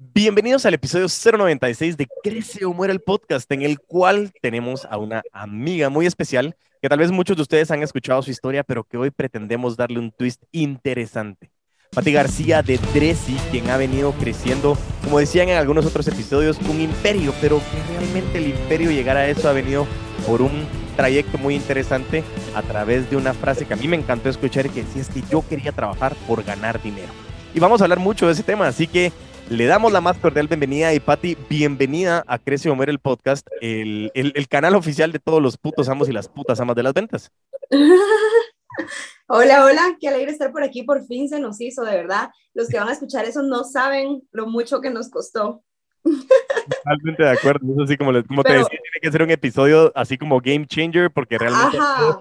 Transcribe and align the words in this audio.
Bienvenidos 0.00 0.64
al 0.64 0.74
episodio 0.74 1.08
096 1.08 1.96
de 1.96 2.06
Crece 2.22 2.64
o 2.64 2.72
Muere 2.72 2.92
el 2.92 3.00
podcast, 3.00 3.50
en 3.50 3.62
el 3.62 3.80
cual 3.80 4.32
tenemos 4.40 4.84
a 4.84 4.96
una 4.96 5.24
amiga 5.32 5.88
muy 5.88 6.06
especial 6.06 6.54
que 6.80 6.88
tal 6.88 7.00
vez 7.00 7.10
muchos 7.10 7.34
de 7.36 7.42
ustedes 7.42 7.72
han 7.72 7.82
escuchado 7.82 8.22
su 8.22 8.30
historia, 8.30 8.62
pero 8.62 8.84
que 8.84 8.96
hoy 8.96 9.10
pretendemos 9.10 9.76
darle 9.76 9.98
un 9.98 10.12
twist 10.12 10.44
interesante. 10.52 11.50
Pati 11.90 12.12
García 12.12 12.62
de 12.62 12.78
Dressy, 12.94 13.34
quien 13.50 13.70
ha 13.70 13.76
venido 13.76 14.12
creciendo, 14.12 14.78
como 15.02 15.18
decían 15.18 15.48
en 15.48 15.56
algunos 15.56 15.84
otros 15.84 16.06
episodios, 16.06 16.60
un 16.70 16.80
imperio, 16.80 17.34
pero 17.40 17.58
que 17.58 17.98
realmente 17.98 18.38
el 18.38 18.50
imperio 18.50 18.92
llegar 18.92 19.16
a 19.16 19.26
eso 19.26 19.48
ha 19.48 19.52
venido 19.52 19.84
por 20.28 20.42
un 20.42 20.64
trayecto 20.94 21.38
muy 21.38 21.56
interesante 21.56 22.22
a 22.54 22.62
través 22.62 23.10
de 23.10 23.16
una 23.16 23.34
frase 23.34 23.66
que 23.66 23.74
a 23.74 23.76
mí 23.76 23.88
me 23.88 23.96
encantó 23.96 24.28
escuchar 24.28 24.70
que 24.70 24.84
decía 24.84 25.02
es 25.02 25.08
que 25.08 25.22
yo 25.28 25.44
quería 25.48 25.72
trabajar 25.72 26.14
por 26.28 26.44
ganar 26.44 26.80
dinero. 26.80 27.12
Y 27.52 27.58
vamos 27.58 27.80
a 27.80 27.84
hablar 27.84 27.98
mucho 27.98 28.26
de 28.26 28.34
ese 28.34 28.44
tema, 28.44 28.68
así 28.68 28.86
que 28.86 29.10
le 29.50 29.66
damos 29.66 29.92
la 29.92 30.00
más 30.00 30.18
cordial 30.18 30.46
bienvenida 30.46 30.92
y 30.92 31.00
Patti, 31.00 31.36
bienvenida 31.48 32.22
a 32.26 32.38
Crece 32.38 32.68
Homer 32.68 32.90
el 32.90 32.98
podcast, 32.98 33.46
el, 33.60 34.10
el, 34.14 34.48
canal 34.48 34.74
oficial 34.74 35.10
de 35.12 35.18
todos 35.18 35.42
los 35.42 35.56
putos 35.56 35.88
amos 35.88 36.08
y 36.08 36.12
las 36.12 36.28
putas 36.28 36.60
amas 36.60 36.76
de 36.76 36.82
las 36.82 36.92
ventas. 36.92 37.32
hola, 39.26 39.64
hola, 39.64 39.96
qué 39.98 40.08
alegre 40.08 40.32
estar 40.32 40.52
por 40.52 40.62
aquí, 40.62 40.82
por 40.82 41.04
fin 41.06 41.28
se 41.28 41.40
nos 41.40 41.60
hizo, 41.60 41.82
de 41.82 41.96
verdad. 41.96 42.30
Los 42.52 42.68
que 42.68 42.78
van 42.78 42.88
a 42.88 42.92
escuchar 42.92 43.24
eso 43.24 43.42
no 43.42 43.64
saben 43.64 44.22
lo 44.32 44.46
mucho 44.46 44.80
que 44.80 44.90
nos 44.90 45.08
costó. 45.10 45.62
Totalmente 46.02 47.22
de 47.22 47.30
acuerdo, 47.30 47.72
es 47.72 47.84
así 47.84 47.96
como, 47.96 48.12
como 48.24 48.42
te 48.42 48.52
decía, 48.52 48.68
tiene 48.68 49.00
que 49.00 49.12
ser 49.12 49.22
un 49.22 49.30
episodio 49.30 49.92
así 49.94 50.18
como 50.18 50.40
game 50.40 50.66
changer 50.66 51.10
porque 51.10 51.38
realmente... 51.38 51.78
Ajá. 51.78 52.20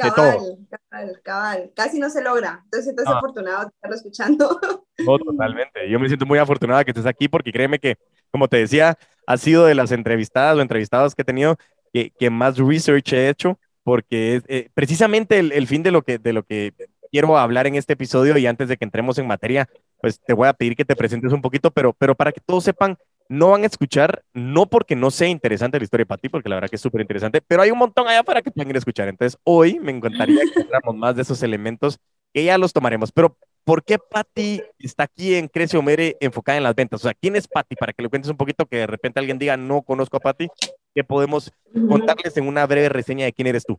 Cabal, 0.00 0.58
cabal, 0.70 1.20
cabal. 1.22 1.72
Casi 1.74 1.98
no 1.98 2.10
se 2.10 2.22
logra. 2.22 2.60
Entonces, 2.64 2.90
estás 2.90 3.06
ah. 3.08 3.18
afortunado 3.18 3.62
de 3.62 3.68
estarlo 3.68 3.96
escuchando. 3.96 4.60
No, 5.00 5.18
totalmente. 5.18 5.88
Yo 5.88 5.98
me 5.98 6.08
siento 6.08 6.26
muy 6.26 6.38
afortunada 6.38 6.84
que 6.84 6.90
estés 6.90 7.06
aquí 7.06 7.26
porque 7.26 7.52
créeme 7.52 7.78
que, 7.78 7.96
como 8.30 8.48
te 8.48 8.58
decía, 8.58 8.98
ha 9.26 9.36
sido 9.38 9.64
de 9.64 9.74
las 9.74 9.92
entrevistadas 9.92 10.58
o 10.58 10.60
entrevistados 10.60 11.14
que 11.14 11.22
he 11.22 11.24
tenido 11.24 11.56
que, 11.94 12.12
que 12.18 12.28
más 12.28 12.58
research 12.58 13.14
he 13.14 13.30
hecho 13.30 13.58
porque 13.82 14.36
es 14.36 14.42
eh, 14.48 14.68
precisamente 14.74 15.38
el, 15.38 15.52
el, 15.52 15.66
fin 15.66 15.82
de 15.82 15.90
lo, 15.90 16.02
que, 16.02 16.18
de 16.18 16.34
lo 16.34 16.42
que 16.42 16.74
quiero 17.10 17.36
hablar 17.38 17.66
en 17.66 17.74
este 17.74 17.94
episodio 17.94 18.36
y 18.36 18.46
antes 18.46 18.68
de 18.68 18.76
que 18.76 18.84
entremos 18.84 19.18
en 19.18 19.26
materia, 19.26 19.68
pues 20.00 20.20
te 20.20 20.32
voy 20.32 20.48
a 20.48 20.52
pedir 20.52 20.76
que 20.76 20.84
te 20.84 20.96
presentes 20.96 21.32
un 21.32 21.42
poquito, 21.42 21.70
pero, 21.70 21.92
pero 21.92 22.14
para 22.14 22.32
que 22.32 22.40
todos 22.40 22.64
sepan 22.64 22.96
no 23.30 23.50
van 23.50 23.62
a 23.62 23.66
escuchar, 23.66 24.24
no 24.34 24.66
porque 24.66 24.96
no 24.96 25.12
sea 25.12 25.28
interesante 25.28 25.78
la 25.78 25.84
historia 25.84 26.04
para 26.04 26.20
ti, 26.20 26.28
porque 26.28 26.48
la 26.48 26.56
verdad 26.56 26.68
que 26.68 26.74
es 26.74 26.82
súper 26.82 27.00
interesante, 27.00 27.40
pero 27.40 27.62
hay 27.62 27.70
un 27.70 27.78
montón 27.78 28.08
allá 28.08 28.24
para 28.24 28.42
que 28.42 28.50
puedan 28.50 28.68
ir 28.70 28.74
a 28.74 28.80
escuchar. 28.80 29.06
Entonces, 29.06 29.38
hoy 29.44 29.78
me 29.78 29.92
encantaría 29.92 30.40
que 30.52 30.92
más 30.92 31.14
de 31.14 31.22
esos 31.22 31.40
elementos 31.44 32.00
que 32.34 32.42
ya 32.42 32.58
los 32.58 32.72
tomaremos. 32.72 33.12
Pero, 33.12 33.36
¿por 33.62 33.84
qué 33.84 33.98
Patti 33.98 34.60
está 34.80 35.04
aquí 35.04 35.36
en 35.36 35.46
Crece 35.46 35.76
o 35.76 35.82
Mere 35.82 36.16
enfocada 36.18 36.58
en 36.58 36.64
las 36.64 36.74
ventas? 36.74 37.00
O 37.00 37.04
sea, 37.04 37.14
¿quién 37.14 37.36
es 37.36 37.46
Patti? 37.46 37.76
Para 37.76 37.92
que 37.92 38.02
lo 38.02 38.10
cuentes 38.10 38.32
un 38.32 38.36
poquito, 38.36 38.66
que 38.66 38.78
de 38.78 38.88
repente 38.88 39.20
alguien 39.20 39.38
diga, 39.38 39.56
no 39.56 39.82
conozco 39.82 40.16
a 40.16 40.20
Patti, 40.20 40.48
¿qué 40.92 41.04
podemos 41.04 41.52
contarles 41.88 42.36
en 42.36 42.48
una 42.48 42.66
breve 42.66 42.88
reseña 42.88 43.26
de 43.26 43.32
quién 43.32 43.46
eres 43.46 43.64
tú? 43.64 43.78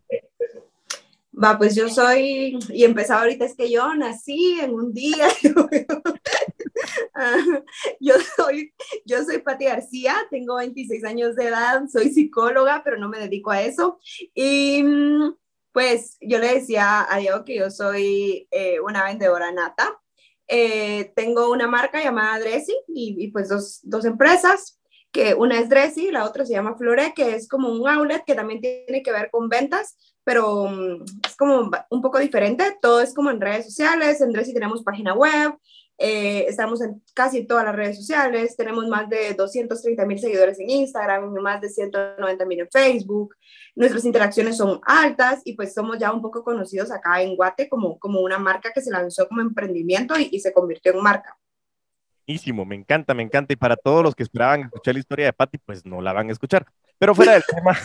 Va, 1.34 1.58
pues 1.58 1.76
yo 1.76 1.90
soy, 1.90 2.60
y 2.70 2.84
empezaba 2.84 3.22
ahorita, 3.22 3.46
es 3.46 3.56
que 3.56 3.72
yo 3.72 3.94
nací 3.96 4.60
en 4.62 4.74
un 4.74 4.94
día, 4.94 5.28
yo 8.00 8.16
soy, 8.36 8.74
yo 9.06 9.24
soy 9.24 9.40
Pati 9.40 9.66
García, 9.66 10.16
tengo 10.30 10.56
26 10.56 11.04
años 11.04 11.36
de 11.36 11.48
edad, 11.48 11.84
soy 11.92 12.10
psicóloga, 12.10 12.82
pero 12.84 12.98
no 12.98 13.10
me 13.10 13.20
dedico 13.20 13.52
a 13.52 13.62
eso. 13.62 14.00
Y 14.34 14.84
pues 15.72 16.18
yo 16.22 16.40
le 16.40 16.56
decía 16.56 17.08
a 17.10 17.18
Diego 17.18 17.44
que 17.46 17.56
yo 17.56 17.70
soy 17.70 18.48
eh, 18.52 18.80
una 18.80 19.04
vendedora 19.04 19.52
nata. 19.52 20.00
Eh, 20.48 21.14
tengo 21.16 21.50
una 21.50 21.68
marca 21.68 22.04
llamada 22.04 22.40
Dressy 22.40 22.76
y, 22.88 23.16
y 23.18 23.28
pues 23.30 23.48
dos, 23.48 23.80
dos 23.84 24.04
empresas 24.04 24.82
que 25.12 25.34
una 25.34 25.60
es 25.60 25.70
Dressy, 25.70 26.10
la 26.10 26.26
otra 26.26 26.46
se 26.46 26.54
llama 26.54 26.76
Flore, 26.76 27.14
que 27.14 27.36
es 27.36 27.48
como 27.48 27.70
un 27.70 27.88
outlet 27.88 28.24
que 28.26 28.34
también 28.34 28.62
tiene 28.62 29.04
que 29.04 29.12
ver 29.12 29.30
con 29.30 29.50
ventas, 29.50 29.98
pero 30.24 30.68
mm, 30.70 31.04
es 31.28 31.36
como 31.36 31.70
un 31.90 32.02
poco 32.02 32.20
diferente. 32.20 32.78
Todo 32.82 33.02
es 33.02 33.14
como 33.14 33.30
en 33.30 33.42
redes 33.42 33.66
sociales. 33.66 34.22
En 34.22 34.32
Dressy 34.32 34.54
tenemos 34.54 34.84
página 34.84 35.14
web, 35.14 35.58
eh, 36.02 36.46
estamos 36.48 36.82
en 36.82 37.02
casi 37.14 37.46
todas 37.46 37.66
las 37.66 37.76
redes 37.76 37.98
sociales, 37.98 38.58
tenemos 38.58 38.88
más 38.88 39.08
de 39.10 39.34
230 39.34 40.06
mil 40.06 40.20
seguidores 40.20 40.60
en 40.60 40.70
Instagram, 40.70 41.32
más 41.42 41.62
de 41.62 41.70
190 41.70 42.46
mil 42.46 42.60
en 42.62 42.70
Facebook. 42.70 43.36
Nuestras 43.76 44.06
interacciones 44.06 44.58
son 44.58 44.82
altas 44.86 45.42
y 45.46 45.54
pues 45.54 45.74
somos 45.74 45.98
ya 46.00 46.12
un 46.12 46.22
poco 46.22 46.44
conocidos 46.44 46.92
acá 46.92 47.22
en 47.22 47.36
Guate 47.36 47.70
como, 47.70 48.00
como 48.00 48.22
una 48.22 48.40
marca 48.40 48.72
que 48.74 48.82
se 48.82 48.92
lanzó 48.92 49.28
como 49.28 49.42
emprendimiento 49.42 50.20
y, 50.20 50.30
y 50.32 50.40
se 50.40 50.52
convirtió 50.52 50.94
en 50.94 51.02
marca 51.02 51.38
me 52.66 52.76
encanta, 52.76 53.14
me 53.14 53.24
encanta. 53.24 53.54
Y 53.54 53.56
para 53.56 53.76
todos 53.76 54.04
los 54.04 54.16
que 54.16 54.24
esperaban 54.24 54.62
escuchar 54.62 54.94
la 54.94 55.00
historia 55.00 55.26
de 55.26 55.34
Patty, 55.34 55.58
pues 55.60 55.86
no 55.86 56.02
la 56.02 56.14
van 56.14 56.30
a 56.30 56.32
escuchar. 56.32 56.66
Pero 56.98 57.16
fuera 57.16 57.34
del 57.34 57.44
tema, 57.56 57.78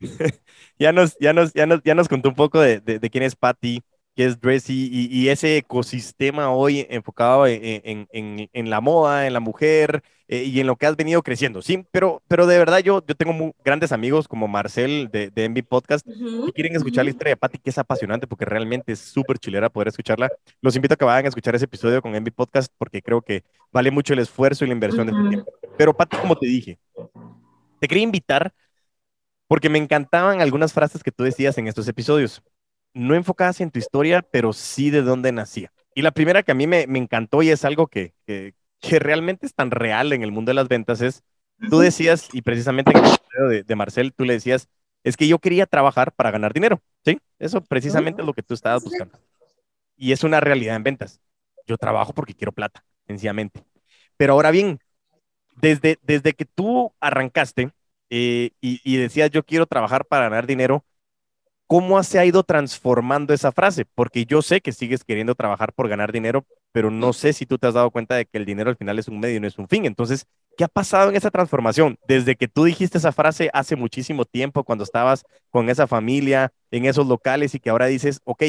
ya, 0.78 0.92
nos, 0.92 1.16
ya, 1.18 1.32
nos, 1.32 1.52
ya, 1.52 1.66
nos, 1.66 1.82
ya 1.82 1.94
nos 1.94 2.08
contó 2.08 2.28
un 2.28 2.34
poco 2.34 2.60
de, 2.60 2.80
de, 2.80 3.10
quién 3.10 3.24
es 3.24 3.34
Patty, 3.34 3.82
qué 4.16 4.24
es 4.24 4.40
Dressy 4.40 4.88
y, 4.90 5.06
y, 5.14 5.28
ese 5.28 5.58
ecosistema 5.58 6.50
hoy 6.50 6.86
enfocado 6.88 7.46
en, 7.46 8.08
en, 8.10 8.48
en, 8.50 8.70
la 8.70 8.80
moda, 8.80 9.26
en 9.26 9.34
la 9.34 9.40
mujer 9.40 10.02
eh, 10.26 10.44
y 10.44 10.58
en 10.58 10.66
lo 10.66 10.76
que 10.76 10.86
has 10.86 10.96
venido 10.96 11.22
creciendo. 11.22 11.60
Sí, 11.60 11.84
pero, 11.90 12.22
pero 12.26 12.46
de 12.46 12.56
verdad 12.58 12.78
yo, 12.78 13.04
yo 13.06 13.14
tengo 13.14 13.34
muy 13.34 13.52
grandes 13.62 13.92
amigos 13.92 14.26
como 14.26 14.48
Marcel 14.48 15.10
de, 15.12 15.30
de 15.30 15.44
Envy 15.44 15.60
Podcast 15.60 16.06
que 16.06 16.52
quieren 16.54 16.74
escuchar 16.74 17.04
la 17.04 17.10
historia 17.10 17.32
de 17.32 17.36
Patty, 17.36 17.58
que 17.58 17.68
es 17.68 17.76
apasionante 17.76 18.26
porque 18.26 18.46
realmente 18.46 18.92
es 18.92 19.00
súper 19.00 19.38
chilera 19.38 19.68
poder 19.68 19.88
escucharla. 19.88 20.30
Los 20.62 20.74
invito 20.74 20.94
a 20.94 20.96
que 20.96 21.04
vayan 21.04 21.26
a 21.26 21.28
escuchar 21.28 21.54
ese 21.54 21.66
episodio 21.66 22.00
con 22.00 22.14
Envy 22.14 22.30
Podcast 22.30 22.72
porque 22.78 23.02
creo 23.02 23.20
que 23.20 23.44
vale 23.70 23.90
mucho 23.90 24.14
el 24.14 24.20
esfuerzo 24.20 24.64
y 24.64 24.68
la 24.68 24.72
inversión 24.72 25.06
de 25.06 25.12
este 25.12 25.28
tiempo. 25.28 25.52
Pero 25.76 25.94
Patty, 25.94 26.16
como 26.16 26.36
te 26.36 26.46
dije, 26.46 26.78
te 27.80 27.86
quería 27.86 28.04
invitar 28.04 28.54
porque 29.46 29.68
me 29.68 29.78
encantaban 29.78 30.40
algunas 30.40 30.72
frases 30.72 31.02
que 31.02 31.12
tú 31.12 31.22
decías 31.22 31.58
en 31.58 31.68
estos 31.68 31.86
episodios 31.86 32.42
no 32.96 33.14
enfocadas 33.14 33.60
en 33.60 33.70
tu 33.70 33.78
historia, 33.78 34.22
pero 34.22 34.54
sí 34.54 34.90
de 34.90 35.02
dónde 35.02 35.30
nacía. 35.30 35.70
Y 35.94 36.02
la 36.02 36.12
primera 36.12 36.42
que 36.42 36.52
a 36.52 36.54
mí 36.54 36.66
me, 36.66 36.86
me 36.86 36.98
encantó 36.98 37.42
y 37.42 37.50
es 37.50 37.64
algo 37.64 37.88
que, 37.88 38.14
que, 38.26 38.54
que, 38.80 38.98
realmente 38.98 39.44
es 39.44 39.54
tan 39.54 39.70
real 39.70 40.14
en 40.14 40.22
el 40.22 40.32
mundo 40.32 40.50
de 40.50 40.54
las 40.54 40.68
ventas 40.68 41.02
es, 41.02 41.22
tú 41.68 41.78
decías, 41.78 42.28
y 42.32 42.40
precisamente 42.40 42.92
en 42.92 42.96
el 42.98 43.02
video 43.02 43.48
de, 43.48 43.62
de, 43.64 43.76
Marcel, 43.76 44.14
tú 44.14 44.24
le 44.24 44.32
decías, 44.32 44.68
es 45.04 45.16
que 45.16 45.28
yo 45.28 45.38
quería 45.38 45.66
trabajar 45.66 46.12
para 46.12 46.30
ganar 46.30 46.54
dinero, 46.54 46.80
¿sí? 47.04 47.18
Eso 47.38 47.60
precisamente 47.60 48.22
es 48.22 48.26
lo 48.26 48.32
que 48.32 48.42
tú 48.42 48.54
estabas 48.54 48.82
buscando. 48.82 49.18
Y 49.94 50.12
es 50.12 50.24
una 50.24 50.40
realidad 50.40 50.76
en 50.76 50.82
ventas. 50.82 51.20
Yo 51.66 51.76
trabajo 51.76 52.14
porque 52.14 52.34
quiero 52.34 52.52
plata, 52.52 52.82
sencillamente. 53.06 53.62
Pero 54.16 54.32
ahora 54.32 54.50
bien, 54.50 54.78
desde, 55.56 55.98
desde 56.02 56.32
que 56.32 56.46
tú 56.46 56.94
arrancaste 57.00 57.72
eh, 58.08 58.50
y, 58.60 58.80
y 58.84 58.96
decías, 58.96 59.30
yo 59.30 59.42
quiero 59.42 59.66
trabajar 59.66 60.06
para 60.06 60.28
ganar 60.28 60.46
dinero, 60.46 60.84
¿cómo 61.66 62.02
se 62.02 62.18
ha 62.18 62.24
ido 62.24 62.42
transformando 62.42 63.34
esa 63.34 63.52
frase? 63.52 63.84
Porque 63.84 64.24
yo 64.24 64.42
sé 64.42 64.60
que 64.60 64.72
sigues 64.72 65.04
queriendo 65.04 65.34
trabajar 65.34 65.72
por 65.72 65.88
ganar 65.88 66.12
dinero, 66.12 66.44
pero 66.72 66.90
no 66.90 67.12
sé 67.12 67.32
si 67.32 67.46
tú 67.46 67.58
te 67.58 67.66
has 67.66 67.74
dado 67.74 67.90
cuenta 67.90 68.14
de 68.14 68.26
que 68.26 68.38
el 68.38 68.44
dinero 68.44 68.70
al 68.70 68.76
final 68.76 68.98
es 68.98 69.08
un 69.08 69.18
medio 69.18 69.36
y 69.36 69.40
no 69.40 69.46
es 69.46 69.58
un 69.58 69.68
fin. 69.68 69.84
Entonces, 69.86 70.26
¿qué 70.56 70.64
ha 70.64 70.68
pasado 70.68 71.10
en 71.10 71.16
esa 71.16 71.30
transformación? 71.30 71.98
Desde 72.06 72.36
que 72.36 72.48
tú 72.48 72.64
dijiste 72.64 72.98
esa 72.98 73.12
frase 73.12 73.50
hace 73.52 73.76
muchísimo 73.76 74.24
tiempo, 74.24 74.64
cuando 74.64 74.84
estabas 74.84 75.24
con 75.50 75.68
esa 75.68 75.86
familia, 75.86 76.52
en 76.70 76.84
esos 76.84 77.06
locales, 77.06 77.54
y 77.54 77.60
que 77.60 77.70
ahora 77.70 77.86
dices, 77.86 78.20
ok, 78.24 78.42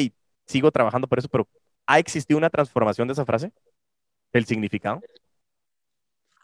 sigo 0.46 0.70
trabajando 0.70 1.08
por 1.08 1.18
eso, 1.18 1.28
pero 1.28 1.48
¿ha 1.86 1.98
existido 1.98 2.38
una 2.38 2.50
transformación 2.50 3.08
de 3.08 3.12
esa 3.12 3.24
frase? 3.24 3.52
¿El 4.32 4.44
significado? 4.44 5.00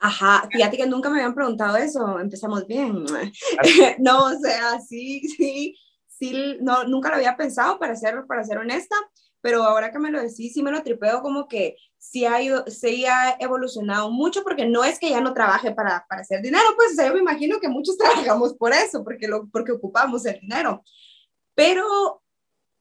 Ajá, 0.01 0.47
fíjate 0.51 0.77
que 0.77 0.87
nunca 0.87 1.09
me 1.09 1.17
habían 1.17 1.35
preguntado 1.35 1.77
eso, 1.77 2.21
empezamos 2.21 2.67
bien. 2.67 3.05
no, 4.01 4.25
o 4.25 4.39
sea, 4.39 4.79
sí, 4.81 5.21
sí, 5.29 5.75
no, 6.61 6.85
nunca 6.85 7.09
lo 7.09 7.17
había 7.17 7.37
pensado, 7.37 7.79
para 7.79 7.97
ser, 7.97 8.25
para 8.27 8.45
ser 8.45 8.59
honesta, 8.59 8.97
pero 9.41 9.63
ahora 9.63 9.91
que 9.91 9.99
me 9.99 10.11
lo 10.11 10.21
decís, 10.21 10.55
sí 10.55 10.63
me 10.63 10.71
lo 10.71 10.83
tripeo 10.83 11.21
como 11.21 11.47
que 11.49 11.77
sí 11.99 12.25
ha, 12.25 12.41
ido, 12.41 12.65
sí 12.67 13.05
ha 13.07 13.37
evolucionado 13.39 14.11
mucho, 14.11 14.43
porque 14.43 14.67
no 14.67 14.85
es 14.85 14.99
que 14.99 15.11
ya 15.11 15.21
no 15.21 15.35
trabaje 15.35 15.73
para, 15.73 16.07
para 16.09 16.23
hacer 16.23 16.41
dinero, 16.41 16.65
pues 16.77 16.97
yo 16.97 17.13
me 17.13 17.21
imagino 17.21 17.61
que 17.61 17.69
muchos 17.69 17.99
trabajamos 17.99 18.55
por 18.55 18.73
eso, 18.73 19.05
porque, 19.05 19.29
lo, 19.29 19.49
porque 19.49 19.73
ocupamos 19.73 20.25
el 20.27 20.41
dinero. 20.41 20.83
Pero 21.55 22.23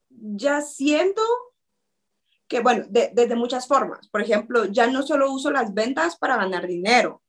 ya 0.10 0.62
siento 0.62 1.22
que, 2.48 2.62
bueno, 2.62 2.86
desde 2.90 3.36
muchas 3.36 3.68
formas. 3.68 4.08
Por 4.10 4.22
ejemplo, 4.22 4.66
ya 4.66 4.88
no 4.88 5.04
solo 5.04 5.32
uso 5.32 5.52
las 5.52 5.74
ventas 5.74 6.18
para 6.18 6.38
ganar 6.38 6.68
dinero, 6.68 7.22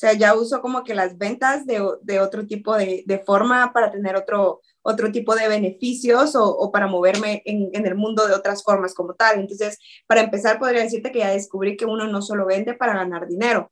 sea, 0.00 0.14
ya 0.14 0.34
uso 0.34 0.62
como 0.62 0.82
que 0.82 0.94
las 0.94 1.18
ventas 1.18 1.66
de, 1.66 1.86
de 2.00 2.20
otro 2.20 2.46
tipo 2.46 2.74
de, 2.74 3.04
de, 3.06 3.18
forma 3.18 3.72
para 3.72 3.90
tener 3.90 4.16
otro, 4.16 4.62
otro 4.80 5.12
tipo 5.12 5.34
de 5.34 5.46
beneficios 5.46 6.34
o, 6.34 6.44
o 6.44 6.72
para 6.72 6.86
moverme 6.86 7.42
en, 7.44 7.68
en, 7.74 7.86
el 7.86 7.96
mundo 7.96 8.26
de 8.26 8.34
otras 8.34 8.64
formas 8.64 8.94
como 8.94 9.14
tal. 9.14 9.40
Entonces, 9.40 9.78
para 10.06 10.22
empezar, 10.22 10.58
podría 10.58 10.82
decirte 10.82 11.12
que 11.12 11.18
ya 11.18 11.30
descubrí 11.30 11.76
que 11.76 11.84
uno 11.84 12.06
no 12.06 12.22
solo 12.22 12.46
vende 12.46 12.72
para 12.72 12.94
ganar 12.94 13.26
dinero. 13.26 13.70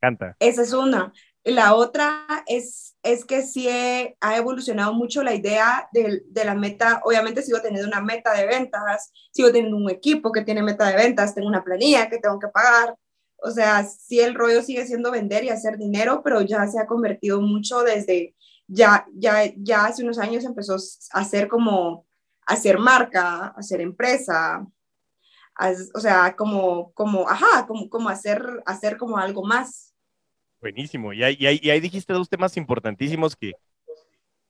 Canta. 0.00 0.34
Esa 0.40 0.62
es 0.62 0.72
una. 0.72 1.12
La 1.44 1.74
otra 1.74 2.26
es, 2.46 2.96
es 3.02 3.24
que 3.24 3.42
sí 3.42 3.68
he, 3.68 4.16
ha 4.20 4.36
evolucionado 4.36 4.94
mucho 4.94 5.22
la 5.22 5.34
idea 5.34 5.88
de, 5.92 6.22
de, 6.26 6.44
la 6.44 6.54
meta. 6.54 7.02
Obviamente 7.04 7.42
sigo 7.42 7.60
teniendo 7.60 7.86
una 7.86 8.00
meta 8.00 8.32
de 8.32 8.46
ventas, 8.46 9.12
sigo 9.30 9.52
teniendo 9.52 9.76
un 9.76 9.90
equipo 9.90 10.32
que 10.32 10.42
tiene 10.42 10.62
meta 10.62 10.88
de 10.88 10.96
ventas, 10.96 11.34
tengo 11.34 11.46
una 11.48 11.62
planilla 11.62 12.08
que 12.08 12.18
tengo 12.18 12.38
que 12.38 12.48
pagar, 12.48 12.96
O 13.46 13.50
sea, 13.52 13.84
sí 13.84 14.18
el 14.18 14.34
rollo 14.34 14.60
sigue 14.60 14.84
siendo 14.86 15.12
vender 15.12 15.44
y 15.44 15.50
hacer 15.50 15.78
dinero, 15.78 16.20
pero 16.24 16.42
ya 16.42 16.66
se 16.66 16.80
ha 16.80 16.86
convertido 16.86 17.40
mucho 17.40 17.82
desde, 17.82 18.34
ya, 18.66 19.06
ya, 19.14 19.52
ya 19.56 19.86
hace 19.86 20.02
unos 20.02 20.18
años 20.18 20.44
empezó 20.44 20.74
a 21.12 21.20
hacer 21.20 21.46
como, 21.46 22.04
hacer 22.44 22.78
marca, 22.78 23.54
hacer 23.56 23.80
empresa, 23.80 24.66
o 25.94 26.00
sea, 26.00 26.34
como, 26.34 26.92
como, 26.92 27.28
ajá, 27.28 27.66
como, 27.68 27.88
como 27.88 28.08
hacer, 28.08 28.44
hacer 28.66 28.96
como 28.96 29.16
algo 29.16 29.44
más. 29.44 29.94
Buenísimo. 30.60 31.12
Y 31.12 31.22
ahí, 31.22 31.36
y 31.38 31.70
ahí 31.70 31.80
dijiste 31.80 32.12
dos 32.12 32.28
temas 32.28 32.56
importantísimos 32.56 33.36
que, 33.36 33.52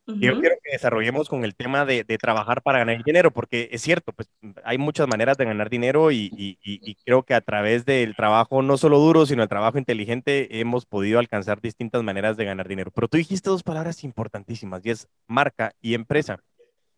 yo 0.06 0.40
quiero 0.40 0.56
que 0.62 0.72
desarrollemos 0.72 1.28
con 1.28 1.44
el 1.44 1.56
tema 1.56 1.84
de, 1.84 2.04
trabajar 2.18 2.62
para 2.62 2.78
ganar 2.78 3.02
dinero, 3.02 3.32
porque 3.32 3.68
es 3.72 3.82
cierto, 3.82 4.12
pues 4.12 4.30
hay 4.64 4.78
muchas 4.78 5.08
maneras 5.08 5.36
de 5.36 5.44
ganar 5.44 5.68
dinero 5.68 6.12
y, 6.12 6.58
creo 7.04 7.24
que 7.24 7.34
a 7.34 7.40
través 7.40 7.84
del 7.84 8.14
trabajo 8.14 8.62
no 8.62 8.76
solo 8.76 8.98
duro, 8.98 9.26
sino 9.26 9.42
el 9.42 9.48
trabajo 9.48 9.78
inteligente 9.78 10.60
hemos 10.60 10.86
podido 10.86 11.18
alcanzar 11.18 11.60
distintas 11.60 12.02
maneras 12.02 12.36
de 12.36 12.44
ganar 12.44 12.68
dinero. 12.68 12.90
Pero 12.92 13.08
tú 13.08 13.16
dijiste 13.16 13.50
dos 13.50 13.62
palabras 13.62 14.04
importantísimas 14.04 14.84
y 14.86 14.90
es 14.90 15.08
marca 15.26 15.72
y 15.80 15.94
empresa. 15.94 16.38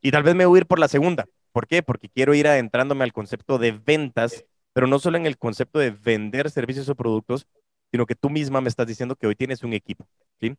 Y 0.02 0.10
tal 0.10 0.22
vez 0.22 0.34
me 0.34 0.46
voy 0.46 0.58
a 0.58 0.60
ir 0.60 0.66
por 0.66 0.78
la 0.78 0.88
segunda. 0.88 1.26
¿Por 1.52 1.66
qué? 1.66 1.82
Porque 1.82 2.08
quiero 2.08 2.34
ir 2.34 2.46
adentrándome 2.46 3.05
al 3.05 3.12
concepto 3.12 3.58
de 3.58 3.72
ventas, 3.72 4.44
pero 4.72 4.87
no 4.87 4.99
solo 4.99 5.16
en 5.16 5.26
el 5.26 5.38
concepto 5.38 5.78
de 5.78 5.90
vender 5.90 6.50
servicios 6.50 6.88
o 6.88 6.94
productos, 6.94 7.46
sino 7.90 8.06
que 8.06 8.14
tú 8.14 8.28
misma 8.28 8.60
me 8.60 8.69
estás 8.69 8.87
diciendo 8.87 9.16
que 9.16 9.26
hoy 9.26 9.34
tienes 9.34 9.62
un 9.62 9.72
equipo. 9.72 10.06
¿sí? 10.40 10.55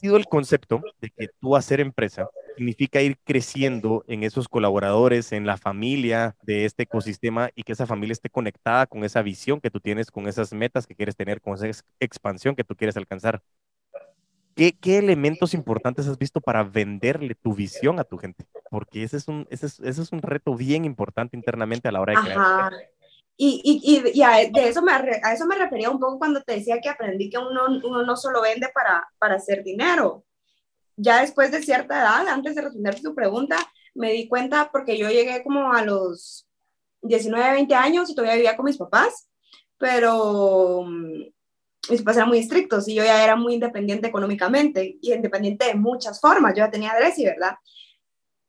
Sido 0.00 0.16
el 0.16 0.26
concepto 0.26 0.80
de 1.00 1.10
que 1.10 1.28
tú 1.40 1.56
hacer 1.56 1.80
empresa 1.80 2.28
significa 2.56 3.00
ir 3.02 3.18
creciendo 3.24 4.04
en 4.08 4.22
esos 4.22 4.48
colaboradores, 4.48 5.32
en 5.32 5.46
la 5.46 5.56
familia 5.56 6.36
de 6.42 6.64
este 6.64 6.84
ecosistema 6.84 7.50
y 7.54 7.62
que 7.62 7.72
esa 7.72 7.86
familia 7.86 8.12
esté 8.12 8.30
conectada 8.30 8.86
con 8.86 9.04
esa 9.04 9.22
visión 9.22 9.60
que 9.60 9.70
tú 9.70 9.80
tienes, 9.80 10.10
con 10.10 10.26
esas 10.26 10.52
metas 10.52 10.86
que 10.86 10.94
quieres 10.94 11.16
tener, 11.16 11.40
con 11.40 11.54
esa 11.54 11.84
expansión 12.00 12.56
que 12.56 12.64
tú 12.64 12.74
quieres 12.74 12.96
alcanzar. 12.96 13.42
¿Qué, 14.54 14.72
qué 14.72 14.98
elementos 14.98 15.54
importantes 15.54 16.06
has 16.06 16.18
visto 16.18 16.40
para 16.40 16.64
venderle 16.64 17.34
tu 17.34 17.54
visión 17.54 17.98
a 17.98 18.04
tu 18.04 18.18
gente? 18.18 18.46
Porque 18.70 19.04
ese 19.04 19.16
es 19.16 19.28
un, 19.28 19.46
ese 19.50 19.66
es, 19.66 19.80
ese 19.80 20.02
es 20.02 20.12
un 20.12 20.22
reto 20.22 20.54
bien 20.54 20.84
importante 20.84 21.36
internamente 21.36 21.88
a 21.88 21.92
la 21.92 22.00
hora 22.00 22.14
de 22.14 22.26
crear. 22.26 22.72
Y, 23.42 23.62
y, 23.64 24.18
y, 24.18 24.22
a, 24.22 24.32
de 24.50 24.68
eso 24.68 24.82
me, 24.82 24.92
a 24.92 25.32
eso 25.32 25.46
me 25.46 25.56
refería 25.56 25.88
un 25.88 25.98
poco 25.98 26.18
cuando 26.18 26.42
te 26.42 26.56
decía 26.56 26.78
que 26.78 26.90
aprendí 26.90 27.30
que 27.30 27.38
uno, 27.38 27.68
uno 27.82 28.02
no 28.04 28.14
solo 28.14 28.42
vende 28.42 28.68
para, 28.68 29.08
para 29.18 29.36
hacer 29.36 29.64
dinero. 29.64 30.26
Ya 30.94 31.22
después 31.22 31.50
de 31.50 31.62
cierta 31.62 32.00
edad, 32.00 32.28
antes 32.28 32.54
de 32.54 32.60
responder 32.60 33.00
tu 33.00 33.14
pregunta, 33.14 33.56
me 33.94 34.12
di 34.12 34.28
cuenta 34.28 34.68
porque 34.70 34.98
yo 34.98 35.08
llegué 35.08 35.42
como 35.42 35.72
a 35.72 35.82
los 35.82 36.46
19, 37.00 37.52
20 37.52 37.74
años 37.74 38.10
y 38.10 38.14
todavía 38.14 38.36
vivía 38.36 38.56
con 38.56 38.66
mis 38.66 38.76
papás, 38.76 39.30
pero 39.78 40.82
mm, 40.84 41.22
mis 41.88 42.02
papás 42.02 42.16
eran 42.16 42.28
muy 42.28 42.40
estrictos 42.40 42.88
y 42.88 42.94
yo 42.94 43.04
ya 43.04 43.24
era 43.24 43.36
muy 43.36 43.54
independiente 43.54 44.08
económicamente 44.08 44.98
y 45.00 45.14
independiente 45.14 45.64
de 45.64 45.76
muchas 45.76 46.20
formas. 46.20 46.52
Yo 46.52 46.66
ya 46.66 46.70
tenía 46.70 46.92
y 47.16 47.24
¿verdad? 47.24 47.54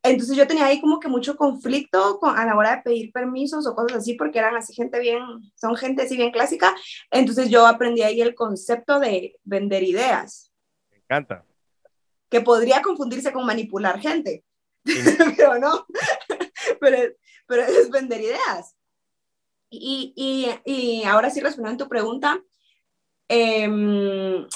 Entonces 0.04 0.36
yo 0.36 0.48
tenía 0.48 0.66
ahí 0.66 0.82
como 0.82 1.00
que 1.00 1.08
mucho 1.08 1.36
conflicto 1.36 2.20
con, 2.20 2.38
a 2.38 2.46
la 2.46 2.56
hora 2.56 2.78
de 2.78 2.82
pedir 2.82 3.12
permisos 3.12 3.68
o 3.68 3.76
cosas 3.76 3.98
así, 3.98 4.16
porque 4.16 4.40
eran 4.40 4.56
así 4.56 4.74
gente 4.74 5.00
bien, 5.00 5.22
son 5.56 5.76
gente 5.76 6.04
así 6.04 6.18
bien 6.18 6.32
clásica. 6.32 6.76
Entonces 7.12 7.50
yo 7.50 7.68
aprendí 7.68 8.02
ahí 8.02 8.22
el 8.22 8.34
concepto 8.34 9.00
de 9.00 9.36
vender 9.44 9.84
ideas. 9.84 10.52
Me 10.90 10.98
encanta. 10.98 11.46
Que 12.30 12.42
podría 12.42 12.82
confundirse 12.82 13.32
con 13.32 13.46
manipular 13.46 14.00
gente, 14.00 14.44
pero 15.38 15.60
no, 15.60 15.86
pero, 16.80 17.14
pero 17.46 17.62
es 17.64 17.90
vender 17.92 18.22
ideas. 18.22 18.76
Y, 19.70 20.14
y, 20.16 20.72
y 20.72 21.04
ahora 21.04 21.30
sí 21.30 21.40
respondiendo 21.42 21.84
a 21.84 21.86
tu 21.86 21.90
pregunta, 21.90 22.42
eh, 23.30 24.48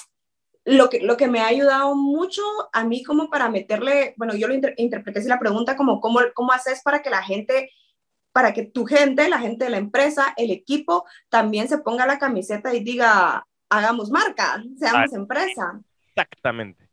lo 0.65 0.89
que, 0.89 0.99
lo 0.99 1.15
que 1.15 1.27
me 1.27 1.39
ha 1.39 1.47
ayudado 1.47 1.95
mucho 1.95 2.41
a 2.73 2.83
mí 2.83 3.03
como 3.03 3.29
para 3.29 3.49
meterle, 3.49 4.15
bueno, 4.17 4.35
yo 4.35 4.47
lo 4.47 4.55
interpreté 4.55 5.19
así 5.19 5.27
la 5.27 5.39
pregunta 5.39 5.77
como 5.77 6.01
¿cómo, 6.01 6.19
cómo 6.33 6.51
haces 6.51 6.81
para 6.83 7.01
que 7.01 7.11
la 7.11 7.21
gente, 7.21 7.71
para 8.31 8.51
que 8.51 8.65
tu 8.65 8.85
gente, 8.85 9.29
la 9.29 9.39
gente 9.39 9.65
de 9.65 9.71
la 9.71 9.77
empresa, 9.77 10.33
el 10.37 10.51
equipo, 10.51 11.05
también 11.29 11.67
se 11.67 11.77
ponga 11.77 12.07
la 12.07 12.19
camiseta 12.19 12.73
y 12.73 12.83
diga, 12.83 13.45
hagamos 13.69 14.09
marca, 14.09 14.63
seamos 14.77 15.13
empresa. 15.13 15.79
Exactamente 16.15 16.84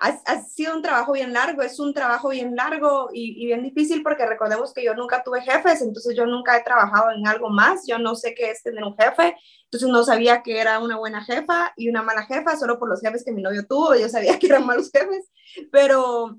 ha, 0.00 0.40
sido 0.42 0.74
un 0.74 0.82
trabajo 0.82 1.12
bien 1.12 1.32
largo, 1.32 1.62
es 1.62 1.78
un 1.78 1.92
trabajo 1.92 2.30
bien 2.30 2.56
largo 2.56 3.10
y, 3.12 3.46
bien 3.46 3.62
difícil 3.62 4.02
porque 4.02 4.24
recordemos 4.24 4.72
que 4.72 4.82
yo 4.82 4.94
nunca 4.94 5.22
tuve 5.22 5.42
jefes, 5.42 5.82
entonces 5.82 6.16
yo 6.16 6.24
nunca 6.24 6.56
he 6.56 6.64
trabajado 6.64 7.10
en 7.10 7.26
algo 7.26 7.50
más, 7.50 7.86
yo 7.86 7.98
no 7.98 8.14
sé 8.14 8.34
qué 8.34 8.50
es 8.50 8.62
tener 8.62 8.82
un 8.82 8.96
jefe, 8.96 9.36
entonces 9.64 9.88
no 9.88 10.02
sabía 10.02 10.42
que 10.42 10.58
era 10.58 10.78
una 10.78 10.96
buena 10.96 11.22
jefa 11.22 11.74
y 11.76 11.88
una 11.90 12.02
mala 12.02 12.24
jefa 12.24 12.56
solo 12.56 12.78
por 12.78 12.88
los 12.88 13.02
jefes 13.02 13.24
que 13.24 13.32
mi 13.32 13.42
novio 13.42 13.66
tuvo, 13.66 13.94
yo 13.94 14.08
sabía 14.08 14.38
que 14.38 14.46
eran 14.46 14.64
malos 14.64 14.90
jefes, 14.90 15.28
pero, 15.70 16.38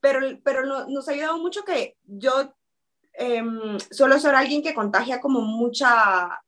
pero, 0.00 0.20
pero 0.42 0.66
nos 0.88 1.08
ha 1.08 1.12
ayudado 1.12 1.38
mucho 1.38 1.64
que 1.64 1.96
yo 2.04 2.52
em, 3.12 3.78
suelo 3.92 4.18
ser 4.18 4.34
alguien 4.34 4.62
que 4.62 4.74
contagia 4.74 5.20
como 5.20 5.40
mucha 5.40 6.40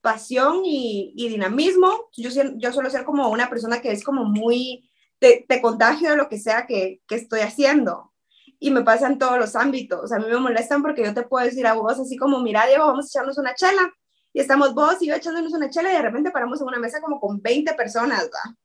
pasión 0.00 0.62
y, 0.64 1.12
dinamismo, 1.28 2.08
yo, 2.16 2.30
yo 2.56 2.72
suelo 2.72 2.88
ser 2.88 3.04
como 3.04 3.28
una 3.28 3.50
persona 3.50 3.82
que 3.82 3.92
es 3.92 4.02
como 4.02 4.24
muy 4.24 4.87
te, 5.18 5.44
te 5.48 5.60
contagio 5.60 6.10
de 6.10 6.16
lo 6.16 6.28
que 6.28 6.38
sea 6.38 6.66
que, 6.66 7.00
que 7.06 7.16
estoy 7.16 7.40
haciendo. 7.40 8.12
Y 8.60 8.70
me 8.70 8.82
pasa 8.82 9.06
en 9.06 9.18
todos 9.18 9.38
los 9.38 9.54
ámbitos. 9.54 10.10
A 10.12 10.18
mí 10.18 10.26
me 10.28 10.38
molestan 10.38 10.82
porque 10.82 11.04
yo 11.04 11.14
te 11.14 11.22
puedo 11.22 11.44
decir 11.44 11.66
a 11.66 11.74
vos 11.74 11.98
así 11.98 12.16
como, 12.16 12.40
mira, 12.40 12.66
Diego, 12.66 12.86
vamos 12.86 13.06
a 13.06 13.08
echarnos 13.08 13.38
una 13.38 13.54
chela. 13.54 13.92
Y 14.32 14.40
estamos 14.40 14.74
vos 14.74 15.00
y 15.00 15.06
yo 15.06 15.14
echándonos 15.14 15.52
una 15.52 15.70
chela 15.70 15.90
y 15.90 15.96
de 15.96 16.02
repente 16.02 16.30
paramos 16.30 16.60
en 16.60 16.66
una 16.66 16.78
mesa 16.78 17.00
como 17.00 17.20
con 17.20 17.40
20 17.40 17.74
personas, 17.74 18.24
¿va? 18.24 18.56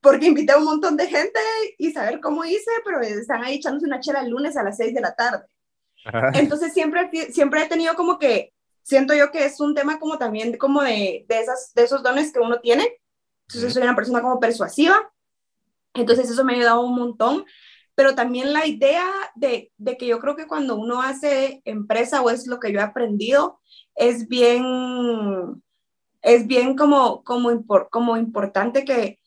Porque 0.00 0.26
invité 0.26 0.52
a 0.52 0.58
un 0.58 0.64
montón 0.64 0.96
de 0.96 1.06
gente 1.06 1.40
y 1.78 1.92
saber 1.92 2.20
cómo 2.20 2.44
hice, 2.44 2.70
pero 2.84 3.00
están 3.00 3.44
ahí 3.44 3.56
echándose 3.56 3.86
una 3.86 4.00
chela 4.00 4.22
el 4.22 4.30
lunes 4.30 4.56
a 4.56 4.62
las 4.62 4.76
6 4.76 4.94
de 4.94 5.00
la 5.00 5.14
tarde. 5.14 5.44
Entonces 6.34 6.72
siempre, 6.72 7.08
siempre 7.30 7.62
he 7.62 7.68
tenido 7.68 7.94
como 7.94 8.18
que, 8.18 8.52
siento 8.82 9.14
yo 9.14 9.30
que 9.30 9.44
es 9.44 9.60
un 9.60 9.74
tema 9.74 10.00
como 10.00 10.18
también 10.18 10.56
como 10.56 10.82
de, 10.82 11.24
de, 11.28 11.40
esas, 11.40 11.72
de 11.74 11.84
esos 11.84 12.02
dones 12.02 12.32
que 12.32 12.40
uno 12.40 12.60
tiene. 12.60 12.88
Entonces 13.46 13.72
soy 13.72 13.82
una 13.82 13.94
persona 13.94 14.20
como 14.20 14.40
persuasiva 14.40 15.12
entonces 15.94 16.30
eso 16.30 16.44
me 16.44 16.52
ha 16.52 16.56
ayudado 16.56 16.80
un 16.82 16.94
montón, 16.94 17.44
pero 17.94 18.14
también 18.14 18.52
la 18.52 18.66
idea 18.66 19.04
de, 19.34 19.72
de, 19.76 19.96
que 19.96 20.06
yo 20.06 20.18
creo 20.18 20.36
que 20.36 20.46
cuando 20.46 20.76
uno 20.76 21.02
hace 21.02 21.62
empresa 21.64 22.22
o 22.22 22.30
es 22.30 22.46
lo 22.46 22.58
que 22.58 22.72
yo 22.72 22.80
he 22.80 22.82
aprendido, 22.82 23.60
es 23.94 24.28
bien, 24.28 24.64
es 26.22 26.46
bien 26.46 26.76
como, 26.76 27.22
como, 27.24 27.50
como 27.90 28.16
importante 28.16 28.84
que, 28.84 29.20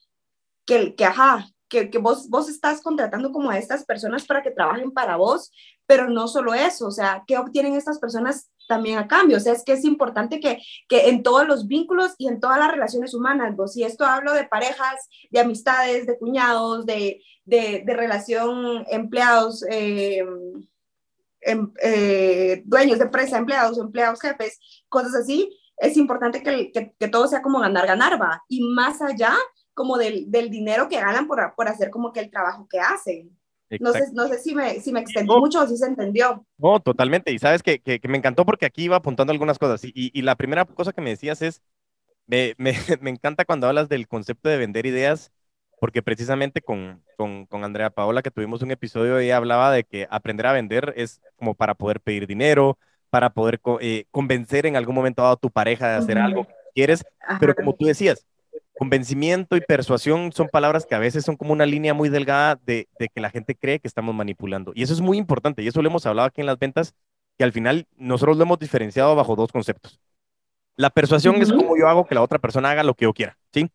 que, 0.66 0.96
que 0.96 1.06
ajá, 1.06 1.48
que, 1.68 1.98
vos, 1.98 2.30
vos 2.30 2.50
estás 2.50 2.82
contratando 2.82 3.32
como 3.32 3.50
a 3.50 3.58
estas 3.58 3.86
personas 3.86 4.26
para 4.26 4.44
que 4.44 4.52
trabajen 4.52 4.92
para 4.92 5.16
vos, 5.16 5.52
pero 5.86 6.10
no 6.10 6.28
solo 6.28 6.54
eso, 6.54 6.88
o 6.88 6.92
sea, 6.92 7.24
¿qué 7.28 7.38
obtienen 7.38 7.76
estas 7.76 8.00
personas 8.00 8.50
también 8.68 8.98
a 8.98 9.08
cambio? 9.08 9.38
O 9.38 9.40
sea, 9.40 9.54
es 9.54 9.64
que 9.64 9.74
es 9.74 9.84
importante 9.84 10.40
que, 10.40 10.62
que 10.88 11.10
en 11.10 11.24
todos 11.24 11.48
los 11.48 11.68
vínculos 11.68 12.14
y 12.18 12.28
en 12.28 12.40
todas 12.40 12.60
las 12.60 12.72
relaciones 12.72 13.14
humanas, 13.14 13.56
vos, 13.56 13.76
y 13.78 13.84
esto 13.84 14.06
hablo 14.06 14.34
de 14.34 14.46
parejas, 14.46 15.08
de 15.32 15.40
amistades, 15.40 16.06
de 16.08 16.18
cuñados, 16.18 16.86
de, 16.86 17.22
de, 17.46 17.84
de 17.86 17.94
relación 17.94 18.86
empleados, 18.90 19.64
eh, 19.70 20.24
em, 21.42 21.72
eh, 21.82 22.64
dueños 22.66 23.00
de 23.00 23.06
empresa, 23.06 23.38
empleados, 23.38 23.78
empleados, 23.78 24.22
jefes, 24.22 24.60
cosas 24.90 25.16
así, 25.16 25.56
es 25.78 25.98
importante 25.98 26.42
que, 26.42 26.72
que, 26.72 26.94
que 26.98 27.08
todo 27.08 27.28
sea 27.28 27.42
como 27.42 27.60
ganar, 27.60 27.86
ganar, 27.86 28.22
va, 28.22 28.44
y 28.48 28.62
más 28.70 29.02
allá 29.02 29.36
como 29.76 29.98
del, 29.98 30.32
del 30.32 30.50
dinero 30.50 30.90
que 30.90 31.00
ganan 31.00 31.28
por, 31.28 31.54
por, 31.56 31.68
hacer 31.68 31.92
como 31.92 32.12
que 32.12 32.22
el 32.22 32.32
trabajo 32.32 32.68
que 32.68 32.80
hacen. 32.80 33.38
No 33.80 33.92
sé, 33.92 34.06
no 34.14 34.28
sé, 34.28 34.40
si 34.40 34.56
me, 34.56 34.80
si 34.80 34.92
me 34.92 35.02
extendí 35.02 35.36
mucho 35.36 35.62
o 35.62 35.68
si 35.68 35.76
se 35.76 35.86
entendió. 35.86 36.46
No, 36.58 36.80
totalmente. 36.80 37.32
Y 37.32 37.40
sabes 37.40 37.62
que, 37.62 37.80
que, 37.80 38.00
me 38.08 38.18
encantó 38.18 38.46
porque 38.46 38.66
aquí 38.66 38.84
iba 38.84 38.96
apuntando 38.96 39.32
algunas 39.32 39.60
cosas. 39.60 39.84
Y, 39.84 39.92
y, 39.94 40.22
la 40.22 40.36
primera 40.36 40.66
cosa 40.66 40.94
que 40.94 41.02
me 41.02 41.10
decías 41.10 41.42
es, 41.42 41.62
me, 42.26 42.54
me, 42.58 42.74
me, 43.02 43.10
encanta 43.10 43.46
cuando 43.46 43.68
hablas 43.68 43.90
del 43.90 44.08
concepto 44.08 44.50
de 44.50 44.58
vender 44.58 44.86
ideas, 44.86 45.32
porque 45.80 46.02
precisamente 46.02 46.62
con, 46.62 47.04
con, 47.18 47.48
con, 47.48 47.64
Andrea 47.64 47.90
Paola, 47.90 48.22
que 48.22 48.32
tuvimos 48.32 48.62
un 48.62 48.72
episodio, 48.72 49.20
ella 49.20 49.38
hablaba 49.38 49.72
de 49.72 49.84
que 49.84 50.08
aprender 50.10 50.48
a 50.48 50.54
vender 50.54 50.94
es 50.96 51.22
como 51.36 51.54
para 51.54 51.74
poder 51.76 52.00
pedir 52.00 52.28
dinero, 52.28 52.78
para 53.10 53.32
poder 53.32 53.60
eh, 53.82 54.06
convencer 54.12 54.66
en 54.68 54.76
algún 54.76 54.96
momento 54.96 55.26
a 55.26 55.36
tu 55.36 55.50
pareja 55.50 55.90
de 55.90 55.96
hacer 55.96 56.18
algo 56.18 56.46
que 56.46 56.54
quieres. 56.74 57.04
Pero 57.40 57.56
como 57.56 57.74
tú 57.74 57.86
decías, 57.86 58.26
Convencimiento 58.78 59.56
y 59.56 59.62
persuasión 59.62 60.34
son 60.34 60.50
palabras 60.50 60.86
que 60.86 60.96
a 60.96 61.00
veces 61.00 61.24
son 61.24 61.38
como 61.38 61.54
una 61.54 61.66
línea 61.66 61.94
muy 61.94 62.10
delgada 62.10 62.60
de, 62.66 62.88
que 62.98 63.22
la 63.22 63.30
gente 63.30 63.56
cree 63.56 63.80
que 63.80 63.88
estamos 63.88 64.14
manipulando. 64.14 64.74
Y 64.76 64.84
eso 64.84 64.94
es 64.94 65.00
muy 65.00 65.18
importante, 65.18 65.64
y 65.64 65.68
eso 65.68 65.82
lo 65.82 65.90
hemos 65.90 66.06
hablado 66.06 66.28
aquí 66.28 66.42
en 66.42 66.48
las 66.48 66.60
ventas, 66.60 66.94
que 67.38 67.46
al 67.46 67.54
final 67.54 67.88
nosotros 67.96 68.36
lo 68.36 68.44
hemos 68.44 68.60
diferenciado 68.60 69.16
bajo 69.16 69.36
dos 69.36 69.52
conceptos. 69.52 70.00
La 70.76 70.90
persuasión 70.90 71.36
es 71.42 71.54
como 71.54 71.78
yo 71.78 71.88
hago 71.88 72.06
que 72.06 72.16
la 72.16 72.22
otra 72.22 72.38
persona 72.38 72.70
haga 72.70 72.84
lo 72.84 72.96
que 72.96 73.04
yo 73.04 73.14
quiera, 73.14 73.38
¿sí? 73.54 73.70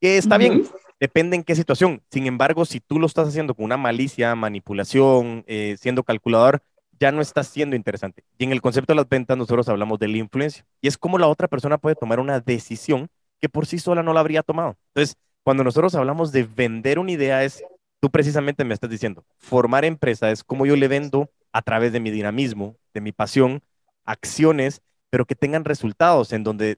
Que 0.00 0.16
está 0.16 0.38
bien, 0.38 0.64
depende 1.00 1.34
en 1.34 1.42
qué 1.42 1.56
situación. 1.56 2.00
Sin 2.10 2.26
embargo, 2.26 2.64
si 2.64 2.78
tú 2.78 3.00
lo 3.00 3.06
estás 3.06 3.26
haciendo 3.26 3.54
con 3.54 3.64
una 3.64 3.76
malicia, 3.76 4.36
manipulación, 4.36 5.42
eh, 5.48 5.76
siendo 5.80 6.04
calculador, 6.04 6.62
ya 7.00 7.10
no 7.10 7.20
está 7.20 7.42
siendo 7.42 7.74
interesante. 7.74 8.22
Y 8.38 8.44
en 8.44 8.52
el 8.52 8.60
concepto 8.60 8.92
de 8.92 8.98
las 8.98 9.08
ventas 9.08 9.36
nosotros 9.36 9.68
hablamos 9.68 9.98
de 9.98 10.06
la 10.06 10.18
influencia. 10.18 10.64
Y 10.80 10.86
es 10.86 10.98
como 10.98 11.18
la 11.18 11.26
otra 11.26 11.48
persona 11.48 11.78
puede 11.78 11.96
tomar 11.96 12.20
una 12.20 12.38
decisión 12.38 13.08
que 13.40 13.48
por 13.48 13.66
sí 13.66 13.78
sola 13.78 14.02
no 14.02 14.12
la 14.12 14.20
habría 14.20 14.42
tomado. 14.42 14.76
Entonces, 14.94 15.16
cuando 15.42 15.64
nosotros 15.64 15.94
hablamos 15.94 16.32
de 16.32 16.44
vender 16.44 16.98
una 16.98 17.12
idea 17.12 17.44
es, 17.44 17.62
tú 18.00 18.10
precisamente 18.10 18.64
me 18.64 18.74
estás 18.74 18.90
diciendo, 18.90 19.24
formar 19.38 19.84
empresa 19.84 20.30
es 20.30 20.44
como 20.44 20.66
yo 20.66 20.76
le 20.76 20.88
vendo 20.88 21.30
a 21.52 21.62
través 21.62 21.92
de 21.92 22.00
mi 22.00 22.10
dinamismo, 22.10 22.76
de 22.94 23.00
mi 23.00 23.12
pasión, 23.12 23.62
acciones, 24.04 24.82
pero 25.10 25.24
que 25.24 25.34
tengan 25.34 25.64
resultados 25.64 26.32
en 26.32 26.44
donde 26.44 26.76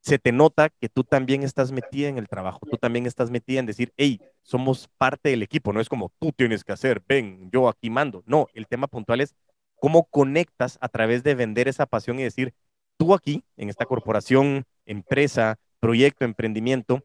se 0.00 0.18
te 0.18 0.32
nota 0.32 0.70
que 0.70 0.88
tú 0.88 1.04
también 1.04 1.42
estás 1.42 1.72
metida 1.72 2.08
en 2.08 2.18
el 2.18 2.28
trabajo, 2.28 2.60
tú 2.70 2.76
también 2.76 3.06
estás 3.06 3.30
metida 3.30 3.60
en 3.60 3.66
decir, 3.66 3.92
hey, 3.96 4.20
somos 4.42 4.88
parte 4.96 5.28
del 5.28 5.42
equipo, 5.42 5.72
no 5.72 5.80
es 5.80 5.88
como 5.88 6.12
tú 6.18 6.32
tienes 6.32 6.64
que 6.64 6.72
hacer, 6.72 7.02
ven, 7.06 7.50
yo 7.52 7.68
aquí 7.68 7.90
mando. 7.90 8.22
No, 8.26 8.46
el 8.54 8.66
tema 8.66 8.86
puntual 8.86 9.20
es 9.20 9.34
cómo 9.78 10.04
conectas 10.04 10.78
a 10.80 10.88
través 10.88 11.22
de 11.24 11.34
vender 11.34 11.68
esa 11.68 11.86
pasión 11.86 12.18
y 12.18 12.22
decir, 12.22 12.54
tú 12.96 13.14
aquí, 13.14 13.44
en 13.56 13.68
esta 13.68 13.86
corporación, 13.86 14.64
empresa, 14.86 15.58
proyecto, 15.80 16.24
emprendimiento, 16.24 17.04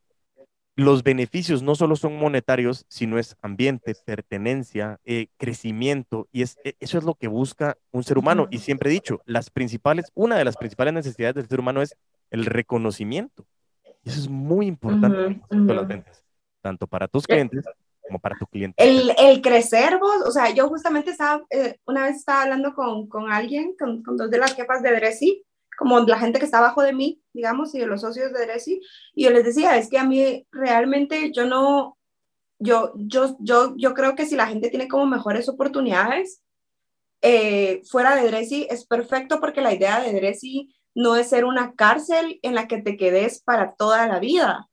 los 0.75 1.03
beneficios 1.03 1.61
no 1.61 1.75
solo 1.75 1.95
son 1.95 2.17
monetarios, 2.17 2.85
sino 2.87 3.19
es 3.19 3.35
ambiente, 3.41 3.95
pertenencia, 4.05 4.99
eh, 5.05 5.27
crecimiento, 5.37 6.27
y 6.31 6.41
es, 6.41 6.57
e, 6.63 6.75
eso 6.79 6.97
es 6.97 7.03
lo 7.03 7.13
que 7.13 7.27
busca 7.27 7.77
un 7.91 8.03
ser 8.03 8.17
humano. 8.17 8.47
Y 8.49 8.59
siempre 8.59 8.89
he 8.89 8.93
dicho, 8.93 9.21
las 9.25 9.49
principales, 9.51 10.11
una 10.15 10.35
de 10.35 10.45
las 10.45 10.57
principales 10.57 10.93
necesidades 10.93 11.35
del 11.35 11.47
ser 11.47 11.59
humano 11.59 11.81
es 11.81 11.95
el 12.31 12.45
reconocimiento. 12.45 13.45
Y 14.03 14.09
eso 14.09 14.19
es 14.19 14.29
muy 14.29 14.65
importante 14.65 15.41
en 15.51 15.67
las 15.67 15.87
ventas, 15.87 16.23
tanto 16.61 16.87
para 16.87 17.07
tus 17.07 17.27
clientes 17.27 17.65
como 18.01 18.19
para 18.19 18.37
tu 18.37 18.45
cliente. 18.47 18.83
El, 18.83 19.13
el 19.17 19.41
crecer 19.41 19.97
vos, 19.97 20.23
o 20.27 20.31
sea, 20.31 20.53
yo 20.53 20.67
justamente 20.67 21.11
estaba, 21.11 21.45
eh, 21.49 21.77
una 21.85 22.03
vez 22.03 22.17
estaba 22.17 22.43
hablando 22.43 22.73
con, 22.73 23.07
con 23.07 23.31
alguien, 23.31 23.75
con, 23.77 24.03
con, 24.03 24.17
dos 24.17 24.29
de 24.29 24.39
las 24.39 24.55
jefas 24.55 24.81
de 24.83 24.93
Dressy, 24.93 25.43
como 25.77 25.99
la 26.01 26.19
gente 26.19 26.39
que 26.39 26.45
está 26.45 26.59
abajo 26.59 26.81
de 26.81 26.93
mí, 26.93 27.21
digamos, 27.33 27.73
y 27.75 27.79
de 27.79 27.87
los 27.87 28.01
socios 28.01 28.31
de 28.31 28.45
Dressy, 28.45 28.81
y 29.13 29.23
yo 29.23 29.31
les 29.31 29.43
decía, 29.43 29.77
es 29.77 29.89
que 29.89 29.97
a 29.97 30.03
mí 30.03 30.45
realmente 30.51 31.31
yo 31.31 31.45
no, 31.45 31.97
yo, 32.59 32.93
yo, 32.95 33.35
yo, 33.39 33.75
yo 33.77 33.93
creo 33.93 34.15
que 34.15 34.25
si 34.25 34.35
la 34.35 34.47
gente 34.47 34.69
tiene 34.69 34.87
como 34.87 35.05
mejores 35.05 35.49
oportunidades, 35.49 36.41
eh, 37.21 37.81
fuera 37.89 38.15
de 38.15 38.27
Dressy 38.27 38.67
es 38.69 38.85
perfecto 38.85 39.39
porque 39.39 39.61
la 39.61 39.73
idea 39.73 40.01
de 40.01 40.13
Dressy 40.13 40.75
no 40.93 41.15
es 41.15 41.29
ser 41.29 41.45
una 41.45 41.73
cárcel 41.73 42.39
en 42.41 42.55
la 42.55 42.67
que 42.67 42.81
te 42.81 42.97
quedes 42.97 43.41
para 43.41 43.75
toda 43.75 44.07
la 44.07 44.19
vida. 44.19 44.69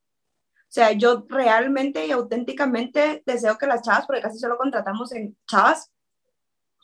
O 0.70 0.72
sea, 0.72 0.92
yo 0.92 1.24
realmente 1.28 2.06
y 2.06 2.12
auténticamente 2.12 3.22
deseo 3.26 3.58
que 3.58 3.66
las 3.66 3.82
chavas, 3.82 4.06
porque 4.06 4.22
casi 4.22 4.38
solo 4.38 4.56
contratamos 4.56 5.12
en 5.12 5.36
chavas, 5.48 5.90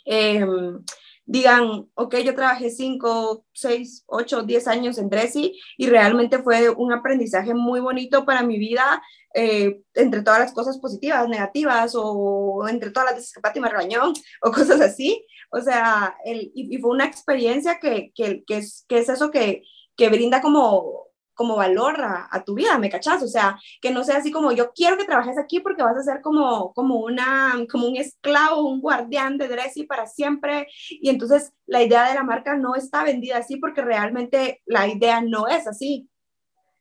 em, 0.04 0.84
digan, 1.26 1.88
ok, 1.94 2.16
yo 2.18 2.34
trabajé 2.34 2.70
5, 2.70 3.44
6, 3.52 4.04
8, 4.06 4.42
10 4.44 4.68
años 4.68 4.98
en 4.98 5.10
Dressy 5.10 5.58
y 5.76 5.88
realmente 5.88 6.38
fue 6.38 6.70
un 6.70 6.92
aprendizaje 6.92 7.52
muy 7.52 7.80
bonito 7.80 8.24
para 8.24 8.42
mi 8.42 8.58
vida, 8.58 9.02
eh, 9.34 9.82
entre 9.94 10.22
todas 10.22 10.40
las 10.40 10.52
cosas 10.52 10.78
positivas, 10.78 11.28
negativas, 11.28 11.92
o 11.96 12.66
entre 12.68 12.90
todas 12.90 13.12
las 13.14 13.32
que 13.32 13.40
Pati 13.40 13.60
me 13.60 13.68
regañó, 13.68 14.12
o 14.42 14.52
cosas 14.52 14.80
así. 14.80 15.26
O 15.50 15.60
sea, 15.60 16.16
el, 16.24 16.52
y, 16.54 16.78
fue 16.78 16.90
una 16.90 17.04
experiencia 17.04 17.78
que, 17.80 18.12
que, 18.14 18.44
que, 18.46 18.58
es, 18.58 18.84
que 18.88 18.98
es 18.98 19.08
eso 19.08 19.30
que, 19.30 19.62
que 19.96 20.08
brinda 20.08 20.40
como, 20.40 21.05
como 21.36 21.54
valor 21.54 22.00
a, 22.00 22.42
tu 22.44 22.54
vida, 22.54 22.78
¿me 22.78 22.90
cachas? 22.90 23.22
O 23.22 23.28
sea, 23.28 23.60
que 23.80 23.90
no 23.90 24.02
sea 24.02 24.16
así 24.16 24.32
como 24.32 24.52
yo 24.52 24.72
quiero 24.72 24.96
que 24.96 25.04
trabajes 25.04 25.38
aquí 25.38 25.60
porque 25.60 25.82
vas 25.82 25.96
a 25.96 26.02
ser 26.02 26.22
como, 26.22 26.72
como, 26.72 26.98
una, 27.00 27.54
como 27.70 27.86
un 27.86 27.96
esclavo, 27.96 28.62
un 28.62 28.80
guardián 28.80 29.36
de 29.36 29.46
Dressy 29.46 29.84
para 29.84 30.06
siempre. 30.06 30.66
Y 30.88 31.10
entonces 31.10 31.52
la 31.66 31.82
idea 31.82 32.08
de 32.08 32.14
la 32.14 32.24
marca 32.24 32.56
no 32.56 32.74
está 32.74 33.04
vendida 33.04 33.36
así 33.36 33.56
porque 33.56 33.82
realmente 33.82 34.62
la 34.64 34.88
idea 34.88 35.20
no 35.20 35.46
es 35.46 35.66
así. 35.66 36.08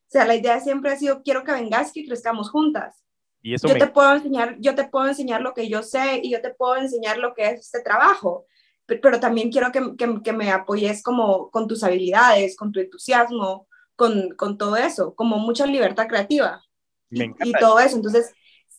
O 0.08 0.12
sea, 0.12 0.26
la 0.26 0.36
idea 0.36 0.60
siempre 0.62 0.92
ha 0.92 0.96
sido 0.96 1.22
quiero 1.22 1.44
que 1.44 1.52
vengas 1.52 1.96
y 1.96 2.08
crezcamos 2.08 2.50
juntas. 2.50 3.04
Y 3.42 3.56
eso 3.56 3.68
yo 3.68 3.78
te 3.78 3.88
puedo 3.88 4.14
enseñar, 4.14 4.56
yo 4.60 4.74
te 4.74 4.88
puedo 4.88 5.08
enseñar 5.08 5.42
lo 5.42 5.54
que 5.54 5.68
yo 5.68 5.84
sé 5.84 6.22
y 6.24 6.32
yo 6.32 6.42
te 6.42 6.54
puedo 6.54 6.78
enseñar 6.78 7.18
lo 7.18 7.34
que 7.36 7.50
es 7.50 7.60
este 7.60 7.82
trabajo 7.82 8.46
pero 8.86 9.20
también 9.20 9.52
quiero 9.52 9.72
que, 9.72 9.82
que, 9.98 10.22
que, 10.24 10.32
me 10.32 10.52
apoyes 10.52 11.02
como 11.02 11.50
con 11.50 11.68
tus 11.68 11.84
habilidades, 11.84 12.56
con 12.56 12.72
tu 12.72 12.80
entusiasmo, 12.80 13.68
con, 13.96 14.30
con 14.38 14.58
todo 14.58 14.76
eso, 14.76 15.16
como 15.16 15.38
mucha 15.38 15.66
libertad 15.66 16.08
creativa. 16.08 16.62
Y, 17.10 17.24
y, 17.24 17.52
todo 17.60 17.80
eso. 17.80 17.96
Entonces, 17.96 18.34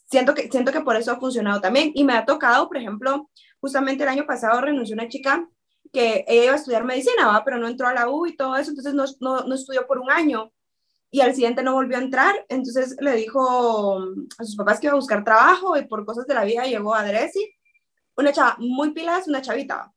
siento 0.06 0.34
que, 0.34 0.48
siento 0.50 0.72
que 0.72 0.80
por 0.80 0.96
eso 0.96 1.12
ha 1.12 1.20
funcionado 1.20 1.60
también. 1.60 1.92
Y 1.94 2.04
me 2.04 2.14
ha 2.14 2.24
tocado, 2.24 2.68
por 2.68 2.76
ejemplo, 2.76 3.30
justamente 3.60 4.02
el 4.02 4.10
año 4.10 4.26
pasado 4.26 4.60
renunció 4.60 4.94
una 4.94 5.08
chica 5.08 5.48
que 5.92 6.24
ella 6.28 6.44
iba 6.44 6.52
a 6.52 6.56
estudiar 6.56 6.84
medicina, 6.84 7.28
¿va? 7.28 7.44
pero 7.44 7.58
no 7.58 7.68
entró 7.68 7.86
a 7.86 7.94
la 7.94 8.08
U 8.08 8.26
y 8.26 8.36
todo 8.36 8.56
eso, 8.56 8.70
entonces 8.70 8.94
no, 8.94 9.04
no, 9.20 9.46
no 9.46 9.54
estudió 9.54 9.86
por 9.86 9.98
un 9.98 10.10
año. 10.10 10.52
Y 11.10 11.20
al 11.20 11.34
siguiente 11.34 11.62
no 11.62 11.72
volvió 11.72 11.96
a 11.96 12.00
entrar, 12.00 12.34
entonces 12.48 12.96
le 13.00 13.14
dijo 13.14 13.98
a 14.38 14.44
sus 14.44 14.56
papás 14.56 14.80
que 14.80 14.86
iba 14.86 14.92
a 14.92 14.96
buscar 14.96 15.24
trabajo 15.24 15.76
y 15.76 15.86
por 15.86 16.04
cosas 16.04 16.26
de 16.26 16.34
la 16.34 16.44
vida 16.44 16.64
llegó 16.64 16.94
a 16.94 17.04
Dressy, 17.04 17.54
una 18.16 18.32
chava 18.32 18.56
muy 18.58 18.92
pilas, 18.92 19.28
una 19.28 19.40
chavita, 19.40 19.92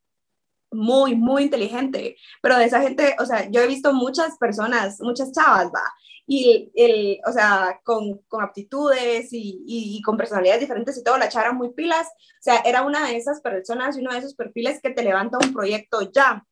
muy, 0.71 1.15
muy 1.15 1.43
inteligente, 1.43 2.17
pero 2.41 2.57
de 2.57 2.65
esa 2.65 2.81
gente, 2.81 3.15
o 3.19 3.25
sea, 3.25 3.49
yo 3.49 3.61
he 3.61 3.67
visto 3.67 3.93
muchas 3.93 4.38
personas, 4.38 4.99
muchas 5.01 5.31
chavas, 5.31 5.67
va, 5.67 5.83
y 6.27 6.71
el, 6.75 7.19
o 7.27 7.31
sea, 7.31 7.81
con, 7.83 8.19
con 8.27 8.43
aptitudes 8.43 9.33
y, 9.33 9.63
y, 9.65 10.01
con 10.03 10.15
personalidades 10.15 10.61
diferentes 10.61 10.95
y 10.97 11.03
todo, 11.03 11.17
la 11.17 11.27
chava 11.27 11.45
era 11.47 11.53
muy 11.53 11.73
pilas, 11.73 12.07
o 12.07 12.41
sea, 12.41 12.57
era 12.57 12.83
una 12.83 13.07
de 13.07 13.17
esas 13.17 13.41
personas 13.41 13.97
y 13.97 14.01
uno 14.01 14.11
de 14.13 14.19
esos 14.19 14.35
perfiles 14.35 14.79
que 14.79 14.91
te 14.91 15.03
levanta 15.03 15.39
un 15.43 15.53
proyecto 15.53 16.11
ya, 16.11 16.45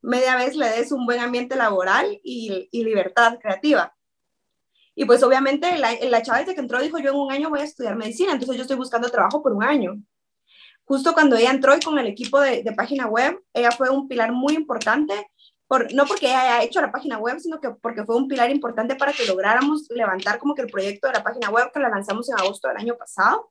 media 0.00 0.34
vez 0.34 0.56
le 0.56 0.68
des 0.68 0.90
un 0.90 1.06
buen 1.06 1.20
ambiente 1.20 1.54
laboral 1.54 2.20
y, 2.24 2.68
y 2.72 2.84
libertad 2.84 3.38
creativa. 3.40 3.94
Y 4.96 5.04
pues 5.04 5.22
obviamente 5.22 5.78
la, 5.78 5.94
la 6.02 6.22
chava 6.22 6.40
desde 6.40 6.54
que 6.54 6.60
entró 6.60 6.80
dijo, 6.82 6.98
yo 6.98 7.10
en 7.10 7.16
un 7.16 7.30
año 7.30 7.48
voy 7.48 7.60
a 7.60 7.64
estudiar 7.64 7.94
medicina, 7.94 8.32
entonces 8.32 8.56
yo 8.56 8.62
estoy 8.62 8.76
buscando 8.76 9.08
trabajo 9.08 9.40
por 9.40 9.52
un 9.52 9.62
año 9.62 10.02
justo 10.92 11.14
cuando 11.14 11.36
ella 11.36 11.50
entró 11.50 11.74
y 11.74 11.80
con 11.80 11.98
el 11.98 12.06
equipo 12.06 12.38
de, 12.38 12.70
página 12.76 13.06
web, 13.06 13.42
ella 13.54 13.70
fue 13.70 13.88
un 13.88 14.08
pilar 14.08 14.30
muy 14.30 14.52
importante, 14.52 15.26
por, 15.66 15.90
no 15.94 16.04
porque 16.04 16.26
ella 16.26 16.42
haya 16.42 16.64
hecho 16.64 16.82
la 16.82 16.92
página 16.92 17.16
web, 17.16 17.40
sino 17.40 17.58
que 17.62 17.70
porque 17.70 18.04
fue 18.04 18.14
un 18.14 18.28
pilar 18.28 18.50
importante 18.50 18.94
para 18.94 19.14
que 19.14 19.24
lográramos 19.24 19.86
levantar 19.88 20.38
como 20.38 20.54
que 20.54 20.60
el 20.60 20.70
proyecto 20.70 21.06
de 21.06 21.14
la 21.14 21.24
página 21.24 21.48
web 21.48 21.70
que 21.72 21.80
la 21.80 21.88
lanzamos 21.88 22.28
en 22.28 22.38
agosto 22.38 22.68
del 22.68 22.76
año 22.76 22.94
pasado. 22.98 23.50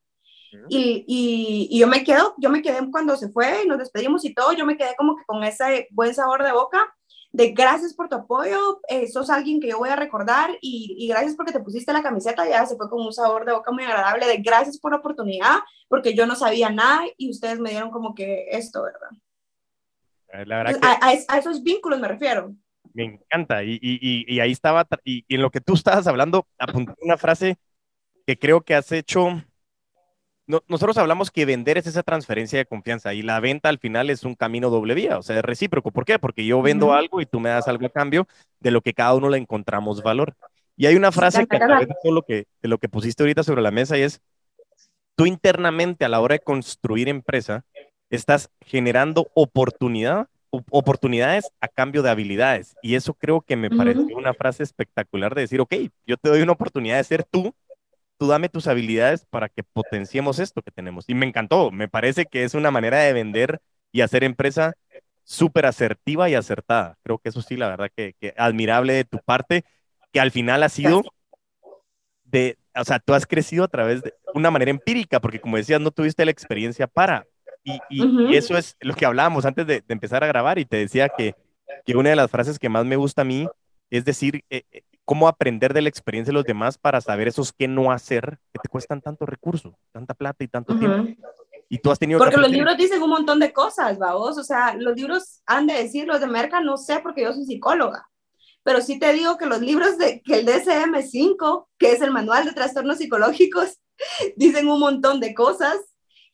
Y, 0.69 1.03
y, 1.07 1.67
y, 1.71 1.79
yo 1.79 1.87
me 1.87 2.03
quedo, 2.03 2.35
yo 2.37 2.51
me 2.51 2.61
quedé 2.61 2.77
cuando 2.91 3.17
se 3.17 3.29
fue 3.29 3.63
y 3.63 3.67
nos 3.67 3.79
despedimos 3.79 4.23
y 4.23 4.35
todo, 4.35 4.53
yo 4.53 4.67
me 4.67 4.77
quedé 4.77 4.93
como 4.95 5.15
que 5.15 5.23
con 5.25 5.43
ese 5.43 5.87
buen 5.89 6.13
sabor 6.13 6.43
de 6.43 6.51
boca 6.51 6.93
de 7.33 7.51
gracias 7.51 7.93
por 7.93 8.09
tu 8.09 8.15
apoyo, 8.15 8.81
eh, 8.89 9.07
sos 9.07 9.29
alguien 9.29 9.61
que 9.61 9.69
yo 9.69 9.77
voy 9.77 9.89
a 9.89 9.95
recordar 9.95 10.57
y, 10.61 10.95
y, 10.97 11.07
gracias 11.07 11.35
porque 11.35 11.53
te 11.53 11.61
pusiste 11.61 11.93
la 11.93 12.03
camiseta, 12.03 12.47
ya 12.47 12.65
se 12.65 12.75
fue 12.75 12.89
con 12.89 13.05
un 13.05 13.13
sabor 13.13 13.45
de 13.45 13.53
boca 13.53 13.71
muy 13.71 13.83
agradable 13.83 14.27
de 14.27 14.37
gracias 14.37 14.77
por 14.77 14.91
la 14.91 14.97
oportunidad, 14.97 15.59
porque 15.87 16.13
yo 16.13 16.25
no 16.25 16.35
sabía 16.35 16.69
nada 16.69 17.05
y 17.17 17.29
ustedes 17.29 17.59
me 17.59 17.69
dieron 17.69 17.89
como 17.89 18.13
que 18.13 18.47
esto, 18.51 18.83
¿verdad? 18.83 19.09
Eh, 20.33 20.45
la 20.45 20.57
verdad 20.57 20.79
que 20.79 21.25
a, 21.27 21.37
esos 21.37 21.63
vínculos 21.63 21.99
me 21.99 22.07
refiero. 22.07 22.53
Me 22.93 23.05
encanta 23.05 23.63
y, 23.63 23.79
y, 23.81 24.25
y 24.27 24.39
ahí 24.41 24.51
estaba, 24.51 24.85
y, 25.05 25.23
en 25.33 25.41
lo 25.41 25.51
que 25.51 25.61
tú 25.61 25.73
estabas 25.73 26.07
hablando, 26.07 26.47
apunté 26.57 26.93
una 27.01 27.17
frase 27.17 27.57
que 28.27 28.37
creo 28.37 28.61
que 28.61 28.75
has 28.75 28.91
hecho 28.91 29.41
nosotros 30.67 30.97
hablamos 30.97 31.31
que 31.31 31.45
vender 31.45 31.77
es 31.77 31.87
esa 31.87 32.03
transferencia 32.03 32.59
de 32.59 32.65
confianza 32.65 33.13
y 33.13 33.21
la 33.21 33.39
venta 33.39 33.69
al 33.69 33.79
final 33.79 34.09
es 34.09 34.23
un 34.23 34.35
camino 34.35 34.69
doble 34.69 34.93
vía, 34.93 35.17
o 35.17 35.21
sea, 35.21 35.37
es 35.37 35.43
recíproco. 35.43 35.91
¿Por 35.91 36.05
qué? 36.05 36.19
Porque 36.19 36.45
yo 36.45 36.61
vendo 36.61 36.93
algo 36.93 37.21
y 37.21 37.25
tú 37.25 37.39
me 37.39 37.49
das 37.49 37.67
algo 37.67 37.85
a 37.85 37.89
cambio 37.89 38.27
de 38.59 38.71
lo 38.71 38.81
que 38.81 38.93
cada 38.93 39.13
uno 39.13 39.29
le 39.29 39.37
encontramos 39.37 40.03
valor. 40.03 40.35
Y 40.75 40.85
hay 40.87 40.95
una 40.95 41.11
frase 41.11 41.45
que 41.47 41.57
a 41.57 41.59
través 41.59 41.87
de 41.87 42.11
lo 42.11 42.23
que, 42.23 42.47
de 42.61 42.69
lo 42.69 42.77
que 42.77 42.89
pusiste 42.89 43.23
ahorita 43.23 43.43
sobre 43.43 43.61
la 43.61 43.71
mesa 43.71 43.97
y 43.97 44.01
es, 44.01 44.21
tú 45.15 45.25
internamente 45.25 46.05
a 46.05 46.09
la 46.09 46.19
hora 46.19 46.33
de 46.33 46.39
construir 46.39 47.07
empresa, 47.07 47.63
estás 48.09 48.49
generando 48.61 49.29
oportunidad, 49.33 50.27
oportunidades 50.49 51.51
a 51.61 51.67
cambio 51.67 52.01
de 52.01 52.09
habilidades. 52.09 52.75
Y 52.81 52.95
eso 52.95 53.13
creo 53.13 53.41
que 53.41 53.55
me 53.55 53.69
pareció 53.69 54.17
una 54.17 54.33
frase 54.33 54.63
espectacular 54.63 55.35
de 55.35 55.41
decir, 55.41 55.61
ok, 55.61 55.73
yo 56.05 56.17
te 56.17 56.29
doy 56.29 56.41
una 56.41 56.53
oportunidad 56.53 56.97
de 56.97 57.03
ser 57.03 57.23
tú 57.23 57.53
tú 58.21 58.27
dame 58.27 58.49
tus 58.49 58.67
habilidades 58.67 59.25
para 59.25 59.49
que 59.49 59.63
potenciemos 59.63 60.37
esto 60.37 60.61
que 60.61 60.69
tenemos. 60.69 61.05
Y 61.07 61.15
me 61.15 61.25
encantó, 61.25 61.71
me 61.71 61.87
parece 61.87 62.27
que 62.27 62.43
es 62.43 62.53
una 62.53 62.69
manera 62.69 62.99
de 62.99 63.13
vender 63.13 63.59
y 63.91 64.01
hacer 64.01 64.23
empresa 64.23 64.75
súper 65.23 65.65
asertiva 65.65 66.29
y 66.29 66.35
acertada. 66.35 66.99
Creo 67.01 67.17
que 67.17 67.29
eso 67.29 67.41
sí, 67.41 67.57
la 67.57 67.69
verdad 67.69 67.89
que, 67.95 68.13
admirable 68.37 68.93
de 68.93 69.05
tu 69.05 69.17
parte, 69.17 69.65
que 70.11 70.19
al 70.19 70.29
final 70.29 70.61
ha 70.61 70.69
sido 70.69 71.01
de, 72.23 72.59
o 72.75 72.85
sea, 72.85 72.99
tú 72.99 73.15
has 73.15 73.25
crecido 73.25 73.63
a 73.63 73.69
través 73.69 74.03
de 74.03 74.13
una 74.35 74.51
manera 74.51 74.69
empírica, 74.69 75.19
porque 75.19 75.41
como 75.41 75.57
decías, 75.57 75.81
no 75.81 75.89
tuviste 75.89 76.23
la 76.23 76.29
experiencia 76.29 76.85
para. 76.85 77.25
Y, 77.63 77.79
y, 77.89 78.35
eso 78.35 78.55
es 78.55 78.77
lo 78.81 78.93
que 78.93 79.07
hablábamos 79.07 79.45
antes 79.45 79.65
de, 79.65 79.81
de, 79.81 79.93
empezar 79.93 80.23
a 80.23 80.27
grabar 80.27 80.59
y 80.59 80.65
te 80.65 80.77
decía 80.77 81.09
que, 81.09 81.33
que 81.87 81.95
una 81.95 82.11
de 82.11 82.15
las 82.17 82.29
frases 82.29 82.59
que 82.59 82.69
más 82.69 82.85
me 82.85 82.97
gusta 82.97 83.23
a 83.23 83.25
mí 83.25 83.47
es 83.91 84.05
decir, 84.05 84.45
eh, 84.49 84.63
eh, 84.71 84.83
cómo 85.11 85.27
aprender 85.27 85.73
de 85.73 85.81
la 85.81 85.89
experiencia 85.89 86.31
de 86.31 86.35
los 86.35 86.45
demás 86.45 86.77
para 86.77 87.01
saber 87.01 87.27
esos 87.27 87.51
qué 87.51 87.67
no 87.67 87.91
hacer 87.91 88.39
que 88.53 88.59
te 88.63 88.69
cuestan 88.69 89.01
tanto 89.01 89.25
recurso, 89.25 89.77
tanta 89.91 90.13
plata 90.13 90.41
y 90.41 90.47
tanto 90.47 90.79
tiempo. 90.79 91.21
y 91.67 91.79
tú 91.79 91.91
has 91.91 91.99
tenido... 91.99 92.17
Porque 92.17 92.37
los 92.37 92.49
libros 92.49 92.77
dicen 92.77 93.03
un 93.03 93.09
montón 93.09 93.37
de 93.37 93.51
cosas, 93.51 93.99
vos, 93.99 94.37
o 94.37 94.43
sea, 94.45 94.73
los 94.73 94.95
libros 94.95 95.41
han 95.45 95.67
de 95.67 95.73
decir, 95.73 96.07
los 96.07 96.21
de 96.21 96.27
Merca 96.27 96.61
no 96.61 96.77
sé 96.77 97.01
porque 97.03 97.23
yo 97.23 97.33
soy 97.33 97.43
psicóloga, 97.43 98.09
pero 98.63 98.79
sí 98.79 98.99
te 98.99 99.11
digo 99.11 99.37
que 99.37 99.47
los 99.47 99.59
libros 99.59 99.97
de 99.97 100.21
que 100.21 100.39
el 100.39 100.47
DSM-5, 100.47 101.67
que 101.77 101.91
es 101.91 101.99
el 101.99 102.11
manual 102.11 102.45
de 102.45 102.53
trastornos 102.53 102.99
psicológicos, 102.99 103.81
dicen 104.37 104.69
un 104.69 104.79
montón 104.79 105.19
de 105.19 105.33
cosas 105.33 105.75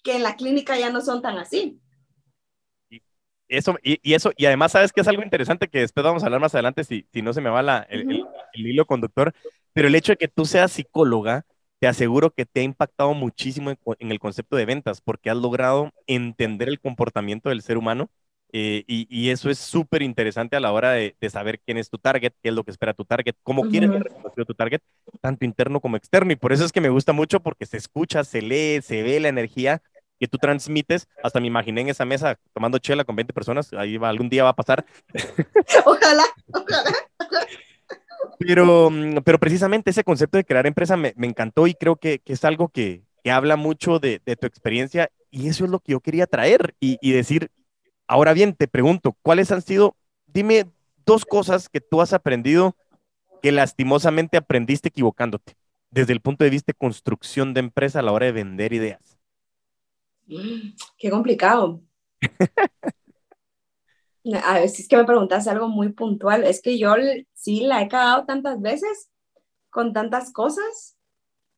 que 0.04 0.18
en 0.18 0.22
la 0.22 0.36
clínica 0.36 0.78
ya 0.78 0.92
no 0.92 1.02
son 1.02 1.24
tan 1.24 1.40
así. 1.40 1.82
Y 3.50 3.58
eso, 3.58 3.78
y, 3.82 4.14
eso, 4.14 4.32
y 4.36 4.46
además, 4.46 4.74
¿sabes 4.74 4.92
que 4.92 5.00
es 5.00 5.08
algo 5.08 5.24
interesante 5.24 5.70
que 5.70 5.80
después 5.80 6.04
vamos 6.04 6.22
a 6.22 6.26
hablar 6.26 6.42
más 6.42 6.54
adelante 6.54 6.84
si, 6.84 7.08
si 7.14 7.22
no 7.22 7.32
se 7.32 7.40
me 7.40 7.50
va 7.50 7.62
la, 7.62 7.88
el, 7.90 8.27
el, 8.58 8.68
hilo 8.68 8.86
conductor? 8.86 9.34
Pero 9.74 9.88
el 9.88 9.96
hecho 9.96 10.14
de 10.14 10.18
que 10.18 10.28
tú 10.28 10.46
seas 10.46 10.72
psicóloga, 10.72 11.46
te 11.80 11.88
aseguro 11.88 12.32
que 12.32 12.46
te 12.46 12.62
ha 12.62 12.64
impactado 12.64 13.14
muchísimo 13.14 13.72
en, 14.00 14.12
el 14.12 14.20
concepto 14.20 14.56
de 14.56 14.66
ventas 14.66 15.02
porque 15.02 15.30
has 15.30 15.38
logrado 15.38 15.92
entender 16.08 16.70
el 16.70 16.80
comportamiento 16.80 17.50
del 17.50 17.62
ser 17.62 17.78
humano 17.78 18.10
eh, 18.54 18.84
y, 18.88 19.30
eso 19.30 19.50
es 19.50 19.60
súper 19.60 20.02
interesante 20.02 20.56
a 20.56 20.60
la 20.60 20.72
hora 20.72 20.92
de, 20.92 21.16
saber 21.30 21.60
quién 21.60 21.78
es 21.78 21.90
tu 21.90 21.98
target, 21.98 22.32
qué 22.42 22.50
es 22.50 22.56
lo 22.56 22.64
que 22.64 22.72
espera 22.72 22.94
tu 22.94 23.04
target, 23.04 23.36
cómo 23.44 23.64
quieres 23.70 23.92
que 24.36 24.46
tu 24.46 24.54
target, 24.54 24.82
tanto 25.22 25.46
interno 25.46 25.82
como 25.82 25.98
externo. 25.98 26.32
Y 26.32 26.38
por 26.38 26.54
eso 26.54 26.64
es 26.64 26.72
que 26.72 26.82
me 26.82 26.90
gusta 26.90 27.12
mucho 27.12 27.42
porque 27.42 27.66
se 27.66 27.78
escucha, 27.78 28.24
se 28.24 28.42
lee, 28.42 28.82
se 28.82 29.04
ve 29.04 29.20
la 29.20 29.28
energía 29.28 29.82
que 30.20 30.28
tú 30.28 30.38
transmites. 30.38 31.08
Hasta 31.24 31.40
me 31.40 31.48
imaginé 31.48 31.82
en 31.82 31.90
esa 31.90 32.06
mesa 32.06 32.40
tomando 32.54 32.80
chela 32.80 33.04
con 33.04 33.16
20 33.16 33.34
personas. 33.34 33.72
Ahí 33.74 33.98
va, 33.98 34.10
algún 34.10 34.30
día 34.30 34.44
va 34.44 34.50
a 34.50 34.56
pasar. 34.56 34.86
Ojalá, 35.86 36.24
ojalá. 36.54 36.92
Pero, 38.40 38.90
mm, 38.90 39.18
pero 39.24 39.40
precisamente 39.40 39.92
ese 39.92 40.04
concepto 40.04 40.38
de 40.38 40.46
crear 40.46 40.68
empresa 40.68 40.98
me, 40.98 41.14
me 41.18 41.28
encantó 41.28 41.68
y 41.68 41.74
creo 41.74 41.96
que, 41.96 42.20
que 42.20 42.34
es 42.34 42.44
algo 42.46 42.70
que, 42.70 43.04
que 43.24 43.32
habla 43.32 43.56
mucho 43.56 44.00
de, 44.00 44.22
de, 44.26 44.36
tu 44.36 44.48
experiencia 44.48 45.10
y 45.32 45.48
eso 45.48 45.66
es 45.66 45.72
lo 45.72 45.80
que 45.80 45.94
yo 45.94 46.00
quería 46.00 46.28
traer 46.28 46.76
y, 46.80 46.98
y 47.02 47.12
decir, 47.12 47.52
ahora 48.08 48.34
bien, 48.34 48.54
te 48.54 48.68
pregunto, 48.68 49.16
¿cuáles 49.22 49.52
han 49.52 49.62
sido, 49.62 49.96
dime 50.26 50.66
dos 51.06 51.26
cosas 51.26 51.70
que 51.70 51.82
tú 51.82 52.02
has 52.02 52.14
aprendido 52.14 52.76
que 53.42 53.52
lastimosamente 53.52 54.38
aprendiste 54.38 54.90
equivocándote 54.90 55.56
desde 55.90 56.14
el 56.14 56.22
punto 56.22 56.44
de 56.44 56.50
vista 56.50 56.72
de 56.72 56.78
construcción 56.78 57.54
de 57.54 57.62
empresa 57.62 58.00
a 58.00 58.02
la 58.02 58.12
hora 58.12 58.26
de 58.26 58.32
vender 58.32 58.74
ideas? 58.74 59.18
Qué 60.98 61.10
complicado. 61.10 61.82
A 64.44 64.60
ver, 64.60 64.70
si 64.70 64.82
es 64.82 64.88
que 64.88 64.98
me 64.98 65.06
preguntas 65.06 65.48
algo 65.48 65.68
muy 65.68 65.90
puntual, 65.94 66.44
es 66.44 66.62
que 66.62 66.78
yo 66.78 66.96
sí 67.34 67.62
la 67.62 67.82
he 67.82 67.88
cagado 67.88 68.26
tantas 68.26 68.62
veces 68.62 69.10
con 69.70 69.94
tantas 69.94 70.32
cosas, 70.34 70.98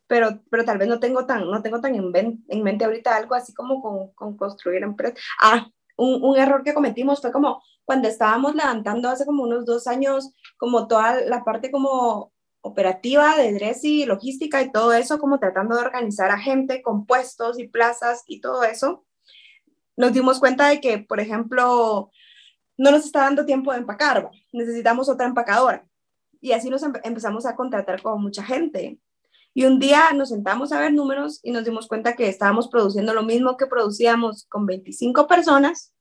pero, 0.07 0.41
pero 0.49 0.65
tal 0.65 0.77
vez 0.77 0.87
no 0.87 0.99
tengo 0.99 1.25
tan, 1.25 1.49
no 1.49 1.61
tengo 1.61 1.81
tan 1.81 1.95
en, 1.95 2.43
en 2.47 2.63
mente 2.63 2.85
ahorita 2.85 3.15
algo 3.15 3.35
así 3.35 3.53
como 3.53 3.81
con, 3.81 4.11
con 4.13 4.37
construir 4.37 4.83
empresas. 4.83 5.19
Ah, 5.41 5.69
un, 5.97 6.23
un, 6.23 6.37
error 6.37 6.63
que 6.63 6.73
cometimos 6.73 7.21
fue 7.21 7.31
como 7.31 7.61
cuando 7.85 8.07
estábamos 8.07 8.55
levantando 8.55 9.09
hace 9.09 9.25
como 9.25 9.43
unos 9.43 9.65
dos 9.65 9.87
años, 9.87 10.31
como 10.57 10.87
toda 10.87 11.21
la 11.21 11.43
parte 11.43 11.71
como 11.71 12.31
operativa 12.61 13.35
de 13.37 13.53
Dressy, 13.53 14.05
logística 14.05 14.61
y 14.61 14.71
todo 14.71 14.93
eso, 14.93 15.19
como 15.19 15.39
tratando 15.39 15.75
de 15.75 15.81
organizar 15.81 16.31
a 16.31 16.39
gente 16.39 16.81
con 16.81 17.05
puestos 17.05 17.59
y 17.59 17.67
plazas 17.67 18.23
y 18.27 18.41
todo 18.41 18.63
eso, 18.63 19.05
nos 19.97 20.13
dimos 20.13 20.39
cuenta 20.39 20.69
de 20.69 20.79
que, 20.81 20.99
por 20.99 21.19
ejemplo, 21.19 22.11
no 22.79 22.91
nos 22.91 23.05
está 23.05 23.19
dando 23.23 23.45
tiempo 23.45 23.73
de 23.73 23.79
empacar, 23.79 24.31
necesitamos 24.53 25.09
otra 25.09 25.27
empacadora. 25.27 25.85
Y 26.39 26.53
así 26.53 26.69
nos 26.69 26.81
empezamos 27.03 27.45
a 27.45 27.53
contratar 27.53 28.01
con 28.01 28.21
mucha 28.21 28.41
gente. 28.41 28.97
Y 29.53 29.65
un 29.65 29.79
día 29.79 30.13
nos 30.13 30.29
sentamos 30.29 30.71
a 30.71 30.79
ver 30.79 30.93
números 30.93 31.41
y 31.43 31.51
nos 31.51 31.65
dimos 31.65 31.87
cuenta 31.87 32.15
que 32.15 32.29
estábamos 32.29 32.69
produciendo 32.69 33.13
lo 33.13 33.23
mismo 33.23 33.57
que 33.57 33.67
producíamos 33.67 34.45
con 34.45 34.65
25 34.65 35.27
personas, 35.27 35.93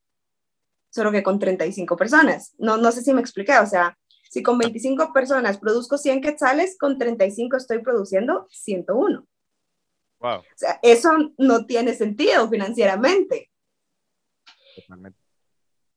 solo 0.90 1.10
que 1.10 1.24
con 1.24 1.40
35 1.40 1.96
personas. 1.96 2.54
No, 2.58 2.76
no 2.76 2.92
sé 2.92 3.02
si 3.02 3.12
me 3.12 3.20
expliqué, 3.20 3.58
o 3.58 3.66
sea, 3.66 3.98
si 4.30 4.44
con 4.44 4.56
25 4.56 5.12
personas 5.12 5.58
produzco 5.58 5.98
100 5.98 6.20
quetzales, 6.20 6.78
con 6.78 6.96
35 6.96 7.56
estoy 7.56 7.80
produciendo 7.80 8.46
101. 8.50 9.26
Wow. 10.20 10.38
O 10.38 10.44
sea, 10.54 10.78
eso 10.82 11.10
no 11.38 11.66
tiene 11.66 11.94
sentido 11.94 12.48
financieramente. 12.48 13.50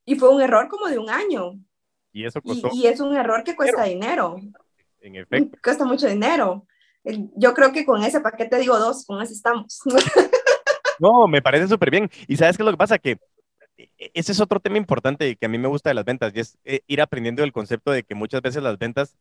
Y 0.05 0.15
fue 0.15 0.29
un 0.29 0.41
error 0.41 0.67
como 0.67 0.87
de 0.87 0.97
un 0.97 1.09
año. 1.09 1.59
Y 2.11 2.25
eso 2.25 2.41
costó. 2.41 2.69
Y, 2.73 2.87
es 2.87 2.99
un 2.99 3.15
error 3.15 3.43
que 3.43 3.55
cuesta 3.55 3.83
dinero. 3.83 4.37
En 4.99 5.15
efecto. 5.15 5.57
Cuesta 5.63 5.85
mucho 5.85 6.07
dinero. 6.07 6.65
Yo 7.35 7.53
creo 7.53 7.71
que 7.71 7.85
con 7.85 8.03
ese 8.03 8.21
paquete 8.21 8.57
digo 8.57 8.77
dos, 8.77 9.05
con 9.05 9.21
ese 9.21 9.33
estamos. 9.33 9.79
No, 10.99 11.27
me 11.27 11.41
parece 11.41 11.67
súper 11.67 11.89
bien. 11.89 12.11
Y 12.27 12.37
sabes 12.37 12.55
qué 12.55 12.61
es 12.61 12.65
lo 12.65 12.71
que 12.71 12.77
pasa, 12.77 12.99
que 12.99 13.17
e, 13.75 13.89
e, 13.97 14.11
ese 14.13 14.33
es 14.33 14.39
otro 14.39 14.59
tema 14.59 14.77
importante 14.77 15.35
que 15.35 15.45
a 15.47 15.49
mí 15.49 15.57
me 15.57 15.67
gusta 15.67 15.89
de 15.89 15.95
las 15.95 16.05
ventas, 16.05 16.31
y 16.35 16.39
es 16.39 16.59
eh, 16.63 16.81
ir 16.85 17.01
aprendiendo 17.01 17.43
el 17.43 17.51
concepto 17.51 17.89
de 17.89 18.03
que 18.03 18.13
muchas 18.13 18.43
veces 18.43 18.61
las 18.61 18.77
ventas 18.77 19.17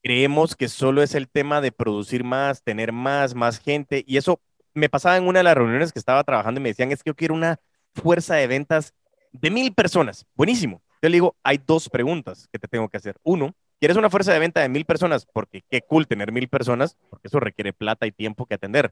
creemos 0.00 0.54
que 0.54 0.68
solo 0.68 1.02
es 1.02 1.16
el 1.16 1.28
tema 1.28 1.60
de 1.60 1.72
producir 1.72 2.22
más, 2.22 2.62
tener 2.62 2.92
más, 2.92 3.34
más 3.34 3.58
gente, 3.58 4.04
y 4.06 4.16
eso 4.16 4.40
me 4.74 4.88
pasaba 4.88 5.16
en 5.16 5.26
una 5.26 5.40
de 5.40 5.44
las 5.44 5.56
reuniones 5.56 5.92
que 5.92 5.98
estaba 5.98 6.22
trabajando 6.22 6.60
y 6.60 6.62
me 6.62 6.68
decían, 6.68 6.92
es 6.92 7.02
que 7.02 7.10
yo 7.10 7.16
quiero 7.16 7.34
una 7.34 7.58
fuerza 7.94 8.36
de 8.36 8.46
ventas 8.46 8.94
de 9.32 9.50
mil 9.50 9.72
personas. 9.72 10.26
Buenísimo. 10.34 10.82
Yo 11.02 11.08
le 11.08 11.16
digo, 11.16 11.36
hay 11.42 11.60
dos 11.64 11.88
preguntas 11.88 12.48
que 12.52 12.58
te 12.58 12.68
tengo 12.68 12.88
que 12.88 12.96
hacer. 12.96 13.16
Uno, 13.22 13.54
¿quieres 13.78 13.96
una 13.96 14.10
fuerza 14.10 14.32
de 14.32 14.38
venta 14.38 14.60
de 14.60 14.68
mil 14.68 14.84
personas? 14.84 15.26
Porque 15.26 15.62
qué 15.70 15.82
cool 15.82 16.06
tener 16.06 16.32
mil 16.32 16.48
personas, 16.48 16.96
porque 17.10 17.28
eso 17.28 17.40
requiere 17.40 17.72
plata 17.72 18.06
y 18.06 18.12
tiempo 18.12 18.46
que 18.46 18.54
atender. 18.54 18.90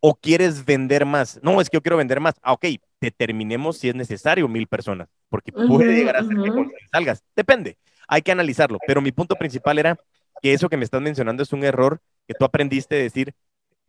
¿O 0.00 0.14
quieres 0.14 0.64
vender 0.64 1.04
más? 1.04 1.40
No, 1.42 1.60
es 1.60 1.68
que 1.68 1.76
yo 1.76 1.82
quiero 1.82 1.98
vender 1.98 2.20
más. 2.20 2.34
Ah, 2.42 2.52
ok, 2.52 2.66
determinemos 3.00 3.78
si 3.78 3.88
es 3.88 3.94
necesario 3.94 4.48
mil 4.48 4.66
personas, 4.66 5.08
porque 5.28 5.52
puede 5.52 5.94
llegar 5.94 6.16
a 6.16 6.24
ser 6.24 6.36
que 6.36 6.50
salgas. 6.90 7.22
Depende, 7.36 7.76
hay 8.08 8.22
que 8.22 8.32
analizarlo. 8.32 8.78
Pero 8.86 9.02
mi 9.02 9.12
punto 9.12 9.36
principal 9.36 9.78
era 9.78 9.98
que 10.40 10.54
eso 10.54 10.68
que 10.68 10.76
me 10.76 10.84
estás 10.84 11.02
mencionando 11.02 11.42
es 11.42 11.52
un 11.52 11.64
error 11.64 12.00
que 12.26 12.34
tú 12.34 12.44
aprendiste 12.44 12.94
a 12.94 13.02
decir, 13.02 13.34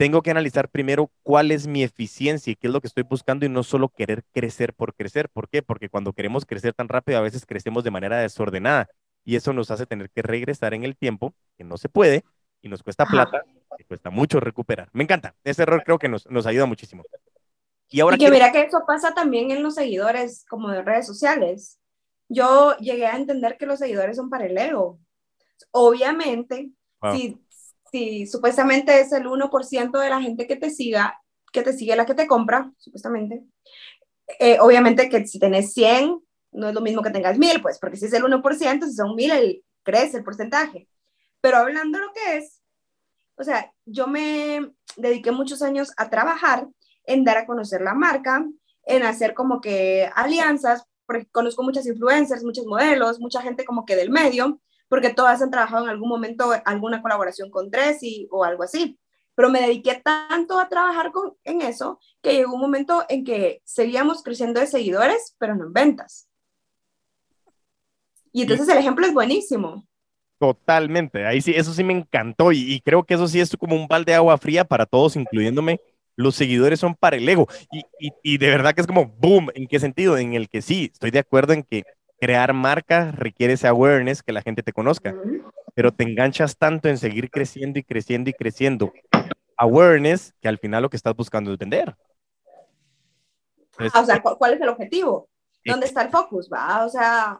tengo 0.02 0.24
que 0.24 0.32
analizar 0.32 0.68
primero 0.68 1.12
cuál 1.22 1.52
es 1.52 1.68
mi 1.68 1.84
eficiencia 1.84 2.50
y 2.50 2.56
qué 2.56 2.66
es 2.66 2.74
lo 2.74 2.82
que 2.82 2.88
estoy 2.88 3.04
buscando 3.04 3.46
y 3.46 3.50
no 3.50 3.62
solo 3.62 3.88
querer 3.88 4.24
crecer 4.32 4.74
por 4.74 4.96
crecer. 4.96 5.30
¿Por 5.30 5.48
qué? 5.48 5.62
Porque 5.62 5.90
cuando 5.90 6.12
queremos 6.12 6.44
crecer 6.48 6.74
tan 6.74 6.90
rápido 6.90 7.20
a 7.20 7.22
veces 7.22 7.46
crecemos 7.46 7.84
de 7.84 7.92
manera 7.92 8.18
desordenada 8.18 8.90
y 9.24 9.36
eso 9.36 9.54
nos 9.54 9.70
hace 9.70 9.86
tener 9.86 10.10
que 10.10 10.24
regresar 10.24 10.74
en 10.74 10.86
el 10.86 10.98
tiempo, 10.98 11.36
que 11.56 11.64
no 11.64 11.78
se 11.78 11.88
puede 11.88 12.24
y 12.64 12.68
nos 12.68 12.82
cuesta 12.82 13.06
plata 13.06 13.44
y 13.78 13.84
cuesta 13.84 14.10
mucho 14.10 14.40
recuperar. 14.40 14.90
Me 14.92 15.04
encanta. 15.04 15.36
Ese 15.44 15.62
error 15.62 15.84
creo 15.86 16.00
que 16.00 16.10
nos, 16.10 16.28
nos 16.32 16.48
ayuda 16.48 16.66
muchísimo. 16.66 17.04
Y 17.88 18.00
ahora 18.00 18.18
que 18.18 18.32
mira 18.32 18.52
que 18.52 18.64
eso 18.64 18.84
pasa 18.88 19.14
también 19.14 19.52
en 19.52 19.62
los 19.62 19.76
seguidores 19.76 20.46
como 20.50 20.70
de 20.70 20.82
redes 20.82 21.06
sociales. 21.06 21.78
Yo 22.28 22.76
llegué 22.78 23.06
a 23.06 23.18
entender 23.18 23.56
que 23.56 23.68
los 23.68 23.78
seguidores 23.78 24.18
son 24.18 24.32
para 24.32 24.48
el 24.48 24.58
ego. 24.58 25.00
Obviamente, 25.70 26.72
si 27.14 27.40
si 27.92 28.26
supuestamente 28.26 29.00
es 29.00 29.12
el 29.12 29.26
1% 29.26 30.00
de 30.00 30.10
la 30.10 30.22
gente 30.22 30.48
que 30.48 30.56
te 30.56 30.70
siga, 30.70 31.22
que 31.52 31.62
te 31.62 31.74
sigue 31.74 31.96
la 31.96 32.06
que 32.06 32.16
te 32.16 32.28
compra, 32.28 32.72
supuestamente, 32.78 33.44
eh, 34.40 34.58
obviamente 34.60 35.10
que 35.10 35.28
si 35.28 35.40
tenés 35.40 35.74
100, 35.74 36.22
no 36.54 36.70
es 36.70 36.74
lo 36.74 36.82
mismo 36.82 37.02
que 37.02 37.10
tengas 37.12 37.38
1000, 37.38 37.62
pues, 37.62 37.80
porque 37.80 37.98
si 37.98 38.06
es 38.06 38.14
el 38.14 38.24
1%, 38.24 38.86
si 38.86 38.94
son 38.94 39.16
1000, 39.16 39.32
el, 39.32 39.64
crece 39.84 40.18
el 40.18 40.24
porcentaje. 40.24 40.88
Pero 41.42 41.58
hablando 41.58 42.00
lo 42.00 42.14
que 42.14 42.38
es, 42.38 42.62
o 43.36 43.44
sea, 43.44 43.74
yo 43.86 44.08
me 44.08 44.72
dediqué 44.98 45.32
muchos 45.32 45.62
años 45.62 45.92
a 45.98 46.10
trabajar 46.10 46.68
en 47.06 47.24
dar 47.24 47.38
a 47.38 47.46
conocer 47.46 47.82
la 47.82 47.94
marca, 47.94 48.46
en 48.84 49.04
hacer 49.04 49.34
como 49.34 49.62
que 49.62 50.10
alianzas, 50.16 50.86
porque 51.06 51.26
conozco 51.32 51.64
muchas 51.64 51.86
influencers, 51.88 52.44
muchos 52.44 52.66
modelos, 52.66 53.20
mucha 53.20 53.42
gente 53.42 53.66
como 53.66 53.86
que 53.86 53.96
del 53.96 54.12
medio, 54.12 54.62
porque 54.92 55.14
todas 55.14 55.42
han 55.42 55.50
trabajado 55.50 55.86
en 55.86 55.90
algún 55.90 56.10
momento 56.10 56.52
alguna 56.66 57.02
colaboración 57.02 57.50
con 57.50 57.72
Dressy 57.72 58.28
o 58.30 58.44
algo 58.44 58.64
así. 58.64 59.00
Pero 59.36 59.50
me 59.50 59.62
dediqué 59.62 60.02
tanto 60.04 60.60
a 60.60 60.68
trabajar 60.68 61.14
con, 61.14 61.34
en 61.46 61.62
eso 61.62 61.98
que 62.22 62.34
llegó 62.34 62.56
un 62.56 62.60
momento 62.60 63.06
en 63.08 63.24
que 63.24 63.62
seguíamos 63.64 64.22
creciendo 64.22 64.60
de 64.60 64.68
seguidores, 64.68 65.34
pero 65.40 65.56
no 65.56 65.64
en 65.64 65.72
ventas. 65.72 66.28
Y 68.34 68.42
entonces 68.42 68.68
el 68.68 68.80
ejemplo 68.80 69.06
es 69.06 69.14
buenísimo. 69.14 69.88
Totalmente, 70.38 71.26
ahí 71.26 71.40
sí, 71.40 71.54
eso 71.56 71.74
sí 71.74 71.86
me 71.86 71.94
encantó 71.94 72.52
y, 72.52 72.74
y, 72.74 72.82
creo 72.82 73.06
que 73.06 73.14
eso 73.14 73.30
sí 73.30 73.40
es 73.40 73.56
como 73.56 73.78
un 73.78 73.88
balde 73.88 74.12
de 74.12 74.18
agua 74.18 74.38
fría 74.38 74.66
para 74.66 74.86
todos, 74.86 75.16
incluyéndome. 75.16 75.80
Los 76.18 76.36
seguidores 76.36 76.82
son 76.82 76.96
para 76.96 77.16
el 77.16 77.30
ego 77.30 77.48
y, 77.72 77.86
y, 77.98 78.12
y 78.24 78.38
de 78.38 78.50
verdad 78.50 78.76
que 78.76 78.82
es 78.82 78.88
como 78.88 79.06
boom. 79.06 79.52
¿En 79.56 79.68
qué 79.68 79.80
sentido? 79.80 80.18
En 80.18 80.34
el 80.34 80.50
que 80.50 80.62
sí, 80.62 80.90
estoy 80.92 81.12
de 81.12 81.20
acuerdo 81.20 81.54
en 81.54 81.64
que 81.64 81.86
crear 82.22 82.54
marca 82.54 83.12
requiere 83.12 83.54
ese 83.54 83.68
awareness, 83.68 84.22
que 84.22 84.32
la 84.32 84.44
gente 84.44 84.62
te 84.62 84.72
conozca, 84.72 85.16
pero 85.74 85.92
te 85.92 86.04
enganchas 86.04 86.56
tanto 86.56 86.88
en 86.88 87.00
seguir 87.00 87.32
creciendo 87.32 87.80
y 87.80 87.84
creciendo 87.84 88.30
y 88.30 88.34
creciendo. 88.34 88.94
Awareness, 89.58 90.34
que 90.40 90.48
al 90.48 90.60
final 90.60 90.84
lo 90.84 90.90
que 90.90 90.98
estás 90.98 91.16
buscando 91.16 91.52
es 91.52 91.58
vender. 91.58 91.96
Ah, 93.80 94.02
o 94.02 94.06
sea, 94.06 94.22
¿cuál 94.22 94.54
es 94.54 94.62
el 94.62 94.70
objetivo? 94.70 95.28
¿Dónde 95.66 95.88
está 95.88 96.04
el 96.04 96.10
focus? 96.10 96.48
Va, 96.52 96.86
o 96.86 96.90
sea... 96.90 97.40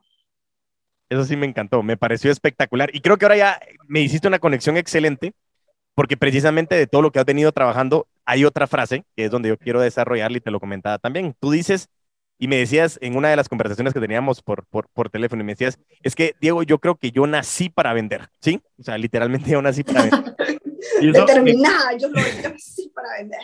Eso 1.10 1.26
sí 1.26 1.36
me 1.36 1.46
encantó, 1.46 1.84
me 1.84 1.98
pareció 1.98 2.32
espectacular. 2.32 2.90
Y 2.94 3.02
creo 3.02 3.18
que 3.18 3.26
ahora 3.26 3.38
ya 3.38 3.60
me 3.88 4.02
hiciste 4.02 4.28
una 4.28 4.40
conexión 4.40 4.78
excelente, 4.78 5.34
porque 5.94 6.18
precisamente 6.18 6.74
de 6.74 6.88
todo 6.88 7.04
lo 7.04 7.12
que 7.12 7.20
has 7.20 7.26
venido 7.26 7.52
trabajando, 7.52 8.08
hay 8.26 8.46
otra 8.46 8.66
frase 8.66 9.04
que 9.16 9.26
es 9.26 9.32
donde 9.32 9.50
yo 9.50 9.58
quiero 9.58 9.80
desarrollarla 9.82 10.38
y 10.38 10.42
te 10.42 10.52
lo 10.52 10.60
comentaba 10.60 10.98
también. 10.98 11.36
Tú 11.40 11.52
dices, 11.52 11.90
y 12.42 12.48
me 12.48 12.58
decías 12.58 12.98
en 13.04 13.16
una 13.16 13.30
de 13.30 13.36
las 13.36 13.48
conversaciones 13.48 13.94
que 13.94 14.00
teníamos 14.00 14.42
por, 14.42 14.66
por, 14.66 14.90
por 14.90 15.12
teléfono, 15.12 15.44
y 15.44 15.46
me 15.46 15.52
decías, 15.52 15.78
es 16.02 16.16
que 16.16 16.34
Diego, 16.42 16.64
yo 16.64 16.80
creo 16.80 16.96
que 16.96 17.12
yo 17.12 17.28
nací 17.28 17.70
para 17.70 17.94
vender, 17.94 18.30
¿sí? 18.40 18.60
O 18.80 18.84
sea, 18.84 18.98
literalmente 18.98 19.52
yo 19.52 19.62
nací 19.62 19.84
para 19.84 20.02
vender. 20.06 20.36
Determinada, 21.14 21.96
yo, 22.00 22.08
yo 22.10 22.50
nací 22.50 22.90
para 22.96 23.10
vender. 23.20 23.42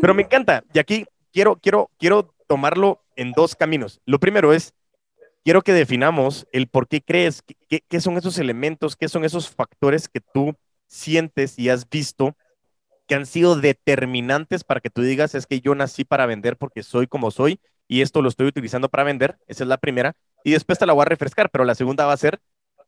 Pero 0.00 0.12
me 0.12 0.22
encanta, 0.22 0.64
y 0.74 0.80
aquí 0.80 1.06
quiero, 1.32 1.54
quiero, 1.54 1.88
quiero 2.00 2.34
tomarlo 2.48 3.00
en 3.14 3.30
dos 3.30 3.54
caminos. 3.54 4.00
Lo 4.06 4.18
primero 4.18 4.52
es, 4.52 4.74
quiero 5.44 5.62
que 5.62 5.72
definamos 5.72 6.48
el 6.50 6.66
por 6.66 6.88
qué 6.88 7.00
crees, 7.00 7.44
qué, 7.68 7.84
qué 7.88 8.00
son 8.00 8.16
esos 8.16 8.38
elementos, 8.38 8.96
qué 8.96 9.08
son 9.08 9.24
esos 9.24 9.48
factores 9.48 10.08
que 10.08 10.20
tú 10.20 10.52
sientes 10.88 11.56
y 11.56 11.68
has 11.68 11.88
visto 11.88 12.34
que 13.08 13.14
han 13.14 13.26
sido 13.26 13.56
determinantes 13.56 14.62
para 14.62 14.80
que 14.80 14.90
tú 14.90 15.02
digas, 15.02 15.34
es 15.34 15.46
que 15.46 15.60
yo 15.60 15.74
nací 15.74 16.04
para 16.04 16.26
vender 16.26 16.56
porque 16.56 16.82
soy 16.82 17.06
como 17.06 17.30
soy 17.30 17.58
y 17.88 18.02
esto 18.02 18.20
lo 18.22 18.28
estoy 18.28 18.46
utilizando 18.46 18.88
para 18.90 19.02
vender. 19.02 19.38
Esa 19.48 19.64
es 19.64 19.68
la 19.68 19.78
primera. 19.78 20.14
Y 20.44 20.52
después 20.52 20.78
te 20.78 20.86
la 20.86 20.92
voy 20.92 21.02
a 21.02 21.06
refrescar, 21.06 21.50
pero 21.50 21.64
la 21.64 21.74
segunda 21.74 22.06
va 22.06 22.12
a 22.12 22.18
ser 22.18 22.38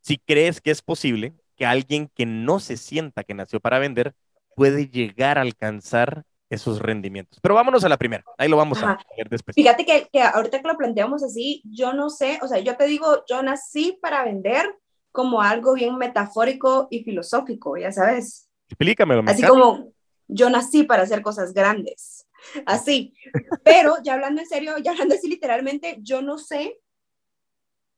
si 0.03 0.19
crees 0.19 0.61
que 0.61 0.71
es 0.71 0.83
posible 0.83 1.33
que 1.57 1.67
alguien 1.67 2.09
que 2.15 2.27
no 2.27 2.61
se 2.61 2.77
sienta 2.77 3.25
que 3.25 3.35
nació 3.35 3.61
para 3.61 3.79
vender 3.79 4.15
puede 4.55 4.89
llegar 4.89 5.39
a 5.39 5.43
alcanzar 5.43 6.25
esos 6.51 6.81
rendimientos. 6.81 7.39
Pero 7.41 7.55
vámonos 7.55 7.85
a 7.85 7.89
la 7.89 7.97
primera, 7.97 8.25
ahí 8.37 8.49
lo 8.49 8.57
vamos 8.57 8.83
a 8.83 8.99
ver 9.17 9.29
después. 9.31 9.55
Fíjate 9.55 9.87
que, 9.87 10.09
que 10.13 10.23
ahorita 10.23 10.61
que 10.61 10.69
lo 10.69 10.77
planteamos 10.77 11.23
así, 11.23 11.63
yo 11.65 11.95
no 11.95 12.11
sé, 12.11 12.39
o 12.43 12.49
sea, 12.49 12.59
yo 12.59 12.77
te 12.77 12.85
digo, 12.87 13.25
yo 13.29 13.43
nací 13.43 13.99
para 14.03 14.25
vender 14.25 14.75
como 15.13 15.41
algo 15.41 15.75
bien 15.75 15.97
metafórico 15.97 16.89
y 16.91 17.05
filosófico, 17.05 17.77
ya 17.77 17.93
sabes. 17.93 18.49
Explícamelo. 18.69 19.23
Así 19.27 19.43
como 19.43 19.93
yo 20.31 20.51
nací 20.51 20.85
para 20.85 21.03
hacer 21.03 21.23
cosas 21.23 21.53
grandes, 21.53 22.27
así. 22.67 23.15
Pero 23.65 23.97
ya 24.03 24.15
hablando 24.15 24.41
en 24.41 24.49
serio, 24.49 24.79
ya 24.79 24.93
hablando 24.93 25.15
así 25.15 25.29
literalmente, 25.29 25.99
yo 26.01 26.23
no 26.23 26.39
sé 26.39 26.81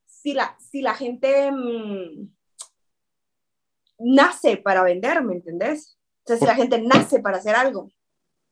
si 0.06 0.34
la, 0.34 0.56
si 0.58 0.82
la 0.82 0.94
gente 0.94 1.50
mm, 1.50 2.28
nace 3.98 4.56
para 4.56 4.82
vender, 4.82 5.22
¿me 5.22 5.34
entendés? 5.34 5.98
O 6.24 6.28
sea, 6.28 6.36
si 6.36 6.44
la 6.44 6.54
gente 6.54 6.80
nace 6.80 7.20
para 7.20 7.38
hacer 7.38 7.54
algo. 7.54 7.90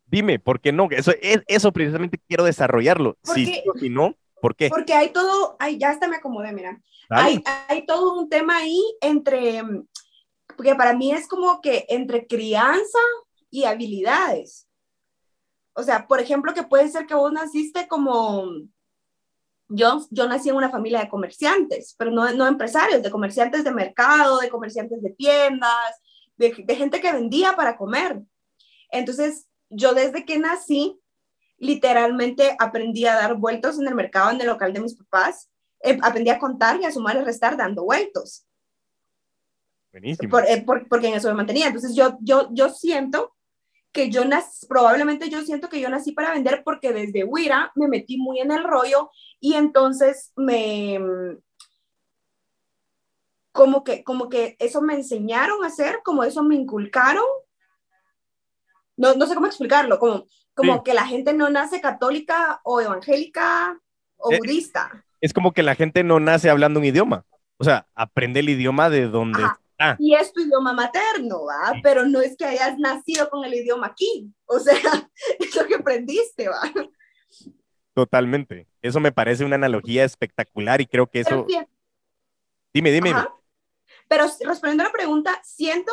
Dime, 0.07 0.41
¿por 0.41 0.61
qué 0.61 0.73
no? 0.73 0.89
Eso, 0.91 1.13
eso 1.21 1.73
precisamente 1.73 2.19
quiero 2.27 2.45
desarrollarlo. 2.45 3.17
Si, 3.23 3.63
si 3.79 3.89
no, 3.89 4.17
¿por 4.41 4.57
qué? 4.57 4.69
Porque 4.69 4.93
hay 4.93 5.11
todo, 5.11 5.57
hay, 5.61 5.79
ya 5.79 5.91
hasta 5.91 6.09
me 6.09 6.17
acomodé, 6.17 6.53
mira. 6.53 6.81
Hay, 7.09 7.43
hay, 7.69 7.87
todo 7.87 8.19
un 8.19 8.29
tema 8.29 8.59
ahí 8.59 8.83
entre, 9.01 9.63
porque 10.57 10.75
para 10.75 10.95
mí 10.95 11.13
es 11.13 11.29
como 11.29 11.61
que 11.61 11.87
entre 11.89 12.27
crianza 12.27 12.99
y 13.51 13.65
habilidades. 13.65 14.69
O 15.75 15.83
sea, 15.83 16.07
por 16.07 16.21
ejemplo, 16.21 16.55
que 16.55 16.63
puede 16.63 16.89
ser 16.89 17.07
que 17.07 17.15
vos 17.15 17.33
naciste 17.33 17.89
como, 17.89 18.45
yo, 19.69 20.07
yo 20.11 20.29
nací 20.29 20.49
en 20.49 20.57
una 20.57 20.71
familia 20.71 21.01
de 21.01 21.09
comerciantes, 21.09 21.95
pero 21.97 22.11
no, 22.11 22.31
no 22.33 22.47
empresarios, 22.47 23.03
de 23.03 23.11
comerciantes 23.11 23.65
de 23.65 23.71
mercado, 23.73 24.39
de 24.39 24.49
comerciantes 24.49 25.03
de 25.03 25.11
tiendas, 25.11 26.01
de, 26.37 26.55
de 26.65 26.77
gente 26.77 27.01
que 27.01 27.13
vendía 27.13 27.55
para 27.55 27.77
comer. 27.77 28.21
Entonces, 28.91 29.49
yo 29.69 29.95
desde 29.95 30.25
que 30.25 30.39
nací, 30.39 31.01
literalmente 31.61 32.57
aprendí 32.59 33.07
a 33.07 33.15
dar 33.15 33.37
vueltos 33.37 33.79
en 33.79 33.87
el 33.87 33.95
mercado, 33.95 34.31
en 34.31 34.41
el 34.41 34.47
local 34.49 34.73
de 34.73 34.81
mis 34.81 34.97
papás. 34.97 35.49
Eh, 35.83 35.99
aprendí 36.03 36.31
a 36.31 36.39
contar 36.39 36.81
y 36.81 36.85
a 36.85 36.91
sumar 36.91 37.17
y 37.17 37.21
restar 37.21 37.57
dando 37.57 37.85
vueltos. 37.85 38.47
Buenísimo. 39.93 40.39
Eh, 40.41 40.63
por, 40.63 40.89
porque 40.89 41.09
en 41.09 41.15
eso 41.15 41.29
me 41.29 41.35
mantenía. 41.35 41.67
Entonces 41.67 41.95
yo, 41.95 42.19
yo, 42.21 42.49
yo 42.53 42.71
siento 42.71 43.37
que 43.93 44.11
yo 44.11 44.25
nací, 44.25 44.67
probablemente 44.67 45.29
yo 45.29 45.43
siento 45.43 45.69
que 45.69 45.81
yo 45.81 45.89
nací 45.89 46.13
para 46.13 46.33
vender 46.33 46.63
porque 46.65 46.93
desde 46.93 47.25
Huira 47.25 47.73
me 47.75 47.89
metí 47.89 48.19
muy 48.19 48.41
en 48.41 48.53
el 48.53 48.65
rollo 48.65 49.11
y 49.41 49.55
entonces 49.55 50.33
me, 50.37 50.99
como 53.53 53.85
que, 53.85 54.05
como 54.05 54.29
que 54.29 54.57
eso 54.59 54.81
me 54.81 54.95
enseñaron 54.95 55.65
a 55.65 55.69
hacer, 55.69 56.01
como 56.05 56.25
eso 56.25 56.43
me 56.43 56.55
inculcaron. 56.55 57.25
No, 58.97 59.15
no 59.15 59.27
sé 59.27 59.35
cómo 59.35 59.47
explicarlo, 59.47 59.99
como, 59.99 60.27
como 60.55 60.83
que 60.85 60.95
la 60.95 61.07
gente 61.07 61.33
no 61.33 61.49
nace 61.51 61.81
católica 61.81 62.61
o 62.65 62.81
evangélica 62.81 63.81
o 64.17 64.33
eh, 64.33 64.39
budista. 64.39 65.05
Es 65.21 65.33
como 65.33 65.53
que 65.53 65.63
la 65.63 65.75
gente 65.75 66.05
no 66.05 66.21
nace 66.21 66.51
hablando 66.51 66.81
un 66.81 66.87
idioma, 66.87 67.25
o 67.57 67.65
sea, 67.65 67.87
aprende 67.95 68.41
el 68.41 68.51
idioma 68.51 68.91
de 68.91 69.09
donde 69.09 69.43
está. 69.89 69.97
Y 69.99 70.15
es 70.15 70.33
tu 70.33 70.41
idioma 70.41 70.73
materno, 70.73 71.45
¿va? 71.45 71.73
Pero 71.83 72.07
no 72.07 72.21
es 72.21 72.37
que 72.37 72.45
hayas 72.45 72.79
nacido 72.79 73.29
con 73.31 73.45
el 73.45 73.55
idioma 73.55 73.89
aquí, 73.89 74.33
o 74.47 74.59
sea, 74.59 74.75
es 75.39 75.55
lo 75.57 75.67
que 75.67 75.77
aprendiste, 75.77 76.49
¿va? 76.49 76.61
Totalmente. 77.95 78.69
Eso 78.83 79.01
me 79.01 79.13
parece 79.13 79.45
una 79.45 79.57
analogía 79.57 80.05
espectacular 80.05 80.81
y 80.81 80.87
creo 80.87 81.07
que 81.07 81.21
eso... 81.21 81.47
dime, 82.73 82.93
dime. 82.93 83.15
Pero 84.09 84.25
respondiendo 84.45 84.83
a 84.83 84.87
la 84.87 84.93
pregunta, 84.93 85.41
siento 85.45 85.93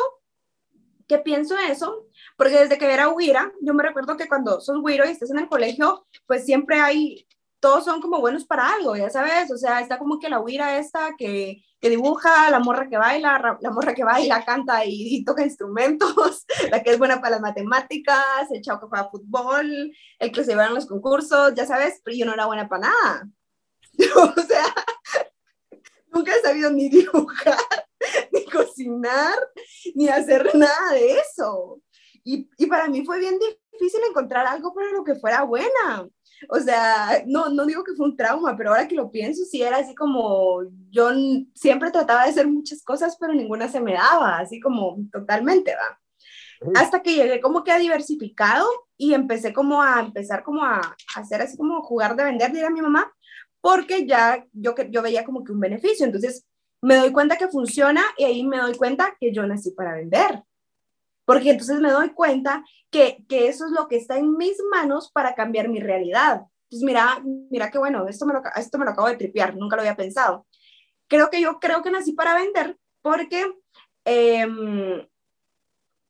que 1.06 1.18
pienso 1.18 1.56
eso 1.56 2.06
porque 2.36 2.58
desde 2.58 2.78
que 2.78 2.92
era 2.92 3.08
huira, 3.08 3.52
yo 3.62 3.74
me 3.74 3.82
recuerdo 3.82 4.16
que 4.16 4.28
cuando 4.28 4.60
sos 4.60 4.78
huiro 4.82 5.04
y 5.06 5.10
estás 5.10 5.30
en 5.30 5.38
el 5.38 5.48
colegio, 5.48 6.06
pues 6.26 6.44
siempre 6.44 6.80
hay, 6.80 7.26
todos 7.60 7.84
son 7.84 8.00
como 8.00 8.20
buenos 8.20 8.44
para 8.44 8.72
algo, 8.74 8.96
ya 8.96 9.10
sabes, 9.10 9.50
o 9.50 9.56
sea, 9.56 9.80
está 9.80 9.98
como 9.98 10.18
que 10.18 10.28
la 10.28 10.40
huira 10.40 10.78
esta 10.78 11.14
que, 11.16 11.62
que 11.80 11.90
dibuja, 11.90 12.50
la 12.50 12.58
morra 12.58 12.88
que 12.88 12.96
baila, 12.96 13.58
la 13.60 13.70
morra 13.70 13.94
que 13.94 14.04
baila, 14.04 14.44
canta 14.44 14.84
y, 14.84 15.24
toca 15.24 15.44
instrumentos, 15.44 16.44
la 16.70 16.82
que 16.82 16.90
es 16.90 16.98
buena 16.98 17.20
para 17.20 17.32
las 17.32 17.40
matemáticas, 17.40 18.50
el 18.50 18.62
chavo 18.62 18.80
que 18.80 18.86
juega 18.86 19.10
fútbol, 19.10 19.92
el 20.18 20.32
que 20.32 20.44
se 20.44 20.54
va 20.54 20.66
en 20.66 20.74
los 20.74 20.86
concursos, 20.86 21.54
ya 21.54 21.66
sabes, 21.66 22.00
pero 22.04 22.16
yo 22.16 22.26
no 22.26 22.34
era 22.34 22.46
buena 22.46 22.68
para 22.68 22.88
nada. 22.88 23.28
o 24.16 24.42
sea, 24.42 24.74
nunca 26.12 26.32
he 26.34 26.42
sabido 26.42 26.70
ni 26.70 26.88
dibujar, 26.88 27.58
ni 28.32 28.44
cocinar, 28.44 29.36
ni 29.94 30.08
hacer 30.08 30.54
nada 30.54 30.92
de 30.92 31.18
eso. 31.18 31.80
Y, 32.24 32.66
para 32.66 32.88
mí 32.88 33.06
fue 33.06 33.18
bien 33.18 33.38
difícil 33.72 34.00
encontrar 34.06 34.46
algo 34.46 34.74
para 34.74 34.90
lo 34.90 35.02
que 35.02 35.14
fuera 35.14 35.44
buena. 35.44 36.06
O 36.50 36.58
sea, 36.60 37.22
no, 37.26 37.48
no 37.48 37.66
digo 37.66 37.84
que 37.84 37.94
fue 37.94 38.06
un 38.06 38.16
trauma, 38.16 38.56
pero 38.56 38.70
ahora 38.70 38.88
que 38.88 38.94
lo 38.94 39.10
pienso, 39.10 39.44
sí 39.44 39.62
era 39.62 39.78
así 39.78 39.94
como 39.94 40.62
yo 40.90 41.10
siempre 41.54 41.90
trataba 41.90 42.24
de 42.24 42.30
hacer 42.30 42.46
muchas 42.46 42.82
cosas, 42.82 43.16
pero 43.18 43.34
ninguna 43.34 43.68
se 43.68 43.80
me 43.80 43.94
daba, 43.94 44.38
así 44.38 44.60
como 44.60 44.98
totalmente, 45.12 45.74
¿va? 45.74 45.98
Hasta 46.74 47.02
que 47.02 47.14
llegué 47.14 47.40
como 47.40 47.62
que 47.62 47.70
a 47.70 47.78
diversificado 47.78 48.66
y 48.96 49.14
empecé 49.14 49.52
como 49.52 49.80
a 49.80 50.00
empezar 50.00 50.42
como 50.42 50.64
a, 50.64 50.96
hacer 51.14 51.40
así 51.40 51.56
como 51.56 51.82
jugar 51.82 52.16
de 52.16 52.24
vender, 52.24 52.52
dirá 52.52 52.68
mi 52.70 52.82
mamá, 52.82 53.12
porque 53.60 54.06
ya 54.06 54.44
yo, 54.52 54.74
yo 54.90 55.02
veía 55.02 55.24
como 55.24 55.44
que 55.44 55.52
un 55.52 55.60
beneficio. 55.60 56.04
Entonces 56.04 56.44
me 56.82 56.96
doy 56.96 57.12
cuenta 57.12 57.36
que 57.36 57.48
funciona 57.48 58.02
y 58.16 58.24
ahí 58.24 58.44
me 58.44 58.58
doy 58.58 58.74
cuenta 58.74 59.16
que 59.20 59.32
yo 59.32 59.46
nací 59.46 59.70
para 59.70 59.94
vender 59.94 60.42
porque 61.28 61.50
entonces 61.50 61.78
me 61.78 61.90
doy 61.90 62.08
cuenta 62.14 62.64
que, 62.90 63.22
que, 63.28 63.48
eso 63.48 63.66
es 63.66 63.72
lo 63.72 63.86
que 63.86 63.96
está 63.96 64.16
en 64.16 64.38
mis 64.38 64.56
manos 64.70 65.12
para 65.12 65.34
cambiar 65.34 65.68
mi 65.68 65.78
realidad. 65.78 66.46
Entonces, 66.62 66.86
mira, 66.86 67.22
mira 67.50 67.70
qué 67.70 67.76
bueno, 67.76 68.08
esto 68.08 68.24
me, 68.24 68.32
lo, 68.32 68.40
esto 68.56 68.78
me 68.78 68.86
lo 68.86 68.92
acabo 68.92 69.08
de 69.08 69.18
tripear, 69.18 69.54
nunca 69.54 69.76
lo 69.76 69.82
había 69.82 69.94
pensado. 69.94 70.46
Creo 71.06 71.28
que 71.28 71.42
yo 71.42 71.60
creo 71.60 71.82
que 71.82 71.90
nací 71.90 72.14
para 72.14 72.34
vender 72.34 72.78
porque, 73.02 73.44
eh, 74.06 75.06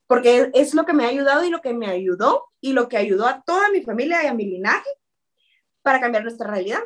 porque 0.06 0.52
es 0.54 0.72
lo 0.74 0.86
que 0.86 0.92
me 0.92 1.04
ha 1.04 1.08
ayudado 1.08 1.44
y 1.44 1.50
lo 1.50 1.62
que 1.62 1.74
me 1.74 1.88
ayudó 1.88 2.44
y 2.60 2.72
lo 2.72 2.88
que 2.88 2.96
ayudó 2.96 3.26
a 3.26 3.42
toda 3.42 3.72
mi 3.72 3.82
familia 3.82 4.22
y 4.22 4.28
a 4.28 4.34
mi 4.34 4.44
linaje 4.44 4.88
para 5.82 6.00
cambiar 6.00 6.22
nuestra 6.22 6.48
realidad. 6.48 6.84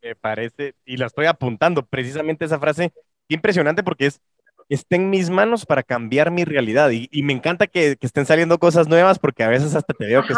Me 0.00 0.14
parece, 0.14 0.76
y 0.84 0.96
la 0.96 1.06
estoy 1.06 1.26
apuntando, 1.26 1.84
precisamente 1.84 2.44
esa 2.44 2.60
frase, 2.60 2.92
impresionante 3.26 3.82
porque 3.82 4.06
es 4.06 4.20
está 4.68 4.96
en 4.96 5.10
mis 5.10 5.30
manos 5.30 5.64
para 5.64 5.82
cambiar 5.82 6.30
mi 6.30 6.44
realidad. 6.44 6.90
Y, 6.90 7.22
me 7.22 7.32
encanta 7.32 7.66
que, 7.66 7.96
estén 8.00 8.26
saliendo 8.26 8.58
cosas 8.58 8.88
nuevas 8.88 9.18
porque 9.18 9.42
a 9.42 9.48
veces 9.48 9.74
hasta 9.74 9.92
te 9.94 10.06
veo 10.06 10.22
que... 10.22 10.32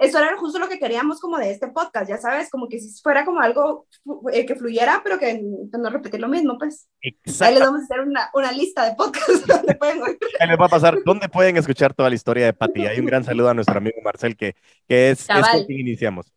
eso 0.00 0.18
era 0.18 0.36
justo 0.36 0.58
lo 0.58 0.68
que 0.68 0.78
queríamos 0.78 1.20
como 1.20 1.38
de 1.38 1.50
este 1.50 1.68
podcast, 1.68 2.08
ya 2.08 2.18
sabes, 2.18 2.50
como 2.50 2.68
que 2.68 2.78
si 2.78 3.00
fuera 3.02 3.24
como 3.24 3.40
algo 3.40 3.86
eh, 4.32 4.46
que 4.46 4.54
fluyera, 4.54 5.00
pero 5.02 5.18
que 5.18 5.40
no 5.42 5.90
repetir 5.90 6.20
lo 6.20 6.28
mismo, 6.28 6.58
pues. 6.58 6.88
Exacto. 7.00 7.44
Ahí 7.44 7.54
les 7.54 7.62
vamos 7.62 7.80
a 7.80 7.84
hacer 7.84 8.00
una, 8.00 8.30
una 8.34 8.52
lista 8.52 8.84
de 8.84 8.94
podcasts 8.94 9.46
donde 9.46 9.74
pueden... 9.74 10.02
Ahí 10.40 10.48
les 10.48 10.60
va 10.60 10.66
a 10.66 10.70
pasar 10.70 10.98
dónde 11.04 11.28
pueden 11.28 11.56
escuchar 11.56 11.94
toda 11.94 12.08
la 12.08 12.14
historia 12.14 12.46
de 12.46 12.52
Pati. 12.52 12.86
Hay 12.86 13.00
un 13.00 13.06
gran 13.06 13.24
saludo 13.24 13.50
a 13.50 13.54
nuestro 13.54 13.76
amigo 13.76 13.96
Marcel, 14.02 14.36
que, 14.36 14.54
que 14.88 15.10
es, 15.10 15.28
es 15.28 15.48
con 15.48 15.64
quien 15.64 15.80
iniciamos. 15.80 16.32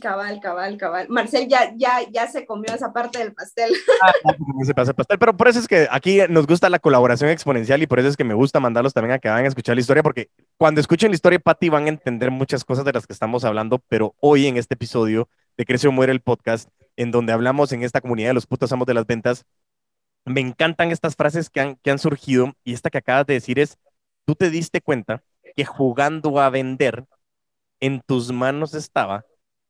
Cabal, 0.00 0.40
cabal, 0.40 0.76
cabal. 0.76 1.06
Marcel 1.08 1.46
ya, 1.48 1.72
ya, 1.76 2.00
ya 2.10 2.26
se 2.26 2.44
comió 2.44 2.74
esa 2.74 2.92
parte 2.92 3.18
del 3.18 3.32
pastel. 3.32 3.72
Ah, 4.02 4.34
se 4.64 4.74
pasa 4.74 4.90
el 4.90 4.94
pastel, 4.96 5.18
pero 5.18 5.36
por 5.36 5.48
eso 5.48 5.58
es 5.58 5.68
que 5.68 5.86
aquí 5.90 6.20
nos 6.28 6.46
gusta 6.46 6.68
la 6.68 6.78
colaboración 6.78 7.30
exponencial 7.30 7.82
y 7.82 7.86
por 7.86 7.98
eso 7.98 8.08
es 8.08 8.16
que 8.16 8.24
me 8.24 8.34
gusta 8.34 8.60
mandarlos 8.60 8.92
también 8.92 9.12
a 9.12 9.18
que 9.18 9.28
vayan 9.28 9.44
a 9.44 9.48
escuchar 9.48 9.76
la 9.76 9.80
historia, 9.80 10.02
porque 10.02 10.30
cuando 10.56 10.80
escuchen 10.80 11.10
la 11.10 11.14
historia, 11.14 11.38
Pati, 11.38 11.68
van 11.68 11.86
a 11.86 11.88
entender 11.88 12.30
muchas 12.30 12.64
cosas 12.64 12.84
de 12.84 12.92
las 12.92 13.06
que 13.06 13.12
estamos 13.12 13.44
hablando, 13.44 13.78
pero 13.88 14.14
hoy 14.20 14.46
en 14.46 14.56
este 14.56 14.74
episodio 14.74 15.28
de 15.56 15.64
Crece 15.64 15.88
o 15.88 15.92
Muere 15.92 16.12
el 16.12 16.20
podcast, 16.20 16.68
en 16.96 17.10
donde 17.10 17.32
hablamos 17.32 17.72
en 17.72 17.82
esta 17.82 18.00
comunidad 18.00 18.30
de 18.30 18.34
los 18.34 18.46
putos 18.46 18.72
amos 18.72 18.86
de 18.86 18.94
las 18.94 19.06
ventas, 19.06 19.44
me 20.24 20.40
encantan 20.40 20.90
estas 20.90 21.16
frases 21.16 21.48
que 21.50 21.60
han, 21.60 21.76
que 21.76 21.90
han 21.90 21.98
surgido 21.98 22.52
y 22.64 22.74
esta 22.74 22.90
que 22.90 22.98
acabas 22.98 23.26
de 23.26 23.34
decir 23.34 23.58
es, 23.58 23.78
tú 24.26 24.34
te 24.34 24.50
diste 24.50 24.80
cuenta 24.80 25.22
que 25.56 25.64
jugando 25.64 26.40
a 26.40 26.50
vender, 26.50 27.04
en 27.80 28.00
tus 28.00 28.32
manos 28.32 28.74
estaba 28.74 29.24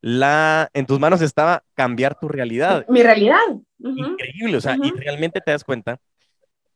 la, 0.04 0.68
en 0.74 0.84
tus 0.84 1.00
manos 1.00 1.22
estaba 1.22 1.64
cambiar 1.72 2.18
tu 2.18 2.28
realidad. 2.28 2.84
Mi 2.90 3.02
realidad. 3.02 3.38
Increíble, 3.78 4.58
o 4.58 4.60
sea, 4.60 4.76
y 4.76 4.90
realmente 4.90 5.40
te 5.40 5.50
das 5.50 5.64
cuenta 5.64 5.98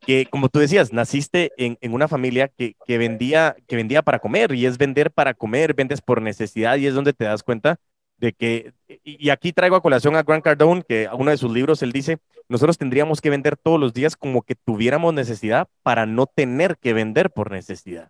que, 0.01 0.25
como 0.25 0.49
tú 0.49 0.61
decías, 0.61 0.95
naciste 0.95 1.53
en, 1.59 1.77
en 1.83 1.93
una 1.93 2.09
familia 2.09 2.49
que, 2.49 2.75
que, 2.87 2.97
vendía, 2.97 3.55
que 3.67 3.77
vendía 3.77 4.01
para 4.01 4.19
comer 4.19 4.55
y 4.55 4.65
es 4.65 4.79
vender 4.79 5.11
para 5.11 5.35
comer, 5.35 5.75
vendes 5.75 6.01
por 6.01 6.23
necesidad 6.23 6.79
y 6.79 6.87
es 6.87 6.95
donde 6.95 7.13
te 7.13 7.27
das 7.27 7.43
cuenta 7.43 7.79
de 8.17 8.33
que, 8.33 8.73
y 9.05 9.29
aquí 9.29 9.53
traigo 9.53 9.77
a 9.77 9.83
colación 9.83 10.17
a 10.17 10.23
Grant 10.23 10.43
Cardone, 10.43 10.83
que 10.89 11.07
uno 11.13 11.31
de 11.31 11.37
sus 11.37 11.53
libros, 11.53 11.83
él 11.83 11.93
dice, 11.93 12.17
nosotros 12.49 12.79
tendríamos 12.79 13.21
que 13.21 13.29
vender 13.29 13.59
todos 13.59 13.79
los 13.79 13.93
días 13.93 14.17
como 14.17 14.41
que 14.41 14.55
tuviéramos 14.55 15.13
necesidad 15.13 15.69
para 15.83 16.07
no 16.07 16.25
tener 16.25 16.79
que 16.79 16.95
vender 16.95 17.31
por 17.31 17.51
necesidad. 17.51 18.09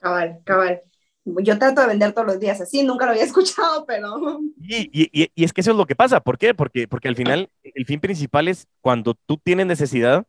Cabal, 0.00 0.40
cabal. 0.44 0.82
Yo 1.24 1.58
trato 1.58 1.80
de 1.80 1.86
vender 1.86 2.12
todos 2.12 2.26
los 2.26 2.40
días 2.40 2.60
así, 2.60 2.82
nunca 2.82 3.06
lo 3.06 3.12
había 3.12 3.24
escuchado, 3.24 3.84
pero... 3.86 4.40
Y, 4.60 4.90
y, 4.92 5.30
y, 5.34 5.44
es 5.44 5.52
que 5.52 5.62
eso 5.62 5.70
es 5.70 5.76
lo 5.76 5.86
que 5.86 5.96
pasa. 5.96 6.20
¿Por 6.20 6.38
qué? 6.38 6.54
Porque, 6.54 6.86
porque 6.86 7.08
al 7.08 7.16
final 7.16 7.50
el 7.62 7.86
fin 7.86 8.00
principal 8.00 8.48
es 8.48 8.66
cuando 8.80 9.14
tú 9.14 9.38
tienes 9.38 9.66
necesidad, 9.66 10.26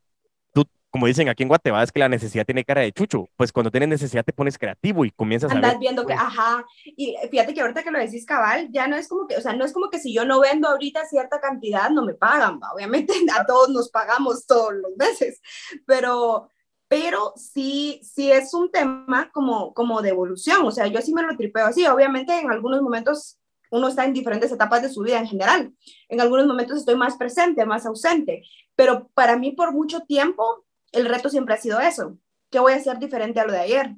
tú, 0.53 0.65
como 0.89 1.08
dicen 1.08 1.27
aquí 1.27 1.43
en 1.43 1.49
Guatemala, 1.49 1.84
es 1.84 1.91
que 1.91 1.99
la 1.99 2.08
necesidad 2.08 2.45
tiene 2.45 2.63
cara 2.63 2.81
de 2.81 2.93
chucho. 2.93 3.27
Pues 3.36 3.51
cuando 3.51 3.71
tienes 3.71 3.89
necesidad 3.89 4.23
te 4.23 4.31
pones 4.31 4.58
creativo 4.58 5.03
y 5.03 5.12
comienzas 5.12 5.51
Andas 5.51 5.71
a 5.71 5.73
ver. 5.73 5.79
viendo 5.79 6.05
que, 6.05 6.13
ajá, 6.13 6.65
y 6.86 7.15
fíjate 7.29 7.53
que 7.53 7.62
ahorita 7.62 7.84
que 7.84 7.91
lo 7.91 7.99
decís 7.99 8.25
cabal, 8.25 8.69
ya 8.71 8.88
no 8.88 8.95
es 8.95 9.10
como 9.10 9.27
que, 9.27 9.36
o 9.36 9.41
sea, 9.41 9.53
no 9.53 9.65
es 9.65 9.73
como 9.73 9.89
que 9.89 9.99
si 9.99 10.13
yo 10.13 10.23
no 10.23 10.39
vendo 10.39 10.69
ahorita 10.69 11.05
cierta 11.05 11.41
cantidad, 11.41 11.89
no 11.89 12.05
me 12.05 12.13
pagan, 12.13 12.60
¿va? 12.62 12.71
obviamente 12.73 13.13
a 13.38 13.45
todos 13.45 13.69
nos 13.69 13.89
pagamos 13.89 14.45
todos 14.47 14.73
los 14.73 14.95
meses, 14.97 15.41
pero 15.86 16.49
pero 16.87 17.33
sí, 17.35 17.99
sí 18.03 18.31
es 18.31 18.53
un 18.53 18.71
tema 18.71 19.29
como, 19.33 19.73
como 19.73 20.01
de 20.01 20.09
evolución, 20.09 20.65
o 20.65 20.71
sea, 20.71 20.87
yo 20.87 21.01
sí 21.01 21.13
me 21.13 21.23
lo 21.23 21.35
tripeo 21.35 21.65
así, 21.65 21.85
obviamente 21.87 22.37
en 22.39 22.51
algunos 22.51 22.81
momentos 22.81 23.39
uno 23.71 23.87
está 23.87 24.05
en 24.05 24.13
diferentes 24.13 24.51
etapas 24.51 24.81
de 24.81 24.89
su 24.89 25.01
vida 25.01 25.17
en 25.17 25.27
general, 25.27 25.73
en 26.09 26.21
algunos 26.21 26.45
momentos 26.45 26.77
estoy 26.77 26.95
más 26.95 27.17
presente, 27.17 27.65
más 27.65 27.85
ausente, 27.85 28.43
pero 28.75 29.09
para 29.13 29.37
mí 29.37 29.51
por 29.51 29.73
mucho 29.73 30.01
tiempo 30.01 30.65
el 30.91 31.05
reto 31.05 31.29
siempre 31.29 31.55
ha 31.55 31.57
sido 31.57 31.79
eso, 31.79 32.17
¿qué 32.51 32.59
voy 32.59 32.73
a 32.73 32.77
hacer 32.77 32.99
diferente 32.99 33.39
a 33.39 33.45
lo 33.45 33.53
de 33.53 33.59
ayer? 33.59 33.95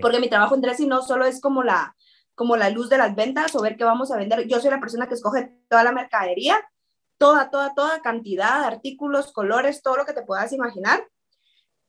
Porque 0.00 0.20
mi 0.20 0.28
trabajo 0.28 0.54
en 0.54 0.60
Dressy 0.60 0.86
no 0.86 1.02
solo 1.02 1.24
es 1.24 1.40
como 1.40 1.62
la, 1.62 1.96
como 2.34 2.56
la 2.56 2.68
luz 2.70 2.90
de 2.90 2.98
las 2.98 3.14
ventas 3.14 3.54
o 3.54 3.62
ver 3.62 3.76
qué 3.76 3.84
vamos 3.84 4.12
a 4.12 4.16
vender, 4.16 4.46
yo 4.46 4.60
soy 4.60 4.70
la 4.70 4.80
persona 4.80 5.08
que 5.08 5.14
escoge 5.14 5.52
toda 5.68 5.82
la 5.82 5.92
mercadería, 5.92 6.58
toda, 7.16 7.50
toda, 7.50 7.74
toda 7.74 8.00
cantidad, 8.02 8.64
artículos, 8.64 9.32
colores, 9.32 9.82
todo 9.82 9.96
lo 9.96 10.06
que 10.06 10.12
te 10.12 10.22
puedas 10.22 10.52
imaginar 10.52 11.02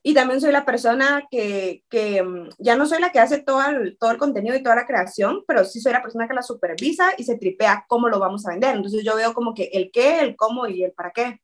y 0.01 0.13
también 0.13 0.39
soy 0.39 0.51
la 0.51 0.65
persona 0.65 1.23
que, 1.29 1.83
que, 1.89 2.23
mm, 2.23 2.49
ya 2.57 2.75
no 2.77 2.85
soy 2.85 3.01
la 3.01 3.11
que 3.11 3.19
hace 3.19 3.39
todo 3.39 3.61
el, 3.67 3.97
todo 3.97 4.11
el 4.11 4.17
contenido 4.17 4.55
y 4.55 4.63
toda 4.63 4.77
la 4.77 4.85
creación, 4.85 5.43
pero 5.45 5.65
sí 5.65 5.81
soy 5.81 5.91
la 5.91 6.01
persona 6.01 6.27
que 6.27 6.33
la 6.33 6.41
supervisa 6.41 7.11
y 7.17 7.23
se 7.23 7.37
tripea 7.37 7.85
cómo 7.87 8.07
lo 8.07 8.19
vamos 8.19 8.45
a 8.45 8.51
vender. 8.51 8.75
Entonces 8.75 9.03
yo 9.03 9.15
veo 9.15 9.33
como 9.33 9.53
que 9.53 9.69
el 9.73 9.91
qué, 9.91 10.21
el 10.21 10.35
cómo 10.35 10.67
y 10.67 10.83
el 10.83 10.93
para 10.93 11.11
qué. 11.11 11.41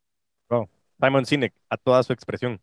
Oh, 0.49 0.67
Simon 1.01 1.25
Sinek, 1.25 1.53
a 1.69 1.77
toda 1.77 2.01
su 2.03 2.13
expresión. 2.13 2.61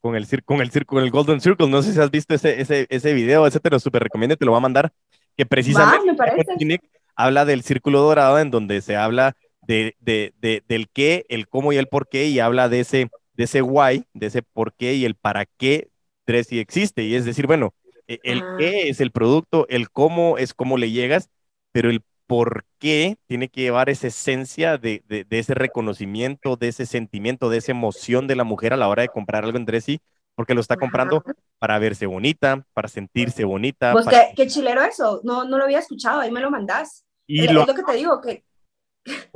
Con 0.00 0.14
el, 0.14 0.26
con 0.44 0.60
el, 0.60 0.86
con 0.86 1.02
el 1.02 1.10
Golden 1.10 1.40
Circle, 1.40 1.68
no 1.68 1.82
sé 1.82 1.92
si 1.92 1.98
has 1.98 2.12
visto 2.12 2.32
ese, 2.32 2.60
ese, 2.60 2.86
ese 2.88 3.12
video, 3.12 3.44
ese 3.46 3.58
te 3.58 3.70
lo 3.70 3.80
super 3.80 4.04
recomiendo, 4.04 4.36
te 4.36 4.44
lo 4.44 4.52
va 4.52 4.58
a 4.58 4.60
mandar, 4.60 4.92
que 5.36 5.44
precisamente 5.44 6.14
Sinek 6.58 6.82
habla 7.16 7.44
del 7.44 7.62
círculo 7.62 8.02
dorado 8.02 8.38
en 8.38 8.52
donde 8.52 8.82
se 8.82 8.94
habla 8.94 9.36
de, 9.62 9.96
de, 9.98 10.32
de, 10.38 10.62
del 10.68 10.88
qué, 10.90 11.26
el 11.28 11.48
cómo 11.48 11.72
y 11.72 11.76
el 11.76 11.88
por 11.88 12.08
qué 12.08 12.26
y 12.26 12.38
habla 12.38 12.68
de 12.68 12.80
ese 12.80 13.10
de 13.36 13.44
ese 13.44 13.62
why, 13.62 14.04
de 14.14 14.26
ese 14.26 14.42
por 14.42 14.72
qué 14.74 14.94
y 14.94 15.04
el 15.04 15.14
para 15.14 15.46
qué 15.46 15.88
Dressy 16.26 16.58
existe. 16.58 17.02
Y 17.04 17.14
es 17.14 17.24
decir, 17.24 17.46
bueno, 17.46 17.74
e, 18.08 18.18
el 18.24 18.40
Ah. 18.42 18.56
qué 18.58 18.88
es 18.88 19.00
el 19.00 19.10
producto, 19.12 19.66
el 19.68 19.90
cómo 19.90 20.38
es 20.38 20.54
cómo 20.54 20.76
le 20.78 20.90
llegas, 20.90 21.28
pero 21.72 21.90
el 21.90 22.02
por 22.26 22.64
qué 22.80 23.16
tiene 23.26 23.48
que 23.48 23.60
llevar 23.60 23.88
esa 23.88 24.08
esencia 24.08 24.78
de, 24.78 25.02
de, 25.06 25.22
de 25.24 25.38
ese 25.38 25.54
reconocimiento, 25.54 26.56
de 26.56 26.68
ese 26.68 26.84
sentimiento, 26.86 27.48
de 27.50 27.58
esa 27.58 27.70
emoción 27.72 28.26
de 28.26 28.34
la 28.34 28.42
mujer 28.44 28.72
a 28.72 28.76
la 28.76 28.88
hora 28.88 29.02
de 29.02 29.08
comprar 29.08 29.44
algo 29.44 29.56
en 29.58 29.64
Dressy, 29.64 30.00
porque 30.34 30.54
lo 30.54 30.60
está 30.60 30.76
comprando 30.76 31.22
para 31.58 31.78
verse 31.78 32.06
bonita, 32.06 32.66
para 32.74 32.88
sentirse 32.88 33.44
bonita. 33.44 33.92
Pues 33.92 34.06
para- 34.06 34.28
qué, 34.30 34.34
qué 34.34 34.46
chilero 34.48 34.82
eso, 34.82 35.20
no, 35.22 35.44
no 35.44 35.56
lo 35.56 35.64
había 35.64 35.78
escuchado, 35.78 36.20
ahí 36.20 36.32
me 36.32 36.40
lo 36.40 36.50
mandás. 36.50 37.04
Y 37.28 37.44
es, 37.44 37.52
lo, 37.52 37.62
es 37.62 37.68
lo 37.68 37.74
que 37.74 37.82
te 37.84 37.92
digo, 37.94 38.20
que 38.20 38.44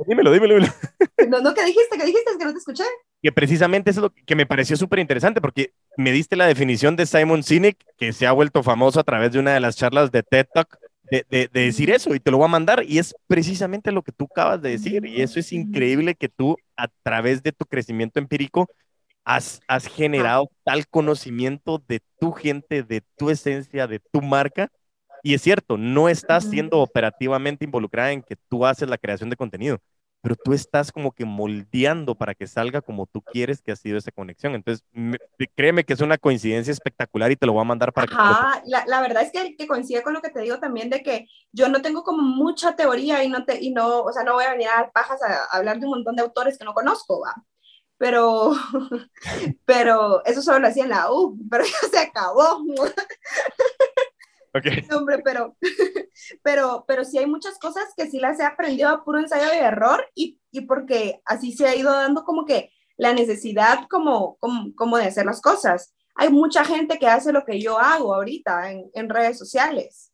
dímelo, 0.05 0.31
dímelo, 0.31 0.55
dímelo. 0.55 0.73
no, 1.29 1.41
no, 1.41 1.53
¿qué 1.53 1.63
dijiste? 1.65 1.97
¿Qué 1.97 2.05
dijiste? 2.05 2.31
Es 2.31 2.37
que 2.37 2.45
no 2.45 2.51
te 2.51 2.59
escuché. 2.59 2.83
Que 3.21 3.31
precisamente 3.31 3.91
eso 3.91 3.99
es 3.99 4.03
lo 4.03 4.13
que 4.25 4.35
me 4.35 4.45
pareció 4.45 4.75
súper 4.77 4.99
interesante 4.99 5.41
porque 5.41 5.73
me 5.97 6.11
diste 6.11 6.35
la 6.35 6.47
definición 6.47 6.95
de 6.95 7.05
Simon 7.05 7.43
Sinek, 7.43 7.77
que 7.97 8.13
se 8.13 8.27
ha 8.27 8.31
vuelto 8.31 8.63
famoso 8.63 8.99
a 8.99 9.03
través 9.03 9.31
de 9.31 9.39
una 9.39 9.53
de 9.53 9.59
las 9.59 9.75
charlas 9.75 10.11
de 10.11 10.23
TED 10.23 10.47
Talk, 10.53 10.77
de, 11.03 11.25
de, 11.29 11.49
de 11.51 11.61
decir 11.61 11.91
eso 11.91 12.15
y 12.15 12.19
te 12.19 12.31
lo 12.31 12.37
voy 12.37 12.45
a 12.45 12.49
mandar 12.49 12.83
y 12.87 12.97
es 12.97 13.13
precisamente 13.27 13.91
lo 13.91 14.01
que 14.01 14.13
tú 14.13 14.27
acabas 14.31 14.61
de 14.61 14.69
decir 14.69 15.05
y 15.05 15.21
eso 15.21 15.39
es 15.39 15.51
increíble 15.51 16.15
que 16.15 16.29
tú 16.29 16.57
a 16.77 16.87
través 17.03 17.43
de 17.43 17.51
tu 17.51 17.65
crecimiento 17.65 18.19
empírico 18.19 18.69
has, 19.23 19.61
has 19.67 19.87
generado 19.87 20.49
tal 20.63 20.87
conocimiento 20.87 21.83
de 21.87 22.01
tu 22.19 22.31
gente, 22.31 22.83
de 22.83 23.01
tu 23.17 23.29
esencia, 23.29 23.87
de 23.87 23.99
tu 23.99 24.21
marca. 24.21 24.69
Y 25.23 25.35
es 25.35 25.41
cierto, 25.41 25.77
no 25.77 26.09
estás 26.09 26.45
siendo 26.49 26.79
operativamente 26.79 27.65
involucrada 27.65 28.11
en 28.11 28.23
que 28.23 28.35
tú 28.49 28.65
haces 28.65 28.89
la 28.89 28.97
creación 28.97 29.29
de 29.29 29.35
contenido, 29.35 29.79
pero 30.21 30.35
tú 30.35 30.53
estás 30.53 30.91
como 30.91 31.11
que 31.13 31.25
moldeando 31.25 32.15
para 32.15 32.35
que 32.35 32.47
salga 32.47 32.81
como 32.81 33.07
tú 33.07 33.21
quieres 33.31 33.61
que 33.61 33.71
ha 33.71 33.75
sido 33.75 33.97
esa 33.97 34.11
conexión. 34.11 34.55
Entonces, 34.55 34.85
me- 34.91 35.19
créeme 35.55 35.83
que 35.85 35.93
es 35.93 36.01
una 36.01 36.17
coincidencia 36.17 36.71
espectacular 36.71 37.31
y 37.31 37.35
te 37.37 37.45
lo 37.47 37.53
voy 37.53 37.61
a 37.61 37.65
mandar 37.65 37.93
para 37.93 38.07
que... 38.07 38.17
Ajá, 38.17 38.61
la, 38.65 38.83
la 38.87 39.01
verdad 39.01 39.23
es 39.23 39.31
que, 39.31 39.55
que 39.55 39.67
coincide 39.67 40.01
con 40.01 40.13
lo 40.13 40.21
que 40.21 40.29
te 40.29 40.39
digo 40.41 40.59
también 40.59 40.89
de 40.89 41.03
que 41.03 41.27
yo 41.51 41.67
no 41.69 41.81
tengo 41.81 42.03
como 42.03 42.23
mucha 42.23 42.75
teoría 42.75 43.23
y 43.23 43.29
no, 43.29 43.43
te, 43.45 43.61
y 43.61 43.71
no, 43.71 44.01
o 44.03 44.11
sea, 44.13 44.23
no 44.23 44.33
voy 44.33 44.45
a 44.45 44.51
venir 44.51 44.67
a 44.69 44.75
dar 44.77 44.91
pajas 44.91 45.21
a, 45.21 45.43
a 45.45 45.57
hablar 45.57 45.79
de 45.79 45.85
un 45.85 45.91
montón 45.91 46.15
de 46.15 46.23
autores 46.23 46.57
que 46.57 46.65
no 46.65 46.73
conozco, 46.73 47.21
va. 47.21 47.35
Pero, 47.97 48.53
pero 49.65 50.23
eso 50.25 50.41
solo 50.41 50.59
lo 50.59 50.67
hacía 50.67 50.83
en 50.83 50.89
la 50.91 51.11
U, 51.11 51.37
pero 51.49 51.63
ya 51.83 51.89
se 51.89 51.99
acabó. 51.99 52.59
Ok. 54.53 54.65
No, 54.89 54.97
hombre, 54.97 55.19
pero, 55.23 55.55
pero, 56.43 56.85
pero 56.87 57.05
sí 57.05 57.17
hay 57.17 57.25
muchas 57.25 57.57
cosas 57.59 57.85
que 57.95 58.09
sí 58.09 58.19
las 58.19 58.39
he 58.39 58.43
aprendido 58.43 58.89
a 58.89 59.03
puro 59.03 59.19
ensayo 59.19 59.53
y 59.53 59.57
error 59.57 60.05
y, 60.13 60.39
y 60.51 60.61
porque 60.61 61.21
así 61.25 61.53
se 61.53 61.67
ha 61.67 61.75
ido 61.75 61.91
dando 61.91 62.23
como 62.23 62.45
que 62.45 62.71
la 62.97 63.13
necesidad 63.13 63.87
como, 63.89 64.37
como, 64.37 64.75
como 64.75 64.97
de 64.97 65.05
hacer 65.05 65.25
las 65.25 65.41
cosas. 65.41 65.93
Hay 66.15 66.29
mucha 66.29 66.65
gente 66.65 66.99
que 66.99 67.07
hace 67.07 67.31
lo 67.31 67.45
que 67.45 67.59
yo 67.59 67.79
hago 67.79 68.13
ahorita 68.13 68.71
en, 68.71 68.91
en 68.93 69.09
redes 69.09 69.37
sociales. 69.37 70.11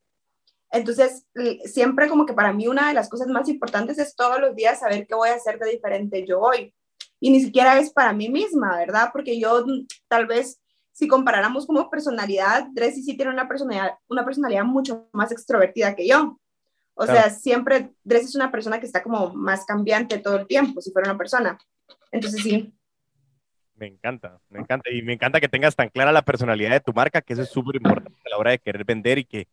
Entonces, 0.72 1.26
siempre 1.66 2.10
como 2.10 2.26
que 2.26 2.34
para 2.34 2.54
mí 2.54 2.68
una 2.68 2.90
de 2.90 2.94
las 2.94 3.10
cosas 3.10 3.28
más 3.28 3.48
importantes 3.50 3.98
es 4.00 4.16
todos 4.16 4.40
los 4.40 4.56
días 4.56 4.80
saber 4.80 5.08
qué 5.08 5.16
voy 5.16 5.30
a 5.30 5.36
hacer 5.36 5.58
de 5.60 5.72
diferente 5.72 6.26
yo 6.28 6.42
hoy. 6.42 6.74
Y 7.20 7.32
ni 7.32 7.42
siquiera 7.42 7.80
es 7.80 7.92
para 7.92 8.14
mí 8.14 8.30
misma, 8.30 8.78
¿verdad? 8.78 9.10
Porque 9.12 9.40
yo 9.40 9.66
mm, 9.66 9.88
tal 10.08 10.28
vez 10.28 10.62
si 10.98 11.08
comparáramos 11.08 11.68
como 11.68 11.92
personalidad, 11.92 12.70
Dressy 12.74 13.04
sí 13.04 13.16
tiene 13.16 13.32
una 13.32 13.48
personalidad, 13.48 13.92
una 14.08 14.26
personalidad 14.26 14.64
mucho 14.64 15.08
más 15.14 15.32
extrovertida 15.32 15.96
que 15.96 16.08
yo. 16.08 16.40
O 16.96 17.06
Claro. 17.06 17.22
sea, 17.22 17.30
siempre 17.30 17.92
Dressy 18.04 18.26
es 18.26 18.36
una 18.36 18.52
persona 18.52 18.80
que 18.80 18.88
está 18.88 19.04
como 19.04 19.32
más 19.36 19.64
cambiante 19.66 20.18
todo 20.18 20.38
el 20.38 20.48
tiempo, 20.48 20.82
si 20.82 20.92
fuera 20.92 21.12
una 21.12 21.18
persona. 21.18 21.56
Entonces 22.12 22.42
sí, 22.42 22.74
Me 23.76 23.86
encanta, 23.86 24.40
me 24.50 24.60
encanta. 24.60 24.90
Y 24.90 25.04
me 25.04 25.14
encanta 25.14 25.40
que 25.40 25.48
tengas 25.48 25.76
tan 25.76 25.90
clara 25.90 26.12
la 26.12 26.24
personalidad 26.24 26.72
de 26.72 26.80
tu 26.80 26.94
marca, 26.94 27.22
que 27.22 27.34
eso 27.34 27.44
es 27.44 27.50
súper 27.50 27.76
importante 27.76 28.18
a 28.26 28.30
la 28.32 28.38
hora 28.40 28.50
de 28.50 28.58
querer 28.58 28.84
vender 28.84 29.20
y 29.20 29.26
que 29.26 29.48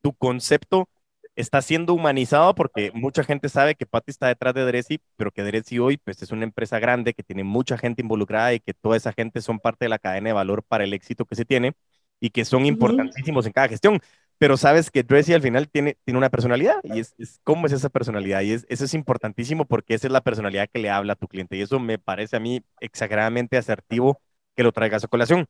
tu 0.00 0.12
concepto 0.14 0.88
está 1.36 1.62
siendo 1.62 1.94
humanizado 1.94 2.54
porque 2.54 2.90
mucha 2.94 3.24
gente 3.24 3.48
sabe 3.48 3.74
que 3.74 3.86
Patty 3.86 4.10
está 4.10 4.28
detrás 4.28 4.54
de 4.54 4.64
Dressy, 4.64 5.00
pero 5.16 5.32
que 5.32 5.42
Dressy 5.42 5.78
hoy 5.78 5.96
pues 5.98 6.22
es 6.22 6.30
una 6.32 6.44
empresa 6.44 6.78
grande 6.78 7.14
que 7.14 7.22
tiene 7.22 7.44
mucha 7.44 7.78
gente 7.78 8.02
involucrada 8.02 8.54
y 8.54 8.60
que 8.60 8.74
toda 8.74 8.96
esa 8.96 9.12
gente 9.12 9.40
son 9.42 9.58
parte 9.60 9.84
de 9.86 9.88
la 9.88 9.98
cadena 9.98 10.28
de 10.30 10.32
valor 10.34 10.62
para 10.64 10.84
el 10.84 10.92
éxito 10.92 11.24
que 11.24 11.34
se 11.36 11.44
tiene 11.44 11.74
y 12.20 12.30
que 12.30 12.44
son 12.44 12.66
importantísimos 12.66 13.46
en 13.46 13.52
cada 13.52 13.68
gestión. 13.68 14.00
Pero 14.38 14.56
sabes 14.56 14.90
que 14.90 15.02
Dressy 15.04 15.32
al 15.32 15.42
final 15.42 15.68
tiene, 15.68 15.96
tiene 16.04 16.18
una 16.18 16.30
personalidad 16.30 16.80
y 16.82 16.98
es, 17.00 17.14
es 17.18 17.40
cómo 17.44 17.66
es 17.66 17.72
esa 17.72 17.88
personalidad 17.88 18.42
y 18.42 18.52
es, 18.52 18.66
eso 18.68 18.84
es 18.84 18.94
importantísimo 18.94 19.64
porque 19.66 19.94
esa 19.94 20.08
es 20.08 20.12
la 20.12 20.22
personalidad 20.22 20.68
que 20.72 20.80
le 20.80 20.90
habla 20.90 21.12
a 21.14 21.16
tu 21.16 21.28
cliente 21.28 21.56
y 21.56 21.62
eso 21.62 21.78
me 21.80 21.98
parece 21.98 22.36
a 22.36 22.40
mí 22.40 22.62
exageradamente 22.80 23.56
asertivo 23.56 24.20
que 24.56 24.62
lo 24.64 24.72
traigas 24.72 25.04
a 25.04 25.08
colación. 25.08 25.46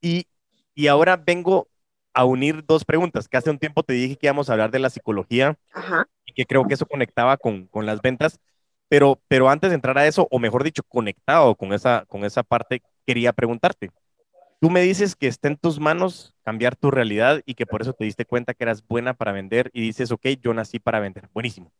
Y, 0.00 0.26
y 0.74 0.88
ahora 0.88 1.16
vengo 1.16 1.68
a 2.14 2.24
unir 2.24 2.64
dos 2.66 2.84
preguntas, 2.84 3.28
que 3.28 3.36
hace 3.36 3.50
un 3.50 3.58
tiempo 3.58 3.82
te 3.82 3.94
dije 3.94 4.16
que 4.16 4.26
íbamos 4.26 4.48
a 4.50 4.52
hablar 4.52 4.70
de 4.70 4.78
la 4.78 4.90
psicología 4.90 5.56
ajá. 5.72 6.06
y 6.24 6.32
que 6.34 6.46
creo 6.46 6.66
que 6.66 6.74
eso 6.74 6.86
conectaba 6.86 7.36
con, 7.36 7.66
con 7.68 7.86
las 7.86 8.02
ventas, 8.02 8.40
pero, 8.88 9.20
pero 9.28 9.48
antes 9.48 9.70
de 9.70 9.76
entrar 9.76 9.96
a 9.98 10.06
eso, 10.06 10.28
o 10.30 10.38
mejor 10.38 10.64
dicho, 10.64 10.82
conectado 10.82 11.54
con 11.54 11.72
esa, 11.72 12.04
con 12.08 12.24
esa 12.24 12.42
parte, 12.42 12.82
quería 13.06 13.32
preguntarte. 13.32 13.90
Tú 14.60 14.70
me 14.70 14.82
dices 14.82 15.16
que 15.16 15.26
está 15.26 15.48
en 15.48 15.56
tus 15.56 15.80
manos 15.80 16.34
cambiar 16.44 16.76
tu 16.76 16.90
realidad 16.90 17.42
y 17.46 17.54
que 17.54 17.66
por 17.66 17.82
eso 17.82 17.94
te 17.94 18.04
diste 18.04 18.24
cuenta 18.24 18.54
que 18.54 18.64
eras 18.64 18.86
buena 18.86 19.14
para 19.14 19.32
vender 19.32 19.70
y 19.72 19.80
dices, 19.82 20.12
ok, 20.12 20.26
yo 20.40 20.54
nací 20.54 20.78
para 20.78 21.00
vender. 21.00 21.28
Buenísimo. 21.34 21.72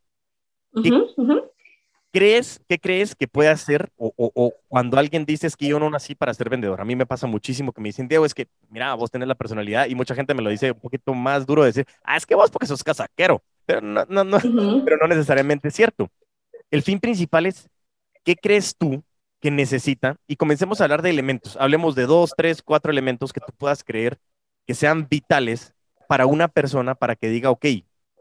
Ujú, 0.73 1.07
ujú. 1.17 1.51
Crees, 2.13 2.61
¿qué 2.69 2.79
crees 2.79 3.15
que 3.15 3.27
puede 3.27 3.49
hacer? 3.49 3.91
O, 3.97 4.53
cuando 4.67 4.99
alguien 4.99 5.25
dice 5.25 5.47
es 5.47 5.57
que 5.57 5.67
yo 5.67 5.79
no 5.79 5.89
nací 5.89 6.13
para 6.13 6.33
ser 6.33 6.49
vendedor. 6.49 6.79
A 6.79 6.85
mí 6.85 6.95
me 6.95 7.07
pasa 7.07 7.25
muchísimo 7.25 7.73
que 7.73 7.81
me 7.81 7.89
dicen, 7.89 8.07
Diego, 8.07 8.25
es 8.25 8.35
que, 8.35 8.47
mira, 8.69 8.93
vos 8.93 9.09
tenés 9.09 9.27
la 9.27 9.35
personalidad 9.35 9.87
y 9.87 9.95
mucha 9.95 10.13
gente 10.13 10.33
me 10.35 10.43
lo 10.43 10.51
dice 10.51 10.71
un 10.71 10.79
poquito 10.79 11.13
más 11.13 11.45
duro 11.45 11.63
de 11.63 11.69
decir, 11.69 11.87
ah, 12.03 12.15
es 12.15 12.25
que 12.25 12.35
vos 12.35 12.51
porque 12.51 12.67
sos 12.67 12.83
casaquero. 12.83 13.43
Pero 13.65 13.81
no, 13.81 14.05
no, 14.07 14.23
no, 14.23 14.39
pero 14.85 14.97
no 14.97 15.07
necesariamente 15.07 15.69
es 15.69 15.73
cierto. 15.73 16.09
El 16.69 16.83
fin 16.83 16.99
principal 16.99 17.47
es, 17.47 17.67
¿qué 18.23 18.35
crees 18.35 18.75
tú 18.77 19.03
que 19.41 19.49
necesita? 19.49 20.17
Y 20.27 20.35
comencemos 20.35 20.79
a 20.79 20.83
hablar 20.85 21.01
de 21.01 21.09
elementos. 21.09 21.57
Hablemos 21.59 21.95
de 21.95 22.05
dos, 22.05 22.33
tres, 22.37 22.61
cuatro 22.61 22.91
elementos 22.91 23.33
que 23.33 23.41
tú 23.41 23.51
puedas 23.57 23.83
creer 23.83 24.19
que 24.67 24.75
sean 24.75 25.07
vitales 25.09 25.73
para 26.07 26.27
una 26.27 26.47
persona 26.47 26.93
para 26.93 27.15
que 27.15 27.29
diga, 27.29 27.49
ok, 27.49 27.65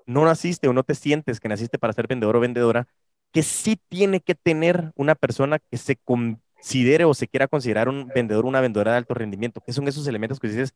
no 0.06 0.24
naciste 0.24 0.66
o 0.68 0.72
no 0.72 0.82
te 0.82 0.94
sientes 0.94 1.40
que 1.40 1.48
naciste 1.48 1.78
para 1.78 1.92
ser 1.92 2.06
vendedor 2.06 2.36
o 2.36 2.40
vendedora, 2.40 2.88
que 3.32 3.42
sí 3.42 3.80
tiene 3.88 4.20
que 4.20 4.34
tener 4.34 4.92
una 4.94 5.14
persona 5.14 5.58
que 5.58 5.78
se 5.78 5.96
considere 5.96 7.04
o 7.04 7.14
se 7.14 7.28
quiera 7.28 7.48
considerar 7.48 7.88
un 7.88 8.08
vendedor 8.14 8.44
una 8.44 8.60
vendedora 8.60 8.92
de 8.92 8.98
alto 8.98 9.14
rendimiento, 9.14 9.60
que 9.60 9.72
son 9.72 9.88
esos 9.88 10.06
elementos 10.06 10.38
que 10.38 10.48
dices, 10.48 10.74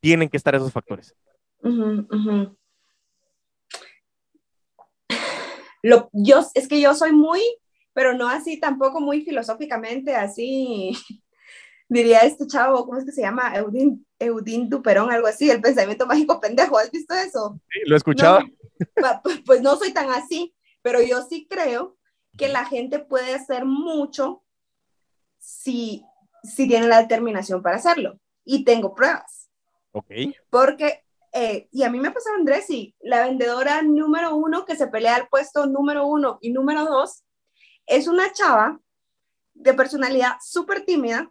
tienen 0.00 0.28
que 0.28 0.36
estar 0.36 0.54
esos 0.54 0.72
factores. 0.72 1.14
Lo, 5.82 6.10
yo, 6.12 6.44
es 6.54 6.68
que 6.68 6.80
yo 6.80 6.94
soy 6.94 7.12
muy, 7.12 7.40
pero 7.92 8.14
no 8.14 8.28
así 8.28 8.58
tampoco 8.58 9.00
muy 9.00 9.22
filosóficamente, 9.22 10.14
así 10.14 10.92
diría 11.88 12.20
este 12.20 12.46
chavo, 12.46 12.84
¿cómo 12.84 12.98
es 12.98 13.04
que 13.04 13.12
se 13.12 13.22
llama? 13.22 13.56
Eudin, 13.56 14.04
Eudin 14.18 14.68
Duperón, 14.68 15.10
algo 15.10 15.28
así, 15.28 15.50
el 15.50 15.60
pensamiento 15.60 16.06
mágico 16.06 16.40
pendejo, 16.40 16.78
¿has 16.78 16.90
visto 16.90 17.14
eso? 17.14 17.60
Sí, 17.70 17.80
lo 17.86 17.94
he 17.94 17.98
escuchado. 17.98 18.40
pues 19.46 19.62
no 19.62 19.76
soy 19.76 19.92
tan 19.92 20.10
así, 20.10 20.54
pero 20.82 21.00
yo 21.00 21.22
sí 21.22 21.46
creo 21.48 21.96
que 22.36 22.48
la 22.48 22.64
gente 22.64 22.98
puede 22.98 23.34
hacer 23.34 23.64
mucho 23.64 24.42
si, 25.38 26.04
si 26.42 26.68
tiene 26.68 26.86
la 26.86 27.02
determinación 27.02 27.62
para 27.62 27.76
hacerlo. 27.76 28.18
Y 28.44 28.64
tengo 28.64 28.94
pruebas. 28.94 29.50
Ok. 29.92 30.10
Porque, 30.50 31.04
eh, 31.32 31.68
y 31.70 31.82
a 31.82 31.90
mí 31.90 32.00
me 32.00 32.10
pasó 32.10 32.30
Andrés, 32.34 32.68
y 32.70 32.94
la 33.00 33.24
vendedora 33.24 33.82
número 33.82 34.34
uno 34.34 34.64
que 34.64 34.76
se 34.76 34.88
pelea 34.88 35.16
al 35.16 35.28
puesto 35.28 35.66
número 35.66 36.06
uno 36.06 36.38
y 36.40 36.50
número 36.50 36.84
dos 36.84 37.24
es 37.86 38.08
una 38.08 38.32
chava 38.32 38.80
de 39.54 39.74
personalidad 39.74 40.36
súper 40.40 40.84
tímida, 40.84 41.30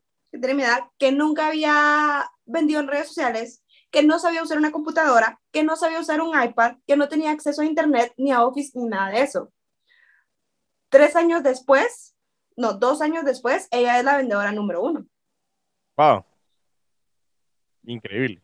que 0.98 1.12
nunca 1.12 1.48
había 1.48 2.30
vendido 2.46 2.80
en 2.80 2.88
redes 2.88 3.08
sociales, 3.08 3.64
que 3.92 4.04
no 4.04 4.18
sabía 4.20 4.42
usar 4.42 4.58
una 4.58 4.72
computadora, 4.72 5.40
que 5.52 5.64
no 5.64 5.76
sabía 5.76 6.00
usar 6.00 6.22
un 6.22 6.42
iPad, 6.42 6.78
que 6.88 6.96
no 6.96 7.10
tenía 7.10 7.32
acceso 7.32 7.62
a 7.62 7.66
Internet, 7.66 8.14
ni 8.18 8.32
a 8.32 8.44
Office, 8.44 8.72
ni 8.74 8.86
nada 8.86 9.12
de 9.12 9.22
eso. 9.22 9.52
Tres 10.90 11.16
años 11.16 11.44
después, 11.44 12.16
no, 12.56 12.74
dos 12.74 13.02
años 13.02 13.26
después, 13.26 13.68
ella 13.70 14.00
es 14.00 14.06
la 14.06 14.18
vendedora 14.18 14.52
número 14.52 14.82
uno. 14.82 15.06
Wow. 15.98 16.24
Increíble. 17.84 18.42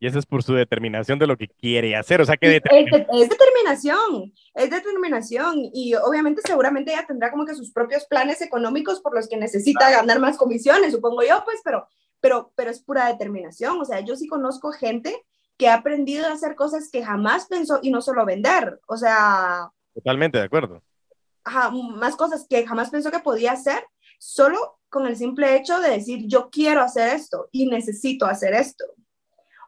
Y 0.00 0.06
eso 0.06 0.18
es 0.18 0.26
por 0.26 0.42
su 0.42 0.54
determinación 0.54 1.18
de 1.18 1.26
lo 1.26 1.36
que 1.36 1.48
quiere 1.48 1.96
hacer. 1.96 2.20
O 2.20 2.24
sea, 2.24 2.36
que 2.36 2.56
es, 2.56 2.62
es, 2.62 3.28
determinación, 3.28 4.32
es 4.54 4.70
determinación. 4.70 5.56
Y 5.74 5.94
obviamente, 5.96 6.40
seguramente 6.44 6.92
ella 6.92 7.04
tendrá 7.06 7.30
como 7.32 7.44
que 7.44 7.54
sus 7.54 7.72
propios 7.72 8.06
planes 8.06 8.40
económicos 8.40 9.00
por 9.00 9.14
los 9.14 9.28
que 9.28 9.36
necesita 9.36 9.90
ganar 9.90 10.20
más 10.20 10.36
comisiones, 10.36 10.92
supongo 10.92 11.22
yo, 11.22 11.42
pues, 11.44 11.60
pero 11.64 11.88
pero, 12.20 12.52
pero 12.54 12.70
es 12.70 12.80
pura 12.80 13.06
determinación. 13.06 13.80
O 13.80 13.84
sea, 13.84 14.00
yo 14.00 14.16
sí 14.16 14.26
conozco 14.26 14.72
gente 14.72 15.24
que 15.56 15.68
ha 15.68 15.74
aprendido 15.74 16.26
a 16.26 16.32
hacer 16.32 16.54
cosas 16.54 16.88
que 16.90 17.04
jamás 17.04 17.46
pensó 17.46 17.80
y 17.82 17.90
no 17.90 18.00
solo 18.00 18.24
vender. 18.24 18.80
O 18.86 18.96
sea... 18.96 19.70
Totalmente 19.94 20.38
de 20.38 20.44
acuerdo. 20.44 20.82
Ajá, 21.44 21.70
más 21.70 22.14
cosas 22.16 22.46
que 22.48 22.66
jamás 22.66 22.90
pensó 22.90 23.10
que 23.10 23.18
podía 23.18 23.52
hacer 23.52 23.84
solo 24.18 24.78
con 24.88 25.06
el 25.06 25.16
simple 25.16 25.56
hecho 25.56 25.80
de 25.80 25.90
decir 25.90 26.24
yo 26.26 26.50
quiero 26.50 26.82
hacer 26.82 27.14
esto 27.14 27.48
y 27.52 27.66
necesito 27.66 28.26
hacer 28.26 28.54
esto. 28.54 28.84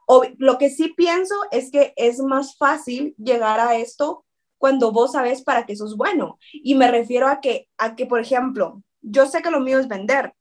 O, 0.07 0.25
lo 0.39 0.59
que 0.59 0.71
sí 0.71 0.93
pienso 0.97 1.35
es 1.51 1.71
que 1.71 1.93
es 1.97 2.21
más 2.21 2.57
fácil 2.57 3.15
llegar 3.17 3.61
a 3.61 3.77
esto 3.77 4.25
cuando 4.59 4.93
vos 4.93 5.13
sabes 5.13 5.43
para 5.43 5.67
qué 5.67 5.77
sos 5.77 5.97
bueno. 5.97 6.39
Y 6.53 6.75
me 6.75 6.91
refiero 6.91 7.29
a 7.29 7.41
que, 7.41 7.69
a 7.79 7.97
que, 7.97 8.07
por 8.07 8.21
ejemplo, 8.21 8.83
yo 9.01 9.27
sé 9.27 9.41
que 9.41 9.51
lo 9.51 9.61
mío 9.61 9.79
es 9.79 9.89
vender, 9.89 10.35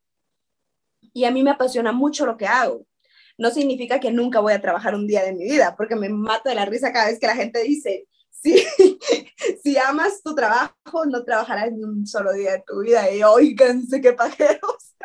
y 1.14 1.26
a 1.26 1.32
mí 1.32 1.44
me 1.44 1.52
apasiona 1.52 1.92
mucho 1.92 2.26
lo 2.26 2.38
que 2.38 2.46
hago. 2.48 2.86
No 3.38 3.52
significa 3.52 4.00
que 4.00 4.12
nunca 4.12 4.40
voy 4.40 4.54
a 4.54 4.62
trabajar 4.62 4.96
un 4.96 5.08
día 5.08 5.24
de 5.24 5.34
mi 5.34 5.46
vida, 5.46 5.76
porque 5.78 5.96
me 5.96 6.10
mato 6.10 6.50
de 6.50 6.56
la 6.56 6.66
risa 6.66 6.92
cada 6.92 7.08
vez 7.08 7.20
que 7.20 7.28
la 7.28 7.36
gente 7.36 7.64
dice, 7.64 8.08
si, 8.30 8.54
si 9.64 9.78
amas 9.78 10.22
tu 10.22 10.36
trabajo, 10.36 11.06
no 11.08 11.24
trabajarás 11.24 11.72
ni 11.72 11.84
un 11.84 12.06
solo 12.06 12.34
día 12.34 12.52
de 12.54 12.64
tu 12.66 12.82
vida. 12.82 13.12
Y 13.12 13.24
oíganse 13.24 14.02
qué 14.02 14.14
pajeros. 14.14 14.96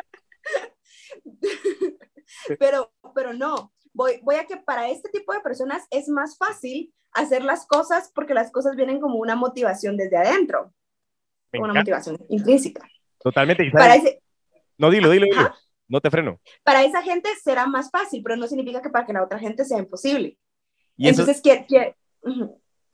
Pero, 2.59 2.91
pero 3.13 3.33
no, 3.33 3.73
voy, 3.93 4.19
voy 4.21 4.35
a 4.35 4.45
que 4.45 4.57
para 4.57 4.89
este 4.89 5.09
tipo 5.09 5.33
de 5.33 5.39
personas 5.39 5.83
es 5.89 6.09
más 6.09 6.37
fácil 6.37 6.93
hacer 7.13 7.43
las 7.43 7.65
cosas 7.65 8.11
porque 8.13 8.33
las 8.33 8.51
cosas 8.51 8.75
vienen 8.75 8.99
como 8.99 9.15
una 9.15 9.35
motivación 9.35 9.97
desde 9.97 10.17
adentro, 10.17 10.73
una 11.53 11.73
motivación 11.73 12.17
intrínseca. 12.29 12.87
Totalmente. 13.19 13.71
Para 13.71 13.95
no, 14.77 14.89
dilo, 14.89 15.09
dilo, 15.09 15.25
dilo 15.25 15.55
no 15.87 16.01
te 16.01 16.09
freno. 16.09 16.39
Para 16.63 16.83
esa 16.83 17.01
gente 17.01 17.29
será 17.43 17.67
más 17.67 17.91
fácil, 17.91 18.21
pero 18.23 18.35
no 18.35 18.47
significa 18.47 18.81
que 18.81 18.89
para 18.89 19.05
que 19.05 19.13
la 19.13 19.23
otra 19.23 19.39
gente 19.39 19.65
sea 19.65 19.79
imposible. 19.79 20.37
Y 20.97 21.09
Entonces, 21.09 21.41
¿qué, 21.41 21.95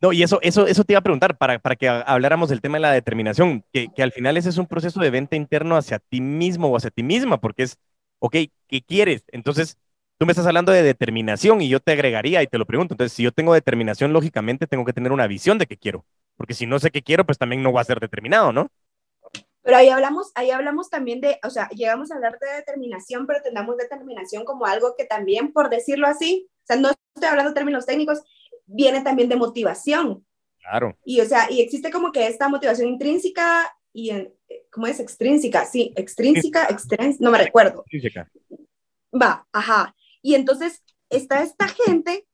No, 0.02 0.12
y 0.12 0.24
eso, 0.24 0.40
eso, 0.42 0.66
eso 0.66 0.84
te 0.84 0.94
iba 0.94 1.00
a 1.00 1.04
preguntar, 1.04 1.38
para, 1.38 1.60
para 1.60 1.76
que 1.76 1.88
habláramos 1.88 2.50
del 2.50 2.62
tema 2.62 2.78
de 2.78 2.82
la 2.82 2.92
determinación, 2.92 3.64
que, 3.72 3.90
que, 3.96 4.04
al 4.04 4.12
final 4.12 4.38
ese 4.38 4.50
es 4.50 4.58
un 4.58 4.66
proceso 4.66 5.00
de 5.00 5.12
venta 5.12 5.36
interno 5.36 5.78
hacia 5.78 6.00
ti 6.00 6.22
mismo 6.22 6.70
o 6.70 6.78
hacia 6.78 6.90
ti 6.90 7.04
misma, 7.04 7.40
porque 7.40 7.64
es, 7.64 7.78
ok, 8.20 8.36
¿qué 8.68 8.82
quieres? 8.82 9.24
Entonces, 9.28 9.78
tú 10.18 10.26
me 10.26 10.32
estás 10.32 10.48
hablando 10.48 10.72
de 10.72 10.84
determinación 10.84 11.62
y 11.62 11.70
yo 11.70 11.80
te 11.80 11.92
agregaría 11.92 12.42
y 12.44 12.48
te 12.48 12.58
lo 12.58 12.66
pregunto, 12.66 12.96
entonces, 12.96 13.14
si 13.14 13.24
yo 13.24 13.32
tengo 13.32 13.54
determinación, 13.54 14.14
lógicamente 14.14 14.68
tengo 14.68 14.86
que 14.86 14.94
tener 14.94 15.12
una 15.12 15.28
visión 15.28 15.58
de 15.58 15.68
qué 15.68 15.78
quiero, 15.78 16.06
porque 16.36 16.54
si 16.56 16.66
no 16.66 16.80
sé 16.80 16.92
qué 16.92 17.04
quiero, 17.04 17.26
pues 17.26 17.38
también 17.38 17.62
no 17.62 17.72
voy 17.72 17.82
a 17.82 17.86
ser 17.86 18.00
determinado, 18.00 18.52
¿no? 18.52 18.70
Pero 19.64 19.78
ahí 19.78 19.90
hablamos, 19.90 20.32
ahí 20.36 20.50
hablamos 20.50 20.90
también 20.90 21.22
de, 21.22 21.40
o 21.44 21.50
sea, 21.50 21.70
llegamos 21.70 22.12
a 22.12 22.16
hablar 22.16 22.40
de 22.40 22.48
determinación, 22.58 23.28
pero 23.28 23.42
tengamos 23.44 23.78
determinación 23.78 24.44
como 24.44 24.66
algo 24.66 24.96
que 24.98 25.06
también, 25.06 25.54
por 25.54 25.70
decirlo 25.70 26.08
así, 26.08 26.50
o 26.64 26.66
sea, 26.66 26.78
no 26.78 26.90
estoy 26.90 27.30
hablando 27.30 27.52
de 27.52 27.56
términos 27.56 27.86
técnicos, 27.86 28.22
viene 28.66 29.02
también 29.02 29.30
de 29.30 29.36
motivación. 29.36 30.26
Claro. 30.60 30.98
Y, 31.06 31.22
o 31.22 31.26
sea, 31.26 31.52
y 31.52 31.62
existe 31.62 31.92
como 31.92 32.12
que 32.12 32.28
esta 32.28 32.48
motivación 32.48 32.88
intrínseca 32.88 33.72
y, 33.94 34.12
¿cómo 34.72 34.88
es? 34.88 35.00
Extrínseca, 35.00 35.66
sí, 35.66 35.94
extrínseca, 35.96 36.66
extrínseca, 36.66 37.24
no 37.24 37.32
me 37.32 37.38
recuerdo. 37.38 37.82
Extrínseca. 37.82 38.32
Va, 39.14 39.48
ajá. 39.52 39.96
Y 40.22 40.36
entonces 40.36 40.84
está 41.10 41.44
esta 41.44 41.68
gente 41.68 42.26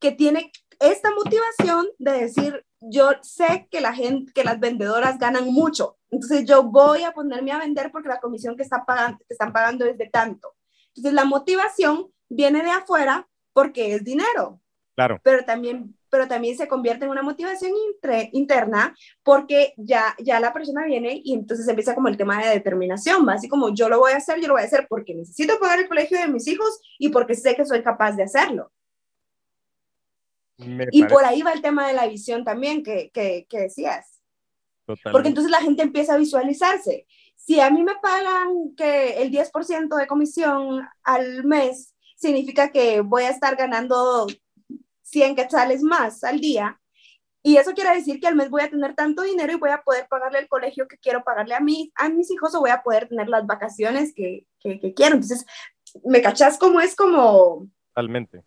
que 0.00 0.12
tiene 0.12 0.50
esta 0.82 1.10
motivación 1.14 1.86
de 1.98 2.12
decir, 2.12 2.64
yo 2.80 3.10
sé 3.22 3.68
que 3.70 3.80
la 3.80 3.94
gente, 3.94 4.32
que 4.32 4.44
las 4.44 4.58
vendedoras 4.58 5.18
ganan 5.18 5.52
mucho, 5.52 5.96
entonces 6.10 6.44
yo 6.44 6.64
voy 6.64 7.04
a 7.04 7.12
ponerme 7.12 7.52
a 7.52 7.58
vender 7.58 7.90
porque 7.92 8.08
la 8.08 8.20
comisión 8.20 8.56
que, 8.56 8.62
está 8.62 8.84
pagando, 8.84 9.18
que 9.18 9.32
están 9.32 9.52
pagando 9.52 9.86
es 9.86 9.96
de 9.96 10.08
tanto. 10.08 10.54
Entonces 10.88 11.14
la 11.14 11.24
motivación 11.24 12.08
viene 12.28 12.62
de 12.62 12.70
afuera 12.70 13.28
porque 13.52 13.94
es 13.94 14.04
dinero. 14.04 14.60
Claro. 14.94 15.20
Pero 15.22 15.44
también, 15.44 15.96
pero 16.10 16.28
también 16.28 16.54
se 16.56 16.68
convierte 16.68 17.06
en 17.06 17.12
una 17.12 17.22
motivación 17.22 17.72
interna 18.32 18.94
porque 19.22 19.72
ya, 19.78 20.14
ya 20.18 20.38
la 20.38 20.52
persona 20.52 20.84
viene 20.84 21.22
y 21.24 21.32
entonces 21.32 21.66
empieza 21.66 21.94
como 21.94 22.08
el 22.08 22.18
tema 22.18 22.42
de 22.42 22.50
determinación, 22.50 23.28
así 23.30 23.48
como 23.48 23.72
yo 23.72 23.88
lo 23.88 24.00
voy 24.00 24.12
a 24.12 24.16
hacer, 24.16 24.38
yo 24.40 24.48
lo 24.48 24.54
voy 24.54 24.62
a 24.62 24.66
hacer 24.66 24.86
porque 24.90 25.14
necesito 25.14 25.58
pagar 25.58 25.78
el 25.78 25.88
colegio 25.88 26.18
de 26.18 26.28
mis 26.28 26.46
hijos 26.46 26.78
y 26.98 27.08
porque 27.08 27.34
sé 27.34 27.54
que 27.56 27.64
soy 27.64 27.82
capaz 27.82 28.12
de 28.12 28.24
hacerlo 28.24 28.70
y 30.58 31.04
por 31.04 31.24
ahí 31.24 31.42
va 31.42 31.52
el 31.52 31.62
tema 31.62 31.88
de 31.88 31.94
la 31.94 32.06
visión 32.06 32.44
también 32.44 32.82
que, 32.82 33.10
que, 33.12 33.46
que 33.48 33.60
decías. 33.60 34.22
Porque 35.10 35.28
entonces 35.28 35.50
la 35.50 35.60
gente 35.60 35.82
empieza 35.82 36.14
a 36.14 36.18
visualizarse. 36.18 37.06
Si 37.36 37.60
a 37.60 37.70
mí 37.70 37.82
me 37.82 37.96
pagan 37.96 38.74
que 38.76 39.22
el 39.22 39.30
10% 39.30 39.96
de 39.96 40.06
comisión 40.06 40.86
al 41.02 41.44
mes, 41.44 41.94
significa 42.16 42.70
que 42.70 43.00
voy 43.00 43.24
a 43.24 43.30
estar 43.30 43.56
ganando 43.56 44.26
100 45.02 45.34
quetzales 45.34 45.82
más 45.82 46.22
al 46.24 46.40
día. 46.40 46.78
Y 47.44 47.56
eso 47.56 47.72
quiere 47.72 47.94
decir 47.94 48.20
que 48.20 48.28
al 48.28 48.36
mes 48.36 48.48
voy 48.50 48.62
a 48.62 48.70
tener 48.70 48.94
tanto 48.94 49.22
dinero 49.22 49.52
y 49.52 49.56
voy 49.56 49.70
a 49.70 49.82
poder 49.82 50.06
pagarle 50.08 50.38
el 50.38 50.48
colegio 50.48 50.86
que 50.86 50.98
quiero 50.98 51.24
pagarle 51.24 51.54
a, 51.54 51.60
mí, 51.60 51.92
a 51.96 52.08
mis 52.08 52.30
hijos 52.30 52.54
o 52.54 52.60
voy 52.60 52.70
a 52.70 52.82
poder 52.82 53.08
tener 53.08 53.28
las 53.28 53.44
vacaciones 53.46 54.14
que, 54.14 54.46
que, 54.60 54.78
que 54.78 54.94
quiero. 54.94 55.16
Entonces, 55.16 55.44
¿me 56.04 56.22
cachas 56.22 56.56
cómo 56.58 56.80
es 56.80 56.94
como... 56.94 57.66
Totalmente. 57.88 58.44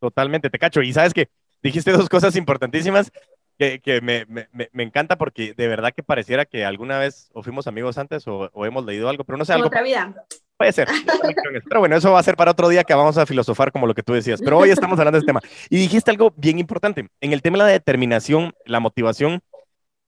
Totalmente, 0.00 0.50
te 0.50 0.58
cacho. 0.58 0.82
Y 0.82 0.92
sabes 0.92 1.14
que 1.14 1.28
dijiste 1.62 1.92
dos 1.92 2.08
cosas 2.08 2.34
importantísimas 2.36 3.12
que, 3.58 3.80
que 3.80 4.00
me, 4.00 4.24
me, 4.26 4.48
me, 4.72 4.82
encanta 4.82 5.18
porque 5.18 5.52
de 5.52 5.68
verdad 5.68 5.92
que 5.94 6.02
pareciera 6.02 6.46
que 6.46 6.64
alguna 6.64 6.98
vez 6.98 7.30
o 7.34 7.42
fuimos 7.42 7.66
amigos 7.66 7.98
antes 7.98 8.26
o, 8.26 8.50
o 8.52 8.66
hemos 8.66 8.86
leído 8.86 9.08
algo, 9.08 9.24
pero 9.24 9.36
no 9.36 9.44
sé. 9.44 9.52
Algo, 9.52 9.66
otra 9.66 9.82
vida. 9.82 10.14
Puede 10.60 10.72
ser. 10.72 10.88
Pero 11.70 11.80
bueno, 11.80 11.96
eso 11.96 12.12
va 12.12 12.18
a 12.18 12.22
ser 12.22 12.36
para 12.36 12.50
otro 12.50 12.68
día 12.68 12.84
que 12.84 12.92
vamos 12.92 13.16
a 13.16 13.24
filosofar 13.24 13.72
como 13.72 13.86
lo 13.86 13.94
que 13.94 14.02
tú 14.02 14.12
decías. 14.12 14.42
Pero 14.44 14.58
hoy 14.58 14.68
estamos 14.68 14.98
hablando 14.98 15.16
de 15.16 15.20
este 15.20 15.26
tema. 15.26 15.40
Y 15.70 15.78
dijiste 15.78 16.10
algo 16.10 16.34
bien 16.36 16.58
importante. 16.58 17.08
En 17.22 17.32
el 17.32 17.40
tema 17.40 17.56
de 17.56 17.64
la 17.64 17.66
determinación, 17.68 18.52
la 18.66 18.78
motivación, 18.78 19.40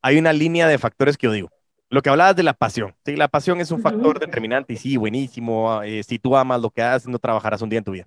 hay 0.02 0.18
una 0.18 0.34
línea 0.34 0.68
de 0.68 0.76
factores 0.76 1.16
que 1.16 1.26
yo 1.26 1.32
digo. 1.32 1.48
Lo 1.88 2.02
que 2.02 2.10
hablabas 2.10 2.36
de 2.36 2.42
la 2.42 2.52
pasión, 2.52 2.94
¿sí? 3.02 3.16
La 3.16 3.28
pasión 3.28 3.62
es 3.62 3.70
un 3.70 3.80
factor 3.80 4.20
determinante 4.20 4.74
y 4.74 4.76
sí, 4.76 4.98
buenísimo. 4.98 5.82
Eh, 5.84 6.02
si 6.02 6.18
tú 6.18 6.36
amas 6.36 6.60
lo 6.60 6.68
que 6.68 6.82
haces, 6.82 7.08
no 7.08 7.18
trabajarás 7.18 7.62
un 7.62 7.70
día 7.70 7.78
en 7.78 7.84
tu 7.84 7.92
vida. 7.92 8.06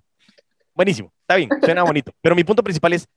Buenísimo, 0.76 1.10
está 1.22 1.36
bien, 1.36 1.48
suena 1.64 1.82
bonito. 1.84 2.12
Pero 2.20 2.36
mi 2.36 2.44
punto 2.44 2.62
principal 2.62 2.92
es 2.92 3.08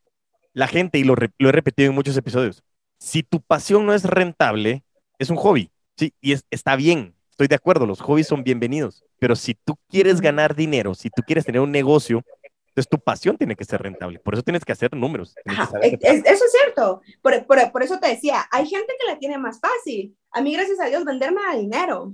la 0.54 0.68
gente, 0.68 0.98
y 0.98 1.04
lo, 1.04 1.14
lo 1.38 1.50
he 1.50 1.52
repetido 1.52 1.90
en 1.90 1.96
muchos 1.96 2.18
episodios, 2.18 2.64
si 2.98 3.22
tu 3.22 3.42
pasión 3.42 3.86
no 3.86 3.94
es 3.94 4.06
rentable, 4.06 4.84
es 5.20 5.30
un 5.30 5.36
hobby, 5.36 5.70
¿sí? 5.98 6.14
Y 6.22 6.32
es, 6.32 6.46
está 6.50 6.76
bien, 6.78 7.14
estoy 7.30 7.48
de 7.48 7.56
acuerdo, 7.56 7.86
los 7.86 8.02
hobbies 8.02 8.28
son 8.28 8.44
bienvenidos. 8.44 9.04
Pero 9.20 9.36
si 9.36 9.54
tú 9.54 9.78
quieres 9.90 10.22
ganar 10.22 10.56
dinero, 10.56 10.96
si 10.96 11.10
tú 11.10 11.22
quieres 11.22 11.46
tener 11.46 11.62
un 11.62 11.72
negocio, 11.72 12.24
entonces 12.70 12.90
tu 12.90 13.00
pasión 13.00 13.38
tiene 13.38 13.56
que 13.56 13.66
ser 13.66 13.82
rentable. 13.82 14.20
Por 14.20 14.34
eso 14.34 14.44
tienes 14.44 14.64
que 14.64 14.72
hacer 14.72 14.96
números. 14.96 15.36
eso 15.46 16.46
es 16.46 16.52
cierto. 16.52 17.02
Por, 17.22 17.46
por, 17.46 17.72
por, 17.74 17.84
eso 17.84 18.00
te 18.00 18.08
decía, 18.08 18.48
hay 18.52 18.66
gente 18.68 18.94
que 19.00 19.08
la 19.08 19.18
tiene 19.20 19.38
más 19.38 19.60
fácil. 19.60 20.16
A 20.32 20.42
mí, 20.42 20.54
gracias 20.54 20.80
a 20.80 20.86
Dios, 20.86 21.04
venderme 21.04 21.42
a 21.50 21.58
dinero. 21.58 22.14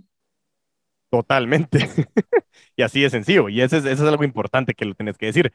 Totalmente. 1.16 1.78
y 2.76 2.82
así 2.82 3.02
de 3.02 3.10
sencillo. 3.10 3.48
Y 3.48 3.62
eso 3.62 3.78
es, 3.78 3.86
eso 3.86 4.04
es 4.04 4.10
algo 4.10 4.26
importante 4.26 4.74
que 4.74 4.84
lo 4.84 4.94
tienes 4.96 5.18
que 5.18 5.28
decir. 5.28 5.54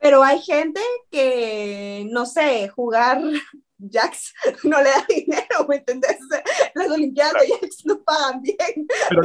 Pero 0.00 0.22
hay 0.22 0.40
gente 0.40 0.80
que, 1.10 2.06
no 2.10 2.24
sé, 2.24 2.68
jugar 2.68 3.20
Jax 3.90 4.32
no 4.62 4.80
le 4.80 4.90
da 4.90 5.04
dinero, 5.08 5.66
¿me 5.68 5.76
entendés? 5.76 6.18
Las 6.74 6.88
Olimpiadas 6.88 7.34
de 7.42 7.48
Jax 7.48 7.84
no 7.86 8.00
pagan 8.04 8.40
bien. 8.42 8.86
Pero 9.08 9.22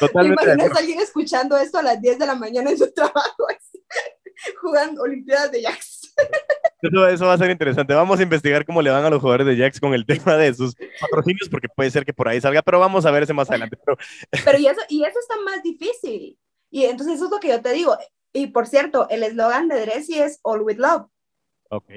Totalmente. 0.00 0.42
imaginas 0.42 0.76
a 0.76 0.80
alguien 0.80 0.98
escuchando 0.98 1.56
esto 1.56 1.78
a 1.78 1.82
las 1.82 2.00
10 2.00 2.18
de 2.18 2.26
la 2.26 2.34
mañana 2.34 2.70
en 2.70 2.78
su 2.78 2.92
trabajo, 2.92 3.46
jugando 4.60 5.02
Olimpiadas 5.02 5.52
de 5.52 5.62
Jax? 5.62 6.12
Eso, 6.82 7.08
eso, 7.08 7.26
va 7.26 7.34
a 7.34 7.38
ser 7.38 7.50
interesante. 7.50 7.94
Vamos 7.94 8.18
a 8.18 8.22
investigar 8.22 8.64
cómo 8.64 8.80
le 8.80 8.90
van 8.90 9.04
a 9.04 9.10
los 9.10 9.20
jugadores 9.20 9.46
de 9.46 9.56
Jax 9.56 9.80
con 9.80 9.94
el 9.94 10.06
tema 10.06 10.36
de 10.36 10.54
sus 10.54 10.74
patrocinios, 11.00 11.48
porque 11.48 11.68
puede 11.68 11.90
ser 11.90 12.04
que 12.04 12.12
por 12.12 12.28
ahí 12.28 12.40
salga, 12.40 12.62
pero 12.62 12.78
vamos 12.78 13.04
a 13.06 13.10
ver 13.10 13.22
ese 13.22 13.34
más 13.34 13.50
adelante. 13.50 13.76
Pero, 13.84 13.98
pero 14.44 14.58
y, 14.58 14.66
eso, 14.66 14.80
y 14.88 15.04
eso 15.04 15.18
está 15.18 15.40
más 15.42 15.62
difícil. 15.62 16.38
Y 16.70 16.84
entonces 16.84 17.16
eso 17.16 17.26
es 17.26 17.30
lo 17.30 17.40
que 17.40 17.48
yo 17.48 17.60
te 17.60 17.72
digo. 17.72 17.96
Y 18.32 18.48
por 18.48 18.66
cierto, 18.66 19.08
el 19.10 19.22
eslogan 19.22 19.68
de 19.68 19.80
Dressy 19.80 20.18
es 20.18 20.38
All 20.42 20.62
with 20.62 20.78
Love. 20.78 21.06
Ok. 21.70 21.90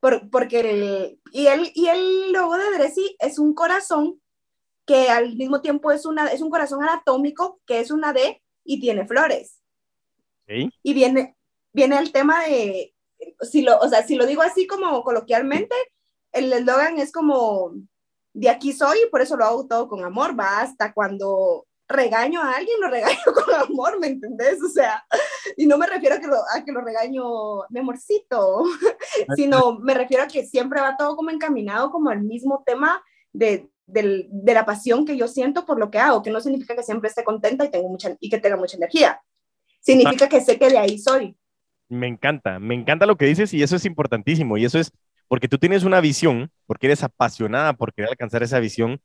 Por, 0.00 0.30
porque 0.30 0.60
el, 0.60 1.20
y, 1.32 1.46
el, 1.46 1.70
y 1.74 1.88
el 1.88 2.32
logo 2.32 2.56
de 2.56 2.78
Dressy 2.78 3.16
es 3.18 3.38
un 3.38 3.54
corazón 3.54 4.20
que 4.86 5.08
al 5.08 5.36
mismo 5.36 5.60
tiempo 5.60 5.92
es, 5.92 6.04
una, 6.04 6.26
es 6.28 6.40
un 6.40 6.50
corazón 6.50 6.82
anatómico, 6.82 7.60
que 7.66 7.80
es 7.80 7.90
una 7.90 8.12
D 8.12 8.42
y 8.64 8.80
tiene 8.80 9.06
flores. 9.06 9.60
Y 10.82 10.94
viene, 10.94 11.36
viene 11.72 11.96
el 11.98 12.10
tema 12.10 12.42
de, 12.44 12.92
si 13.42 13.62
lo, 13.62 13.78
o 13.78 13.88
sea, 13.88 14.06
si 14.06 14.16
lo 14.16 14.26
digo 14.26 14.42
así 14.42 14.66
como 14.66 15.02
coloquialmente, 15.02 15.74
el 16.32 16.52
eslogan 16.52 16.98
es 16.98 17.12
como, 17.12 17.72
de 18.32 18.48
aquí 18.48 18.72
soy, 18.72 18.98
por 19.10 19.20
eso 19.20 19.36
lo 19.36 19.44
hago 19.44 19.66
todo 19.66 19.88
con 19.88 20.04
amor, 20.04 20.38
va 20.38 20.60
hasta 20.60 20.92
cuando 20.92 21.66
regaño 21.88 22.40
a 22.40 22.52
alguien, 22.52 22.80
lo 22.80 22.88
regaño 22.90 23.18
con 23.34 23.54
amor, 23.54 23.98
¿me 24.00 24.08
entendés? 24.08 24.62
O 24.62 24.68
sea, 24.68 25.04
y 25.56 25.66
no 25.66 25.76
me 25.76 25.86
refiero 25.86 26.16
a 26.16 26.20
que 26.20 26.26
lo, 26.26 26.36
a 26.36 26.64
que 26.64 26.72
lo 26.72 26.80
regaño, 26.80 27.24
mi 27.68 27.80
amorcito, 27.80 28.64
sino 29.36 29.78
me 29.80 29.94
refiero 29.94 30.22
a 30.22 30.28
que 30.28 30.46
siempre 30.46 30.80
va 30.80 30.96
todo 30.96 31.16
como 31.16 31.30
encaminado 31.30 31.90
como 31.90 32.10
al 32.10 32.22
mismo 32.22 32.62
tema 32.64 33.02
de, 33.32 33.68
de, 33.86 34.26
de, 34.30 34.54
la 34.54 34.64
pasión 34.64 35.04
que 35.04 35.16
yo 35.16 35.28
siento 35.28 35.66
por 35.66 35.78
lo 35.78 35.90
que 35.90 35.98
hago, 35.98 36.22
que 36.22 36.30
no 36.30 36.40
significa 36.40 36.74
que 36.74 36.82
siempre 36.82 37.08
esté 37.08 37.24
contenta 37.24 37.64
y, 37.64 37.70
tengo 37.70 37.88
mucha, 37.88 38.16
y 38.20 38.30
que 38.30 38.38
tenga 38.38 38.56
mucha 38.56 38.76
energía, 38.76 39.20
significa 39.80 40.28
que 40.28 40.40
sé 40.40 40.58
que 40.58 40.68
de 40.68 40.78
ahí 40.78 40.98
soy. 40.98 41.36
Me 41.90 42.06
encanta, 42.06 42.58
me 42.58 42.74
encanta 42.74 43.04
lo 43.04 43.16
que 43.16 43.26
dices 43.26 43.52
y 43.52 43.62
eso 43.62 43.76
es 43.76 43.84
importantísimo 43.84 44.56
y 44.56 44.64
eso 44.64 44.78
es 44.78 44.92
porque 45.28 45.48
tú 45.48 45.58
tienes 45.58 45.84
una 45.84 46.00
visión, 46.00 46.50
porque 46.66 46.86
eres 46.86 47.02
apasionada 47.02 47.72
por 47.74 47.92
querer 47.92 48.10
alcanzar 48.10 48.42
esa 48.42 48.58
visión, 48.60 49.00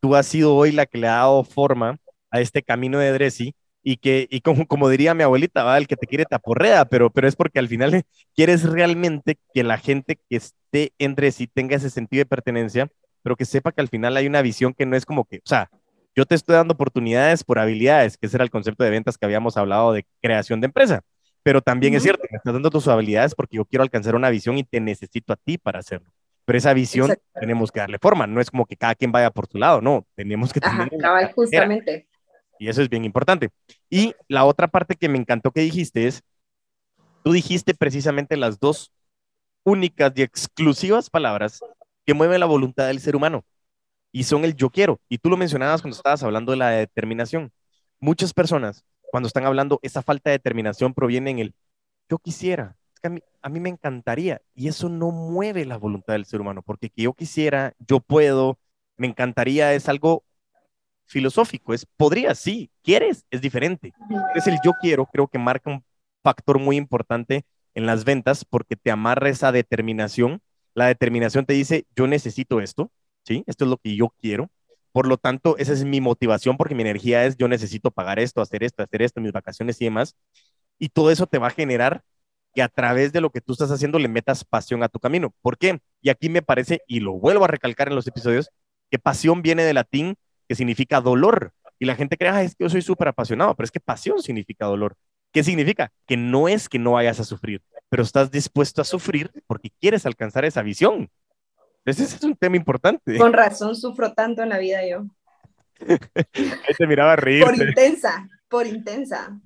tú 0.00 0.16
has 0.16 0.26
sido 0.26 0.54
hoy 0.56 0.72
la 0.72 0.86
que 0.86 0.98
le 0.98 1.08
ha 1.08 1.16
dado 1.16 1.44
forma 1.44 1.98
a 2.30 2.40
este 2.40 2.62
camino 2.62 2.98
de 2.98 3.12
Dressy 3.12 3.54
y 3.82 3.96
que, 3.98 4.26
y 4.30 4.40
como, 4.40 4.66
como 4.66 4.88
diría 4.88 5.14
mi 5.14 5.22
abuelita, 5.22 5.64
¿va? 5.64 5.78
el 5.78 5.86
que 5.86 5.96
te 5.96 6.06
quiere 6.06 6.24
te 6.24 6.34
aporrea, 6.34 6.84
pero, 6.86 7.10
pero 7.10 7.28
es 7.28 7.36
porque 7.36 7.58
al 7.58 7.68
final 7.68 8.04
quieres 8.34 8.64
realmente 8.64 9.38
que 9.54 9.64
la 9.64 9.78
gente 9.78 10.16
que 10.16 10.36
esté 10.36 10.92
en 10.98 11.14
Dressy 11.14 11.46
tenga 11.46 11.76
ese 11.76 11.90
sentido 11.90 12.20
de 12.22 12.26
pertenencia, 12.26 12.88
pero 13.22 13.36
que 13.36 13.44
sepa 13.44 13.72
que 13.72 13.80
al 13.80 13.88
final 13.88 14.16
hay 14.16 14.26
una 14.26 14.42
visión 14.42 14.74
que 14.74 14.86
no 14.86 14.96
es 14.96 15.06
como 15.06 15.24
que, 15.24 15.38
o 15.38 15.48
sea, 15.48 15.70
yo 16.16 16.26
te 16.26 16.34
estoy 16.34 16.56
dando 16.56 16.74
oportunidades 16.74 17.44
por 17.44 17.58
habilidades, 17.58 18.16
que 18.18 18.26
ese 18.26 18.36
era 18.36 18.44
el 18.44 18.50
concepto 18.50 18.84
de 18.84 18.90
ventas 18.90 19.16
que 19.16 19.26
habíamos 19.26 19.56
hablado 19.56 19.92
de 19.92 20.06
creación 20.20 20.60
de 20.60 20.66
empresa. 20.66 21.02
Pero 21.42 21.62
también 21.62 21.94
es 21.94 22.02
cierto, 22.02 22.22
me 22.30 22.36
estás 22.36 22.52
dando 22.52 22.70
tus 22.70 22.86
habilidades 22.88 23.34
porque 23.34 23.56
yo 23.56 23.64
quiero 23.64 23.82
alcanzar 23.82 24.14
una 24.14 24.30
visión 24.30 24.58
y 24.58 24.64
te 24.64 24.80
necesito 24.80 25.32
a 25.32 25.36
ti 25.36 25.58
para 25.58 25.78
hacerlo. 25.78 26.12
Pero 26.44 26.58
esa 26.58 26.74
visión 26.74 27.14
tenemos 27.34 27.70
que 27.70 27.80
darle 27.80 27.98
forma, 27.98 28.26
no 28.26 28.40
es 28.40 28.50
como 28.50 28.66
que 28.66 28.76
cada 28.76 28.94
quien 28.94 29.12
vaya 29.12 29.30
por 29.30 29.46
su 29.46 29.58
lado, 29.58 29.80
no, 29.80 30.06
tenemos 30.14 30.52
que 30.52 30.60
tener... 30.60 30.90
Ajá, 31.02 31.32
justamente. 31.34 32.08
Y 32.58 32.68
eso 32.68 32.82
es 32.82 32.88
bien 32.88 33.04
importante. 33.04 33.50
Y 33.88 34.14
la 34.28 34.44
otra 34.44 34.68
parte 34.68 34.94
que 34.94 35.08
me 35.08 35.16
encantó 35.16 35.50
que 35.50 35.62
dijiste 35.62 36.06
es, 36.06 36.22
tú 37.24 37.32
dijiste 37.32 37.74
precisamente 37.74 38.36
las 38.36 38.58
dos 38.58 38.92
únicas 39.64 40.12
y 40.16 40.22
exclusivas 40.22 41.08
palabras 41.08 41.60
que 42.04 42.14
mueven 42.14 42.40
la 42.40 42.46
voluntad 42.46 42.86
del 42.86 43.00
ser 43.00 43.16
humano. 43.16 43.44
Y 44.12 44.24
son 44.24 44.44
el 44.44 44.56
yo 44.56 44.70
quiero. 44.70 45.00
Y 45.08 45.18
tú 45.18 45.30
lo 45.30 45.36
mencionabas 45.36 45.82
cuando 45.82 45.96
estabas 45.96 46.22
hablando 46.22 46.52
de 46.52 46.58
la 46.58 46.70
determinación. 46.70 47.52
Muchas 48.00 48.34
personas, 48.34 48.84
cuando 49.10 49.26
están 49.26 49.44
hablando, 49.46 49.80
esa 49.82 50.02
falta 50.02 50.30
de 50.30 50.38
determinación 50.38 50.94
proviene 50.94 51.30
en 51.30 51.38
el 51.40 51.54
yo 52.08 52.18
quisiera. 52.18 52.76
Es 52.94 53.00
que 53.00 53.06
a 53.08 53.10
mí, 53.10 53.20
a 53.42 53.48
mí 53.48 53.60
me 53.60 53.68
encantaría. 53.68 54.42
Y 54.54 54.68
eso 54.68 54.88
no 54.88 55.10
mueve 55.10 55.64
la 55.64 55.76
voluntad 55.78 56.14
del 56.14 56.26
ser 56.26 56.40
humano, 56.40 56.62
porque 56.62 56.90
que 56.90 57.02
yo 57.02 57.14
quisiera, 57.14 57.74
yo 57.78 58.00
puedo, 58.00 58.58
me 58.96 59.06
encantaría, 59.06 59.74
es 59.74 59.88
algo 59.88 60.24
filosófico, 61.06 61.74
es 61.74 61.86
podría, 61.96 62.34
sí, 62.34 62.70
quieres, 62.82 63.26
es 63.30 63.40
diferente. 63.40 63.92
Es 64.34 64.46
el 64.46 64.58
yo 64.64 64.72
quiero, 64.80 65.06
creo 65.06 65.28
que 65.28 65.38
marca 65.38 65.70
un 65.70 65.84
factor 66.22 66.58
muy 66.58 66.76
importante 66.76 67.44
en 67.74 67.86
las 67.86 68.04
ventas 68.04 68.44
porque 68.44 68.76
te 68.76 68.90
amarra 68.90 69.28
esa 69.28 69.52
determinación. 69.52 70.40
La 70.74 70.86
determinación 70.86 71.46
te 71.46 71.52
dice, 71.54 71.86
yo 71.96 72.06
necesito 72.06 72.60
esto, 72.60 72.92
¿sí? 73.24 73.42
Esto 73.46 73.64
es 73.64 73.70
lo 73.70 73.76
que 73.78 73.96
yo 73.96 74.10
quiero. 74.20 74.50
Por 74.92 75.06
lo 75.06 75.16
tanto, 75.16 75.56
esa 75.58 75.72
es 75.72 75.84
mi 75.84 76.00
motivación 76.00 76.56
porque 76.56 76.74
mi 76.74 76.82
energía 76.82 77.24
es, 77.24 77.36
yo 77.36 77.48
necesito 77.48 77.90
pagar 77.90 78.18
esto, 78.18 78.40
hacer 78.40 78.64
esto, 78.64 78.82
hacer 78.82 79.02
esto, 79.02 79.20
mis 79.20 79.32
vacaciones 79.32 79.80
y 79.80 79.84
demás. 79.84 80.16
Y 80.78 80.88
todo 80.90 81.10
eso 81.10 81.26
te 81.26 81.38
va 81.38 81.48
a 81.48 81.50
generar 81.50 82.02
que 82.54 82.62
a 82.62 82.68
través 82.68 83.12
de 83.12 83.20
lo 83.20 83.30
que 83.30 83.40
tú 83.40 83.52
estás 83.52 83.70
haciendo 83.70 83.98
le 83.98 84.08
metas 84.08 84.44
pasión 84.44 84.82
a 84.82 84.88
tu 84.88 84.98
camino. 84.98 85.34
¿Por 85.42 85.58
qué? 85.58 85.80
Y 86.02 86.10
aquí 86.10 86.28
me 86.28 86.42
parece, 86.42 86.82
y 86.86 87.00
lo 87.00 87.12
vuelvo 87.12 87.44
a 87.44 87.48
recalcar 87.48 87.88
en 87.88 87.94
los 87.94 88.06
episodios, 88.06 88.50
que 88.90 88.98
pasión 88.98 89.42
viene 89.42 89.64
de 89.64 89.74
latín 89.74 90.16
que 90.48 90.56
significa 90.56 91.00
dolor. 91.00 91.52
Y 91.78 91.86
la 91.86 91.94
gente 91.94 92.16
cree, 92.16 92.44
es 92.44 92.56
que 92.56 92.64
yo 92.64 92.70
soy 92.70 92.82
súper 92.82 93.08
apasionado, 93.08 93.54
pero 93.54 93.64
es 93.64 93.70
que 93.70 93.80
pasión 93.80 94.20
significa 94.22 94.66
dolor. 94.66 94.96
¿Qué 95.32 95.44
significa? 95.44 95.92
Que 96.06 96.16
no 96.16 96.48
es 96.48 96.68
que 96.68 96.78
no 96.78 96.92
vayas 96.92 97.20
a 97.20 97.24
sufrir, 97.24 97.62
pero 97.88 98.02
estás 98.02 98.30
dispuesto 98.30 98.82
a 98.82 98.84
sufrir 98.84 99.30
porque 99.46 99.70
quieres 99.80 100.04
alcanzar 100.06 100.44
esa 100.44 100.62
visión. 100.62 101.08
Ese 101.84 102.04
es 102.04 102.22
un 102.22 102.36
tema 102.36 102.56
importante. 102.56 103.16
Con 103.16 103.32
razón 103.32 103.74
sufro 103.74 104.12
tanto 104.12 104.42
en 104.42 104.50
la 104.50 104.58
vida 104.58 104.86
yo. 104.86 105.06
Ahí 106.34 106.74
te 106.76 106.86
miraba 106.86 107.16
reír. 107.16 107.44
Por 107.44 107.56
intensa, 107.56 108.28
por 108.48 108.66
intensa. 108.66 109.40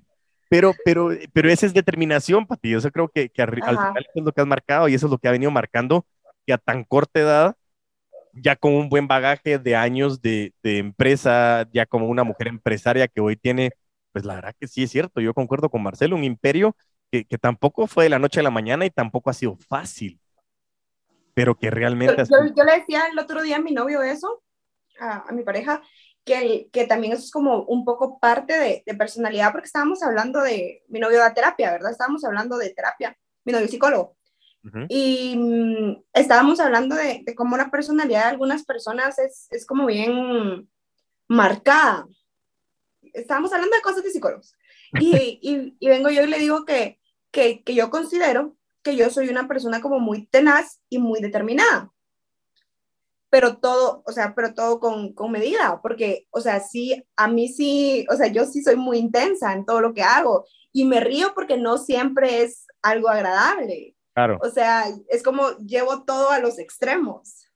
Pero, 0.49 0.75
pero, 0.85 1.11
pero 1.33 1.49
esa 1.49 1.67
es 1.67 1.75
determinación, 1.75 2.47
Pati. 2.47 2.71
Yo 2.71 2.81
creo 2.91 3.09
que, 3.09 3.29
que 3.29 3.43
al 3.43 3.55
final 3.55 4.07
es 4.15 4.23
lo 4.23 4.33
que 4.33 4.41
has 4.41 4.47
marcado 4.47 4.89
y 4.89 4.95
eso 4.95 5.07
es 5.07 5.11
lo 5.11 5.19
que 5.19 5.29
ha 5.29 5.33
venido 5.33 5.51
marcando 5.51 6.07
que 6.47 6.53
a 6.53 6.59
tan 6.59 6.85
corta 6.85 7.21
edad 7.21 7.57
ya 8.35 8.57
con 8.57 8.75
un 8.75 8.89
buen 8.89 9.07
bagaje 9.07 9.59
de 9.59 9.77
años 9.77 10.21
de, 10.21 10.53
empresa, 10.63 11.69
ya 11.73 11.87
como 11.87 12.09
una 12.09 12.25
mujer 12.25 12.49
empresaria 12.49 13.09
que 13.09 13.21
hoy 13.21 13.37
tiene, 13.37 13.71
pues 14.13 14.25
la 14.25 14.35
verdad 14.35 14.55
que 14.59 14.67
sí 14.67 14.83
es 14.83 14.91
cierto, 14.91 15.21
yo 15.21 15.35
concuerdo 15.35 15.71
con 15.71 15.83
Marcelo, 15.83 16.17
un 16.17 16.25
imperio 16.25 16.77
que, 17.11 17.25
tampoco 17.39 17.87
fue 17.87 18.05
de 18.05 18.11
la 18.11 18.19
noche 18.19 18.41
a 18.41 18.43
la 18.43 18.51
mañana 18.51 18.85
y 18.87 18.91
tampoco 18.91 19.31
ha 19.31 19.35
sido 19.35 19.57
fácil, 19.57 20.19
pero 21.35 21.57
que 21.57 21.71
realmente... 21.71 22.25
Yo, 22.31 22.65
le 22.65 22.79
decía 22.79 23.05
el 23.11 23.19
otro 23.19 23.43
día 23.43 23.57
a 23.57 23.61
mi 23.61 23.73
novio 23.73 24.03
eso, 24.03 24.43
a, 24.99 25.31
mi 25.33 25.43
pareja, 25.43 25.83
que, 26.25 26.69
que 26.73 26.87
también 26.87 27.13
eso 27.13 27.25
es 27.25 27.31
como 27.31 27.65
un 27.65 27.85
poco 27.85 28.19
parte 28.19 28.57
de, 28.57 28.83
de, 28.87 28.95
personalidad, 28.95 29.53
porque 29.53 29.67
estábamos 29.67 30.03
hablando 30.03 30.41
de, 30.41 30.85
mi 30.89 31.01
novio 31.01 31.19
da 31.19 31.35
terapia, 31.35 31.73
¿verdad? 31.73 31.91
Estábamos 31.91 32.25
hablando 32.25 32.57
de 32.57 32.71
terapia, 32.71 33.17
mi 33.45 33.53
novio 33.53 33.69
psicólogo. 33.69 34.17
Y 34.89 35.37
mm, 35.37 36.05
estábamos 36.15 36.59
hablando 36.59 36.97
de, 36.97 37.23
cómo 37.37 37.57
la 37.57 37.71
personalidad 37.71 38.23
de 38.25 38.31
algunas 38.31 38.65
personas 38.65 39.19
es, 39.19 39.47
es 39.51 39.67
como 39.67 39.87
bien 39.87 40.69
marcada. 41.29 42.07
Estábamos 43.13 43.53
hablando 43.53 43.77
de 43.77 43.83
cosas 43.83 44.03
de 44.03 44.11
psicólogos. 44.11 44.55
Y, 44.99 45.39
y, 45.81 45.89
vengo 45.89 46.09
yo 46.09 46.23
y 46.23 46.29
le 46.29 46.39
digo 46.39 46.65
que, 46.65 46.99
que, 47.31 47.63
que, 47.63 47.75
yo 47.75 47.91
considero 47.91 48.57
que 48.85 48.95
yo 48.95 49.11
soy 49.11 49.29
una 49.29 49.49
persona 49.49 49.81
como 49.81 49.99
muy 49.99 50.27
tenaz 50.27 50.81
y 50.89 50.99
muy 50.99 51.21
determinada. 51.21 51.91
Pero 53.31 53.57
todo, 53.57 54.05
o 54.07 54.13
sea, 54.13 54.35
pero 54.37 54.55
todo 54.55 54.79
con, 54.79 55.13
con 55.13 55.33
medida, 55.33 55.81
porque, 55.83 56.29
o 56.31 56.41
sea, 56.41 56.61
sí, 56.61 57.05
a 57.17 57.27
mí 57.27 57.49
sí, 57.49 58.07
o 58.09 58.15
sea, 58.15 58.29
yo 58.29 58.45
sí 58.45 58.63
soy 58.63 58.77
muy 58.77 58.99
intensa 58.99 59.53
en 59.53 59.65
todo 59.65 59.81
lo 59.81 59.93
que 59.93 60.03
hago 60.03 60.47
y 60.73 60.85
me 60.85 61.01
río 61.01 61.33
porque 61.35 61.57
no 61.57 61.79
siempre 61.79 62.43
es 62.43 62.67
algo 62.83 63.09
agradable 63.09 63.95
Claro. 64.15 64.39
O 64.41 64.49
sea, 64.49 64.85
es 65.09 65.23
como 65.23 65.51
llevo 65.59 66.05
todo 66.05 66.31
a 66.31 66.39
los 66.39 66.59
extremos. 66.59 67.51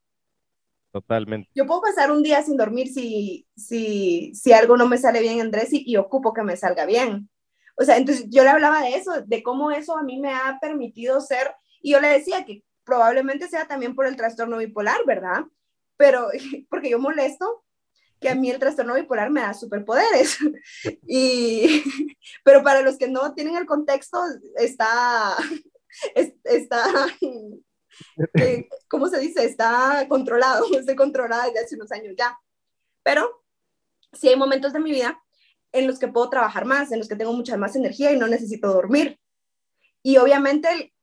Totalmente. 0.91 1.49
Yo 1.55 1.67
puedo 1.67 1.83
pasar 1.83 2.11
un 2.11 2.23
día 2.23 2.43
sin 2.43 2.57
dormir 2.57 2.89
si, 2.89 3.47
si, 3.57 4.35
si 4.35 4.53
algo 4.53 4.77
no 4.77 4.89
me 4.89 4.99
sale 4.99 5.21
bien 5.21 5.39
en 5.39 5.53
Dressy 5.53 5.85
y 5.87 5.97
ocupo 5.97 6.35
que 6.35 6.43
me 6.43 6.57
salga 6.57 6.85
bien. 6.85 7.31
O 7.79 7.85
sea, 7.85 7.97
entonces 7.97 8.27
yo 8.29 8.43
le 8.43 8.51
hablaba 8.51 8.83
de 8.83 8.95
eso, 8.95 9.23
de 9.25 9.43
cómo 9.43 9.71
eso 9.71 9.97
a 9.97 10.03
mí 10.03 10.19
me 10.19 10.35
ha 10.35 10.59
permitido 10.61 11.21
ser, 11.21 11.55
y 11.81 11.93
yo 11.93 12.01
le 12.01 12.09
decía 12.09 12.45
que 12.45 12.65
probablemente 12.85 13.49
sea 13.49 13.67
también 13.67 13.95
por 13.95 14.07
el 14.07 14.17
trastorno 14.17 14.59
bipolar, 14.59 15.05
¿verdad? 15.07 15.45
Pero 15.97 16.29
porque 16.71 16.91
yo 16.91 16.99
molesto 16.99 17.65
que 18.21 18.29
a 18.29 18.35
mí 18.35 18.51
el 18.51 18.59
trastorno 18.59 18.95
bipolar 18.95 19.31
me 19.31 19.43
da 19.43 19.55
superpoderes. 19.55 20.39
Y, 21.07 21.83
pero 22.45 22.63
para 22.63 22.83
los 22.83 22.99
que 22.99 23.09
no 23.09 23.33
tienen 23.35 23.57
el 23.57 23.67
contexto, 23.67 24.19
está, 24.57 25.37
está, 26.45 26.85
eh, 28.35 28.69
¿cómo 28.89 29.09
se 29.09 29.19
dice? 29.21 29.45
Está 29.45 30.07
controlado, 30.09 30.65
estoy 30.73 30.97
controlada 30.97 31.47
desde 31.47 31.61
hace 31.61 31.75
unos 31.77 31.93
años 31.93 32.15
ya. 32.19 32.39
Pero 33.03 33.45
sí 34.13 34.29
hay 34.29 34.37
momentos 34.37 34.73
de 34.73 34.81
mi 34.81 34.91
vida 34.91 35.23
en 35.73 35.87
los 35.87 35.99
que 35.99 36.09
puedo 36.09 36.31
trabajar 36.31 36.65
más, 36.65 36.93
en 36.93 36.99
los 36.99 37.09
que 37.09 37.17
tengo 37.17 37.33
mucha 37.33 37.57
más 37.57 37.77
energía 37.77 38.13
y 38.13 38.19
no 38.19 38.27
necesito 38.27 38.73
dormir. 38.73 39.19
Y 40.03 40.17
obviamente, 40.17 40.95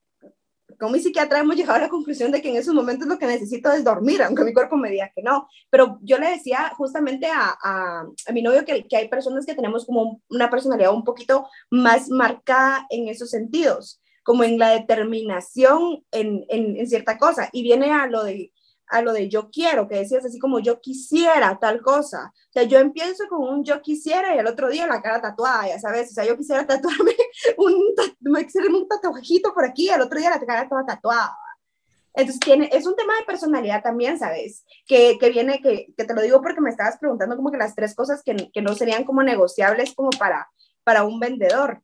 como 0.80 0.93
mi 0.93 0.99
psiquiatra 0.99 1.39
hemos 1.39 1.55
llegado 1.57 1.76
a 1.76 1.82
la 1.82 1.89
conclusión 1.89 2.32
de 2.32 2.41
que 2.41 2.49
en 2.49 2.57
esos 2.57 2.74
momentos 2.74 3.07
lo 3.07 3.20
que 3.20 3.28
necesito 3.28 3.72
es 3.72 3.84
dormir, 3.84 4.22
aunque 4.22 4.43
mi 4.43 4.53
cuerpo 4.53 4.78
me 4.78 4.89
diga 4.89 5.11
que 5.16 5.22
no. 5.22 5.47
Pero 5.70 5.99
yo 6.01 6.18
le 6.18 6.30
decía 6.30 6.72
justamente 6.78 7.28
a, 7.28 7.55
a, 7.61 8.05
a 8.28 8.32
mi 8.34 8.41
novio 8.41 8.66
que, 8.66 8.88
que, 8.88 8.97
hay 8.97 9.07
personas 9.07 9.45
que 9.45 9.55
tenemos 9.55 9.86
como 9.86 10.22
una 10.30 10.49
personalidad 10.49 10.93
un 10.93 11.03
poquito 11.03 11.47
más 11.70 12.09
marcada 12.09 12.86
en 12.89 13.07
esos 13.07 13.30
sentidos, 13.30 14.01
como 14.24 14.43
en 14.43 14.57
la 14.57 14.70
determinación 14.72 16.03
en, 16.11 16.45
en, 16.49 16.78
en 16.78 16.88
cierta 16.88 17.18
cosa. 17.18 17.49
Y 17.51 17.63
viene 17.63 17.91
a 17.91 18.07
lo 18.07 18.24
de 18.24 18.51
a 18.88 19.02
lo 19.02 19.14
de 19.14 19.30
yo 19.30 19.50
quiero, 19.50 19.88
que 19.88 19.96
decías 19.96 20.26
así 20.26 20.40
como 20.40 20.60
yo 20.60 20.80
quisiera 20.82 21.58
tal 21.60 21.82
cosa. 21.82 22.32
O 22.34 22.52
sea, 22.52 22.64
yo 22.64 22.80
empiezo 22.80 23.24
con 23.30 23.42
un 23.42 23.64
yo 23.64 23.82
quisiera 23.82 24.36
y 24.36 24.40
el 24.40 24.48
otro 24.48 24.70
día 24.70 24.88
la 24.88 25.02
cara 25.02 25.22
tatuada, 25.22 25.68
ya 25.68 25.80
sabes. 25.80 26.12
O 26.12 26.14
sea, 26.14 26.26
yo 26.26 26.38
quisiera 26.38 26.66
tatuarme 26.66 27.16
un, 27.58 27.74
un 27.74 28.88
tatuajito 28.88 29.54
por 29.54 29.66
aquí, 29.66 29.90
el 29.90 30.02
otro 30.02 30.20
día 30.20 30.30
la 30.30 30.40
cara 30.46 30.70
toda 30.70 30.86
tatuada. 30.86 31.38
Entonces, 32.14 32.40
tiene, 32.40 32.70
es 32.72 32.86
un 32.88 32.96
tema 32.96 33.14
de 33.20 33.26
personalidad 33.26 33.84
también, 33.84 34.18
¿sabes? 34.18 34.64
Que, 34.88 35.18
que 35.20 35.30
viene, 35.32 35.62
que, 35.62 35.88
que, 35.98 36.06
te 36.06 36.14
lo 36.14 36.22
digo 36.22 36.42
porque 36.42 36.62
me 36.62 36.70
estabas 36.70 36.98
preguntando 36.98 37.36
como 37.36 37.52
que 37.52 37.58
las 37.58 37.76
tres 37.76 37.94
cosas 37.94 38.24
que, 38.24 38.50
que 38.54 38.62
no 38.62 38.74
serían 38.74 39.04
como 39.04 39.22
negociables 39.22 39.94
como 39.94 40.12
para, 40.12 40.50
para 40.84 41.04
un 41.04 41.20
vendedor. 41.20 41.82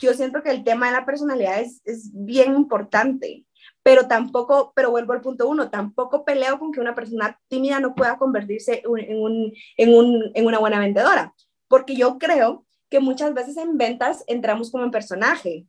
Yo 0.00 0.14
siento 0.14 0.42
que 0.42 0.50
el 0.50 0.64
tema 0.64 0.86
de 0.86 0.92
la 0.92 1.06
personalidad 1.06 1.60
es, 1.60 1.80
es 1.84 2.10
bien 2.12 2.54
importante 2.54 3.46
pero 3.84 4.08
tampoco, 4.08 4.72
pero 4.74 4.90
vuelvo 4.90 5.12
al 5.12 5.20
punto 5.20 5.46
uno, 5.46 5.70
tampoco 5.70 6.24
peleo 6.24 6.58
con 6.58 6.72
que 6.72 6.80
una 6.80 6.94
persona 6.94 7.38
tímida 7.48 7.80
no 7.80 7.94
pueda 7.94 8.16
convertirse 8.16 8.82
en, 8.82 9.18
un, 9.20 9.52
en, 9.76 9.94
un, 9.94 10.30
en 10.34 10.46
una 10.46 10.58
buena 10.58 10.80
vendedora, 10.80 11.34
porque 11.68 11.94
yo 11.94 12.18
creo 12.18 12.64
que 12.88 12.98
muchas 12.98 13.34
veces 13.34 13.58
en 13.58 13.76
ventas 13.76 14.24
entramos 14.26 14.70
como 14.70 14.84
en 14.84 14.90
personaje. 14.90 15.66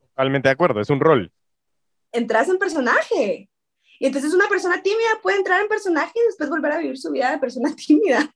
Totalmente 0.00 0.50
de 0.50 0.52
acuerdo, 0.52 0.80
es 0.80 0.90
un 0.90 1.00
rol. 1.00 1.32
Entras 2.12 2.50
en 2.50 2.58
personaje. 2.58 3.48
Y 3.98 4.06
entonces 4.06 4.34
una 4.34 4.48
persona 4.48 4.82
tímida 4.82 5.08
puede 5.22 5.38
entrar 5.38 5.62
en 5.62 5.68
personaje 5.68 6.12
y 6.14 6.26
después 6.26 6.50
volver 6.50 6.72
a 6.72 6.78
vivir 6.78 6.98
su 6.98 7.10
vida 7.10 7.30
de 7.30 7.38
persona 7.38 7.74
tímida. 7.86 8.30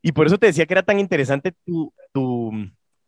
Y 0.00 0.12
por 0.12 0.26
eso 0.26 0.38
te 0.38 0.46
decía 0.46 0.64
que 0.64 0.72
era 0.72 0.84
tan 0.84 1.00
interesante 1.00 1.52
tu, 1.66 1.92
tu, 2.12 2.50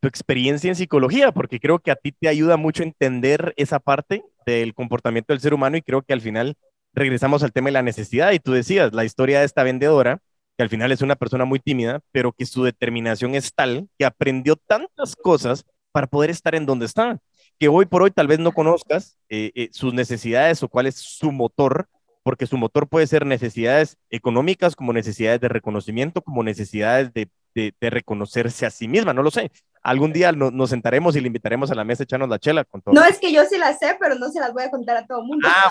tu 0.00 0.08
experiencia 0.08 0.68
en 0.68 0.76
psicología, 0.76 1.32
porque 1.32 1.60
creo 1.60 1.78
que 1.78 1.90
a 1.90 1.96
ti 1.96 2.12
te 2.12 2.28
ayuda 2.28 2.56
mucho 2.56 2.82
entender 2.82 3.52
esa 3.56 3.80
parte 3.80 4.22
del 4.46 4.74
comportamiento 4.74 5.32
del 5.32 5.40
ser 5.40 5.54
humano 5.54 5.76
y 5.76 5.82
creo 5.82 6.02
que 6.02 6.12
al 6.12 6.20
final 6.20 6.56
regresamos 6.92 7.42
al 7.42 7.52
tema 7.52 7.68
de 7.68 7.72
la 7.72 7.82
necesidad. 7.82 8.32
Y 8.32 8.38
tú 8.38 8.52
decías, 8.52 8.92
la 8.92 9.04
historia 9.04 9.40
de 9.40 9.46
esta 9.46 9.62
vendedora, 9.62 10.20
que 10.56 10.62
al 10.62 10.68
final 10.68 10.92
es 10.92 11.02
una 11.02 11.16
persona 11.16 11.44
muy 11.44 11.60
tímida, 11.60 12.00
pero 12.12 12.32
que 12.32 12.46
su 12.46 12.64
determinación 12.64 13.34
es 13.34 13.52
tal 13.54 13.88
que 13.98 14.04
aprendió 14.04 14.56
tantas 14.56 15.16
cosas 15.16 15.64
para 15.92 16.06
poder 16.06 16.30
estar 16.30 16.54
en 16.54 16.66
donde 16.66 16.86
está, 16.86 17.18
que 17.58 17.68
hoy 17.68 17.86
por 17.86 18.02
hoy 18.02 18.10
tal 18.10 18.26
vez 18.26 18.38
no 18.38 18.52
conozcas 18.52 19.18
eh, 19.28 19.50
eh, 19.54 19.68
sus 19.72 19.94
necesidades 19.94 20.62
o 20.62 20.68
cuál 20.68 20.86
es 20.86 20.96
su 20.96 21.32
motor, 21.32 21.88
porque 22.22 22.46
su 22.46 22.56
motor 22.56 22.88
puede 22.88 23.06
ser 23.06 23.26
necesidades 23.26 23.96
económicas, 24.10 24.76
como 24.76 24.92
necesidades 24.92 25.40
de 25.40 25.48
reconocimiento, 25.48 26.22
como 26.22 26.42
necesidades 26.42 27.12
de, 27.14 27.28
de, 27.54 27.74
de 27.80 27.90
reconocerse 27.90 28.66
a 28.66 28.70
sí 28.70 28.86
misma, 28.86 29.12
no 29.14 29.22
lo 29.22 29.30
sé 29.30 29.50
algún 29.90 30.12
día 30.12 30.32
no, 30.32 30.50
nos 30.50 30.70
sentaremos 30.70 31.16
y 31.16 31.20
le 31.20 31.28
invitaremos 31.28 31.70
a 31.70 31.74
la 31.74 31.84
mesa 31.84 32.02
a 32.02 32.04
echarnos 32.04 32.28
la 32.28 32.38
chela 32.38 32.64
con 32.64 32.82
todo. 32.82 32.94
No, 32.94 33.04
es 33.04 33.18
que 33.18 33.32
yo 33.32 33.44
sí 33.44 33.58
la 33.58 33.72
sé, 33.74 33.96
pero 33.98 34.14
no 34.16 34.28
se 34.30 34.40
las 34.40 34.52
voy 34.52 34.64
a 34.64 34.70
contar 34.70 34.96
a 34.98 35.06
todo 35.06 35.20
el 35.20 35.26
mundo. 35.26 35.48
Ah, 35.50 35.68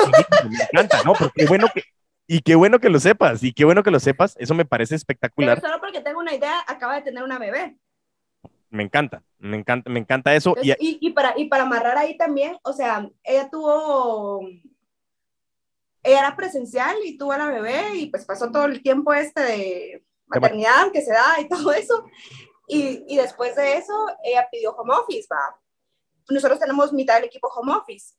me 0.50 0.58
encanta, 0.72 1.04
¿no? 1.04 1.14
Porque 1.14 1.46
bueno 1.46 1.68
que, 1.74 1.84
y 2.28 2.42
qué 2.42 2.56
bueno 2.56 2.80
que 2.80 2.90
lo 2.90 3.00
sepas, 3.00 3.44
y 3.44 3.54
qué 3.54 3.64
bueno 3.64 3.84
que 3.84 3.92
lo 3.92 4.00
sepas, 4.00 4.36
eso 4.38 4.54
me 4.54 4.66
parece 4.66 4.96
espectacular. 4.96 5.62
Pero 5.62 5.68
solo 5.70 5.82
porque 5.82 6.02
tengo 6.02 6.20
una 6.20 6.34
idea, 6.34 6.60
acaba 6.68 6.96
de 6.96 7.02
tener 7.02 7.24
una 7.24 7.40
bebé. 7.40 7.78
Me 8.70 8.84
encanta, 8.84 9.24
me 9.40 9.58
encanta, 9.58 9.90
me 9.90 10.00
encanta 10.00 10.36
eso. 10.36 10.50
Entonces, 10.50 10.76
y, 10.80 10.98
y, 11.00 11.12
para, 11.12 11.34
y 11.38 11.46
para 11.46 11.64
amarrar 11.64 11.98
ahí 11.98 12.18
también, 12.18 12.58
o 12.64 12.74
sea, 12.74 13.10
ella 13.24 13.50
tuvo, 13.50 14.46
ella 16.04 16.20
era 16.20 16.36
presencial 16.36 16.98
y 17.06 17.18
tuvo 17.18 17.32
a 17.32 17.38
la 17.38 17.48
bebé 17.48 17.96
y 17.96 18.08
pues 18.08 18.26
pasó 18.26 18.52
todo 18.52 18.66
el 18.66 18.82
tiempo 18.82 19.14
este 19.14 19.42
de 19.42 20.04
maternidad 20.26 20.92
que 20.92 21.02
se 21.02 21.14
da 21.14 21.40
y 21.40 21.48
todo 21.48 21.72
eso. 21.72 22.06
Y, 22.68 23.06
y, 23.08 23.16
después 23.16 23.56
de 23.56 23.78
eso, 23.78 23.94
ella 24.24 24.48
pidió 24.52 24.72
home 24.72 24.94
office, 24.94 25.28
va. 25.32 25.58
Nosotros 26.30 26.60
tenemos 26.60 26.92
mitad 26.92 27.16
del 27.16 27.26
equipo 27.26 27.48
home 27.48 27.74
office. 27.74 28.14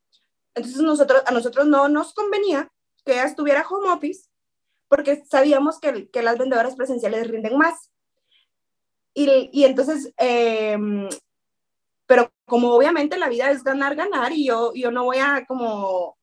Entonces 0.55 0.81
nosotros, 0.81 1.23
a 1.27 1.31
nosotros 1.31 1.67
no 1.67 1.89
nos 1.89 2.15
convenía 2.15 2.73
que 3.05 3.13
ella 3.13 3.25
estuviera 3.25 3.67
home 3.69 3.91
office 3.91 4.29
porque 4.89 5.23
sabíamos 5.31 5.79
que, 5.79 6.09
que 6.11 6.23
las 6.23 6.39
vendedoras 6.39 6.75
presenciales 6.75 7.29
rinden 7.29 7.59
más. 7.59 7.93
Y, 9.15 9.51
y 9.53 9.65
entonces, 9.65 10.13
eh, 10.17 10.77
pero 12.07 12.33
como 12.47 12.73
obviamente 12.73 13.19
la 13.19 13.29
vida 13.29 13.51
es 13.51 13.63
ganar, 13.63 13.95
ganar, 13.95 14.33
y 14.33 14.47
yo, 14.47 14.73
yo 14.75 14.91
no 14.91 15.05
voy 15.05 15.19
a 15.19 15.45
como 15.47 16.18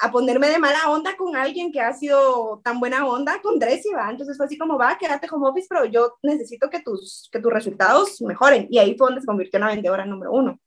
a 0.00 0.10
ponerme 0.10 0.48
de 0.48 0.58
mala 0.58 0.90
onda 0.90 1.16
con 1.16 1.36
alguien 1.36 1.72
que 1.72 1.80
ha 1.80 1.92
sido 1.92 2.60
tan 2.62 2.80
buena 2.80 3.06
onda 3.06 3.40
con 3.42 3.58
Dressy, 3.58 3.90
¿va? 3.94 4.10
Entonces 4.10 4.36
fue 4.36 4.46
así 4.46 4.56
como, 4.56 4.78
va, 4.78 4.96
quédate 4.98 5.28
home 5.30 5.48
office, 5.48 5.66
pero 5.68 5.84
yo 5.84 6.18
necesito 6.22 6.70
que 6.70 6.80
tus, 6.80 7.28
que 7.32 7.40
tus 7.40 7.52
resultados 7.52 8.20
mejoren. 8.22 8.66
Y 8.70 8.78
ahí 8.78 8.96
fue 8.96 9.08
donde 9.08 9.20
se 9.20 9.26
convirtió 9.26 9.58
en 9.58 9.64
la 9.64 9.72
vendedora 9.72 10.06
número 10.06 10.32
uno. 10.32 10.58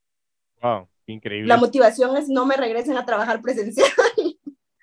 Wow, 0.62 0.88
increíble. 1.06 1.48
La 1.48 1.58
motivación 1.58 2.16
es 2.18 2.30
no 2.30 2.46
me 2.46 2.56
regresen 2.56 2.98
a 2.98 3.06
trabajar 3.06 3.42
presencial. 3.42 3.90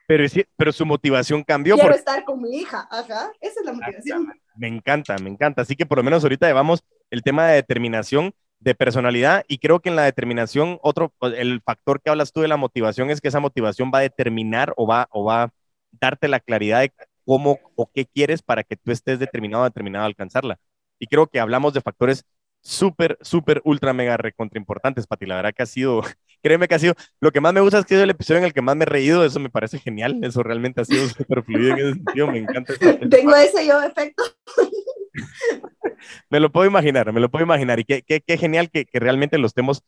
Pero, 0.07 0.25
pero 0.57 0.73
su 0.73 0.87
motivación 0.87 1.45
cambió. 1.45 1.77
Quiero 1.77 1.95
estar 1.95 2.25
con 2.25 2.41
mi 2.41 2.57
hija, 2.57 2.89
ajá, 2.91 3.31
esa 3.41 3.61
es 3.61 3.67
la 3.67 3.75
motivación. 3.75 4.33
Me 4.57 4.67
encanta, 4.67 5.17
me 5.19 5.29
encanta. 5.29 5.61
Así 5.61 5.77
que 5.77 5.85
por 5.85 5.99
lo 5.99 6.05
menos 6.05 6.23
ahorita 6.23 6.47
llevamos 6.47 6.83
el 7.11 7.23
tema 7.23 7.47
de 7.49 7.57
determinación 7.57 8.33
de 8.61 8.75
personalidad 8.75 9.45
y 9.49 9.59
creo 9.59 9.81
que 9.81 9.89
en 9.89 9.97
la 9.97 10.05
determinación, 10.05 10.79
otro, 10.83 11.13
el 11.37 11.61
factor 11.63 12.01
que 12.01 12.11
hablas 12.11 12.33
tú 12.33 12.41
de 12.41 12.49
la 12.49 12.57
motivación 12.57 13.11
es 13.11 13.21
que 13.21 13.29
esa 13.29 13.41
motivación 13.41 13.91
va 13.95 13.99
a 13.99 14.03
determinar 14.03 14.75
o 14.77 14.87
va, 14.87 15.09
o 15.11 15.25
va 15.25 15.45
a 15.45 15.51
darte 15.93 16.29
la 16.29 16.41
claridad 16.41 16.81
de 16.81 16.93
cómo 17.25 17.59
o 17.77 17.91
qué 17.93 18.07
quieres 18.07 18.43
para 18.43 18.65
que 18.65 18.77
tú 18.77 18.91
estés 18.91 19.19
determinado, 19.19 19.65
determinado 19.65 20.05
a 20.05 20.07
alcanzarla. 20.07 20.59
Y 20.99 21.07
creo 21.07 21.27
que 21.27 21.41
hablamos 21.41 21.73
de 21.75 21.81
factores 21.81 22.25
súper, 22.61 23.19
súper, 23.21 23.61
ultra, 23.65 23.93
mega, 23.93 24.17
recontra 24.17 24.59
importantes, 24.59 25.07
Pati. 25.07 25.27
La 25.27 25.37
verdad 25.37 25.55
que 25.57 25.63
ha 25.63 25.67
sido, 25.67 26.03
créeme 26.43 26.69
que 26.69 26.75
ha 26.75 26.79
sido, 26.79 26.95
lo 27.21 27.31
que 27.31 27.41
más 27.41 27.55
me 27.55 27.61
gusta 27.61 27.79
es 27.79 27.87
que 27.87 27.95
es 27.95 28.01
el 28.01 28.11
episodio 28.11 28.39
en 28.39 28.45
el 28.45 28.53
que 28.53 28.63
más 28.63 28.77
me 28.77 28.85
he 28.85 28.87
reído, 28.87 29.25
eso 29.25 29.41
me 29.41 29.51
parece 29.51 29.79
genial, 29.79 30.19
eso 30.23 30.43
realmente 30.43 30.81
ha 30.81 30.85
sido 30.85 31.07
súper 31.09 31.43
fluido 31.45 31.73
en 31.73 31.79
ese 31.79 31.95
sentido, 31.95 32.27
me 32.29 32.39
encanta. 32.39 32.75
Tengo 33.11 33.35
ese 33.37 33.67
yo 33.67 33.83
efecto. 33.83 34.25
me 36.31 36.41
lo 36.41 36.51
puedo 36.51 36.67
imaginar, 36.67 37.13
me 37.13 37.21
lo 37.21 37.31
puedo 37.31 37.45
imaginar. 37.45 37.81
Y 37.81 37.85
qué, 37.85 38.39
genial 38.39 38.71
que, 38.71 38.87
realmente 38.93 39.39
lo 39.39 39.47
estemos, 39.47 39.83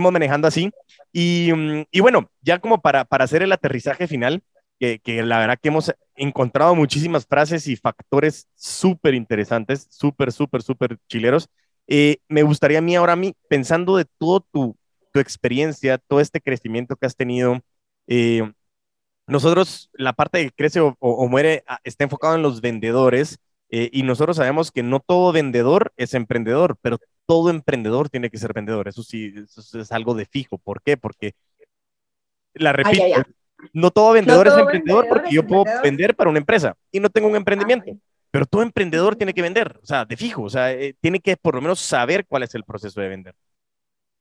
manejando 0.00 0.48
así. 0.48 0.70
Y, 1.12 1.52
mm, 1.54 1.84
y 1.90 2.00
bueno, 2.00 2.30
ya 2.42 2.58
como 2.58 2.80
para, 2.80 3.06
hacer 3.10 3.42
el 3.42 3.52
aterrizaje 3.52 4.06
final, 4.06 4.42
que, 4.78 5.00
la 5.22 5.38
verdad 5.38 5.58
que 5.60 5.68
hemos 5.68 5.92
encontrado 6.16 6.74
muchísimas 6.74 7.26
frases 7.26 7.66
y 7.68 7.76
factores 7.76 8.48
súper 8.54 9.14
interesantes, 9.14 9.86
súper, 9.90 10.32
súper, 10.32 10.62
súper 10.62 10.98
chileros. 11.08 11.48
Eh, 11.86 12.18
me 12.28 12.42
gustaría 12.42 12.78
a 12.78 12.82
mí 12.82 12.96
ahora, 12.96 13.14
a 13.14 13.16
mí, 13.16 13.34
pensando 13.48 13.96
de 13.96 14.06
todo 14.18 14.40
tu, 14.40 14.76
experiencia, 15.16 15.96
todo 15.98 16.18
este 16.20 16.40
crecimiento 16.40 16.96
que 16.96 17.06
has 17.06 17.14
tenido, 17.14 17.60
eh, 18.08 18.42
nosotros, 19.28 19.88
la 19.94 20.12
parte 20.12 20.44
que 20.44 20.50
crece 20.50 20.80
o, 20.80 20.96
o, 20.98 21.10
o 21.12 21.28
muere 21.28 21.62
ah, 21.68 21.78
está 21.84 22.02
enfocado 22.02 22.34
en 22.34 22.42
los 22.42 22.60
vendedores, 22.60 23.38
eh, 23.76 23.90
y 23.92 24.04
nosotros 24.04 24.36
sabemos 24.36 24.70
que 24.70 24.84
no 24.84 25.00
todo 25.00 25.32
vendedor 25.32 25.92
es 25.96 26.14
emprendedor, 26.14 26.76
pero 26.80 26.98
todo 27.26 27.50
emprendedor 27.50 28.08
tiene 28.08 28.30
que 28.30 28.38
ser 28.38 28.52
vendedor. 28.52 28.86
Eso 28.86 29.02
sí, 29.02 29.34
eso 29.36 29.80
es 29.80 29.90
algo 29.90 30.14
de 30.14 30.26
fijo. 30.26 30.58
¿Por 30.58 30.80
qué? 30.80 30.96
Porque, 30.96 31.32
la 32.52 32.72
repito, 32.72 33.02
ay, 33.02 33.12
ay, 33.14 33.22
ay. 33.26 33.68
no 33.72 33.90
todo 33.90 34.12
vendedor 34.12 34.46
no 34.46 34.52
todo 34.52 34.60
es 34.60 34.62
emprendedor 34.62 35.02
vendedor 35.02 35.08
porque 35.08 35.28
es 35.30 35.34
yo 35.34 35.44
puedo 35.44 35.64
vender 35.82 36.14
para 36.14 36.30
una 36.30 36.38
empresa 36.38 36.76
y 36.92 37.00
no 37.00 37.10
tengo 37.10 37.26
un 37.26 37.34
emprendimiento. 37.34 37.90
Pero 38.30 38.46
todo 38.46 38.62
emprendedor 38.62 39.16
tiene 39.16 39.34
que 39.34 39.42
vender, 39.42 39.80
o 39.82 39.86
sea, 39.86 40.04
de 40.04 40.16
fijo, 40.16 40.42
o 40.42 40.50
sea, 40.50 40.70
eh, 40.70 40.94
tiene 41.00 41.18
que 41.18 41.36
por 41.36 41.56
lo 41.56 41.60
menos 41.60 41.80
saber 41.80 42.26
cuál 42.28 42.44
es 42.44 42.54
el 42.54 42.62
proceso 42.62 43.00
de 43.00 43.08
vender. 43.08 43.34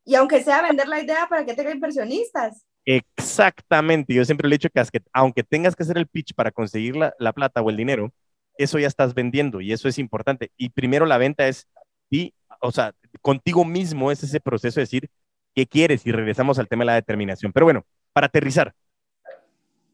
Y 0.03 0.15
aunque 0.15 0.43
sea 0.43 0.63
vender 0.63 0.87
la 0.87 0.99
idea 0.99 1.27
para 1.29 1.45
que 1.45 1.53
tenga 1.53 1.69
inversionistas. 1.69 2.65
Exactamente, 2.85 4.15
yo 4.15 4.25
siempre 4.25 4.49
le 4.49 4.55
he 4.55 4.57
dicho 4.57 4.69
que 4.71 4.81
aunque 5.13 5.43
tengas 5.43 5.75
que 5.75 5.83
hacer 5.83 5.99
el 5.99 6.07
pitch 6.07 6.33
para 6.33 6.49
conseguir 6.49 6.95
la, 6.95 7.13
la, 7.19 7.33
plata 7.33 7.61
o 7.61 7.69
el 7.69 7.77
dinero, 7.77 8.11
eso 8.57 8.79
ya 8.79 8.87
estás 8.87 9.13
vendiendo 9.13 9.61
y 9.61 9.71
eso 9.73 9.87
es 9.87 9.97
importante. 9.99 10.51
Y 10.57 10.69
primero 10.69 11.05
la 11.05 11.17
venta 11.17 11.47
es, 11.47 11.67
y, 12.09 12.33
o 12.61 12.71
sea, 12.71 12.93
contigo 13.21 13.65
mismo 13.65 14.11
es 14.11 14.23
ese 14.23 14.39
proceso 14.39 14.79
de 14.79 14.83
decir 14.83 15.09
qué 15.55 15.67
quieres 15.67 16.05
y 16.05 16.11
regresamos 16.11 16.59
al 16.59 16.67
tema 16.67 16.81
de 16.81 16.87
la 16.87 16.95
determinación. 16.95 17.51
Pero 17.53 17.65
bueno, 17.65 17.85
para 18.13 18.27
aterrizar, 18.27 18.73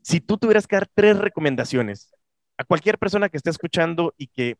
si 0.01 0.22
tú 0.22 0.38
tuvieras 0.38 0.68
que 0.68 0.76
dar 0.76 0.88
tres 0.93 1.18
recomendaciones 1.18 2.14
a 2.57 2.64
cualquier 2.64 2.97
persona 2.97 3.30
que 3.30 3.38
esté 3.38 3.49
escuchando 3.49 4.14
y 4.18 4.28
que 4.28 4.57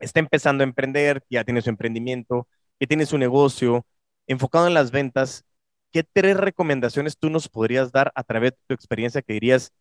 está 0.00 0.20
empezando 0.20 0.62
a 0.62 0.66
emprender, 0.66 1.20
que 1.22 1.36
ya 1.36 1.44
tiene 1.44 1.62
su 1.62 1.70
emprendimiento, 1.70 2.48
que 2.78 2.86
tiene 2.86 3.06
su 3.06 3.18
negocio 3.18 3.86
enfocado 4.26 4.66
en 4.66 4.74
las 4.74 4.90
ventas, 4.90 5.44
¿qué 5.92 6.04
tres 6.04 6.36
recomendaciones 6.36 7.16
tú 7.18 7.30
nos 7.30 7.48
podrías 7.48 7.92
dar 7.92 8.12
a 8.14 8.22
través 8.24 8.52
de 8.52 8.58
tu 8.66 8.74
experiencia 8.74 9.22
que 9.22 9.34
dirías, 9.34 9.72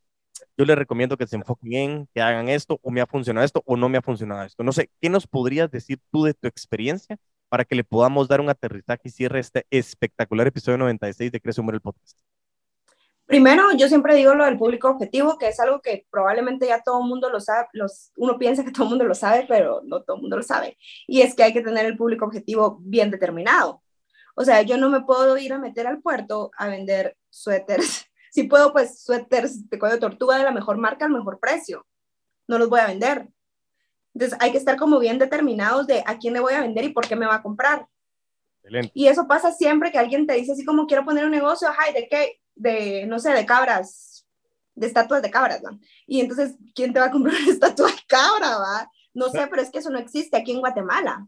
yo 0.58 0.66
les 0.66 0.78
recomiendo 0.78 1.18
que 1.18 1.28
se 1.28 1.36
enfoquen 1.36 1.74
en, 1.74 2.08
que 2.14 2.22
hagan 2.22 2.50
esto, 2.50 2.80
o 2.84 2.92
me 2.92 3.02
ha 3.02 3.08
funcionado 3.08 3.46
esto, 3.46 3.64
o 3.66 3.76
no 3.78 3.90
me 3.90 3.98
ha 3.98 4.02
funcionado 4.02 4.44
esto? 4.44 4.64
No 4.64 4.72
sé, 4.72 4.90
¿qué 5.02 5.10
nos 5.10 5.28
podrías 5.28 5.72
decir 5.72 6.00
tú 6.12 6.24
de 6.24 6.34
tu 6.34 6.48
experiencia 6.48 7.18
para 7.50 7.66
que 7.66 7.76
le 7.76 7.84
podamos 7.84 8.28
dar 8.28 8.42
un 8.42 8.50
aterrizaje 8.50 9.02
y 9.06 9.10
cierre 9.10 9.40
este 9.40 9.66
espectacular 9.70 10.48
episodio 10.48 10.78
96 10.78 11.32
de 11.32 11.42
Crece 11.42 11.62
Humor 11.62 11.76
el 11.76 11.82
Podcast? 11.82 12.20
Primero, 13.32 13.72
yo 13.78 13.88
siempre 13.88 14.14
digo 14.16 14.34
lo 14.36 14.44
del 14.44 14.58
público 14.58 14.90
objetivo, 14.90 15.38
que 15.38 15.48
es 15.48 15.60
algo 15.62 15.82
que 15.82 16.06
probablemente 16.12 16.68
ya 16.68 16.82
todo 16.82 17.02
el 17.02 17.08
mundo 17.08 17.30
lo 17.30 17.40
sabe, 17.40 17.68
los, 17.72 18.12
uno 18.18 18.38
piensa 18.38 18.66
que 18.66 18.72
todo 18.72 18.84
el 18.84 18.90
mundo 18.90 19.06
lo 19.06 19.16
sabe, 19.16 19.46
pero 19.48 19.82
no 19.86 20.04
todo 20.04 20.18
el 20.18 20.24
mundo 20.24 20.36
lo 20.36 20.44
sabe. 20.44 20.78
Y 21.08 21.22
es 21.22 21.34
que 21.34 21.44
hay 21.44 21.54
que 21.54 21.62
tener 21.62 21.86
el 21.86 21.96
público 21.96 22.26
objetivo 22.26 22.80
bien 22.82 23.10
determinado. 23.10 23.82
O 24.36 24.44
sea, 24.44 24.64
yo 24.64 24.78
no 24.78 24.90
me 24.90 25.02
puedo 25.02 25.38
ir 25.38 25.54
a 25.54 25.60
meter 25.60 25.88
al 25.88 26.02
puerto 26.02 26.52
a 26.58 26.68
vender 26.68 27.16
suéteres. 27.30 28.11
Si 28.32 28.44
puedo, 28.44 28.72
pues 28.72 29.04
suéteres 29.04 29.70
de 29.70 29.78
cuello 29.78 29.96
de 29.96 30.02
tortuga 30.02 30.38
de 30.38 30.46
la 30.46 30.52
mejor 30.52 30.78
marca 30.78 31.06
al 31.06 31.12
mejor 31.12 31.38
precio. 31.38 31.86
No 32.48 32.58
los 32.58 32.70
voy 32.70 32.80
a 32.80 32.88
vender. 32.88 33.28
Entonces 34.14 34.38
hay 34.42 34.52
que 34.52 34.58
estar 34.58 34.78
como 34.78 35.00
bien 35.00 35.20
determinados 35.20 35.86
de 35.86 36.02
a 36.06 36.18
quién 36.18 36.34
le 36.34 36.40
voy 36.40 36.54
a 36.54 36.62
vender 36.62 36.86
y 36.86 36.94
por 36.94 37.08
qué 37.08 37.18
me 37.18 37.26
va 37.26 37.36
a 37.36 37.44
comprar. 37.44 37.86
Excelente. 38.64 38.92
Y 38.94 39.08
eso 39.08 39.28
pasa 39.28 39.52
siempre 39.52 39.92
que 39.92 40.00
alguien 40.00 40.26
te 40.26 40.34
dice 40.34 40.54
así 40.54 40.64
como 40.64 40.88
quiero 40.88 41.04
poner 41.04 41.26
un 41.26 41.32
negocio, 41.32 41.68
ay, 41.78 41.94
¿de 41.94 42.08
qué? 42.08 42.40
De, 42.56 43.06
no 43.06 43.20
sé, 43.20 43.32
de 43.32 43.46
cabras, 43.46 44.26
de 44.76 44.88
estatuas 44.88 45.22
de 45.22 45.30
cabras, 45.30 45.62
¿no? 45.62 45.78
Y 46.08 46.22
entonces, 46.22 46.56
¿quién 46.74 46.94
te 46.94 47.02
va 47.02 47.08
a 47.08 47.12
comprar 47.12 47.36
una 47.36 47.52
estatua 47.52 47.88
de 47.88 48.00
cabra, 48.08 48.58
va? 48.58 48.90
No 49.14 49.28
sé, 49.28 49.46
pero 49.50 49.62
es 49.62 49.70
que 49.70 49.80
eso 49.80 49.90
no 49.90 50.00
existe 50.00 50.38
aquí 50.38 50.52
en 50.52 50.60
Guatemala. 50.60 51.28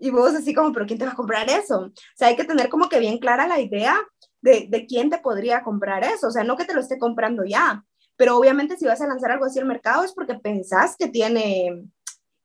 Y 0.00 0.08
vos 0.08 0.34
así 0.34 0.54
como, 0.54 0.72
pero 0.72 0.86
¿quién 0.86 0.98
te 0.98 1.04
va 1.04 1.12
a 1.12 1.16
comprar 1.16 1.48
eso? 1.50 1.80
O 1.80 1.92
sea, 2.16 2.28
hay 2.28 2.36
que 2.36 2.44
tener 2.44 2.70
como 2.70 2.88
que 2.88 2.98
bien 2.98 3.18
clara 3.18 3.46
la 3.46 3.60
idea 3.60 4.00
de, 4.42 4.66
de 4.68 4.86
quién 4.86 5.08
te 5.08 5.18
podría 5.18 5.62
comprar 5.62 6.04
eso. 6.04 6.28
O 6.28 6.30
sea, 6.30 6.44
no 6.44 6.56
que 6.56 6.66
te 6.66 6.74
lo 6.74 6.80
esté 6.80 6.98
comprando 6.98 7.44
ya, 7.44 7.84
pero 8.16 8.36
obviamente 8.36 8.76
si 8.76 8.84
vas 8.84 9.00
a 9.00 9.06
lanzar 9.06 9.32
algo 9.32 9.46
así 9.46 9.58
al 9.58 9.64
mercado 9.64 10.04
es 10.04 10.12
porque 10.12 10.34
pensás 10.34 10.96
que 10.96 11.08
tiene, 11.08 11.84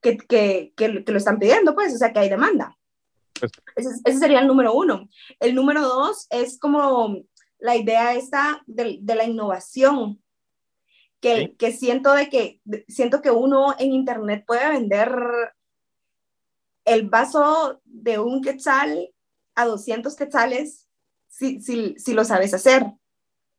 que, 0.02 0.18
que, 0.18 0.74
que, 0.76 0.88
lo 0.90 1.18
están 1.18 1.40
pidiendo, 1.40 1.76
pues, 1.76 1.94
o 1.94 1.98
sea, 1.98 2.14
que 2.14 2.20
hay 2.20 2.30
demanda. 2.30 2.78
Pues 3.40 3.52
ese, 3.76 3.90
ese, 4.06 4.20
sería 4.20 4.40
el 4.40 4.48
número 4.48 4.74
uno. 4.74 5.10
El 5.40 5.54
número 5.54 5.82
dos 5.82 6.28
es 6.30 6.58
como 6.60 7.18
la 7.60 7.76
idea 7.76 8.14
esta 8.14 8.64
de, 8.66 9.00
de 9.02 9.16
la 9.16 9.26
innovación, 9.26 10.22
que, 11.20 11.36
¿Sí? 11.36 11.56
que 11.58 11.72
siento 11.72 12.14
de 12.14 12.30
que 12.30 12.62
siento 12.88 13.22
que 13.22 13.32
uno 13.32 13.76
en 13.80 13.92
internet 13.92 14.44
puede 14.46 14.70
vender 14.70 15.12
el 16.86 17.10
vaso 17.10 17.82
de 17.84 18.20
un 18.20 18.42
quetzal 18.42 19.12
a 19.56 19.66
200 19.66 20.16
quetzales 20.16 20.87
si, 21.38 21.62
si, 21.62 21.96
si 21.98 22.14
lo 22.14 22.24
sabes 22.24 22.54
hacer. 22.54 22.86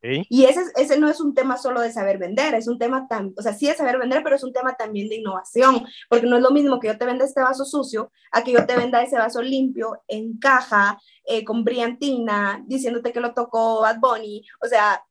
¿Sí? 0.00 0.24
Y 0.28 0.44
ese, 0.44 0.60
ese 0.76 0.98
no 0.98 1.08
es 1.08 1.20
un 1.20 1.34
tema 1.34 1.56
solo 1.56 1.80
de 1.80 1.90
saber 1.90 2.18
vender, 2.18 2.54
es 2.54 2.68
un 2.68 2.78
tema 2.78 3.08
tan, 3.08 3.34
o 3.36 3.42
sea, 3.42 3.52
sí 3.52 3.66
de 3.66 3.74
saber 3.74 3.98
vender, 3.98 4.22
pero 4.22 4.36
es 4.36 4.44
un 4.44 4.52
tema 4.52 4.74
también 4.76 5.08
de 5.08 5.16
innovación, 5.16 5.84
porque 6.08 6.26
no 6.26 6.36
es 6.36 6.42
lo 6.42 6.52
mismo 6.52 6.78
que 6.78 6.86
yo 6.86 6.96
te 6.96 7.04
venda 7.04 7.24
este 7.24 7.40
vaso 7.40 7.64
sucio 7.64 8.12
a 8.30 8.44
que 8.44 8.52
yo 8.52 8.64
te 8.64 8.76
venda 8.76 9.02
ese 9.02 9.18
vaso 9.18 9.42
limpio, 9.42 10.00
en 10.06 10.38
caja, 10.38 11.00
eh, 11.24 11.44
con 11.44 11.64
brillantina, 11.64 12.62
diciéndote 12.66 13.12
que 13.12 13.20
lo 13.20 13.34
tocó 13.34 13.80
Bad 13.80 13.98
Bunny, 13.98 14.44
o 14.64 14.68
sea, 14.68 15.04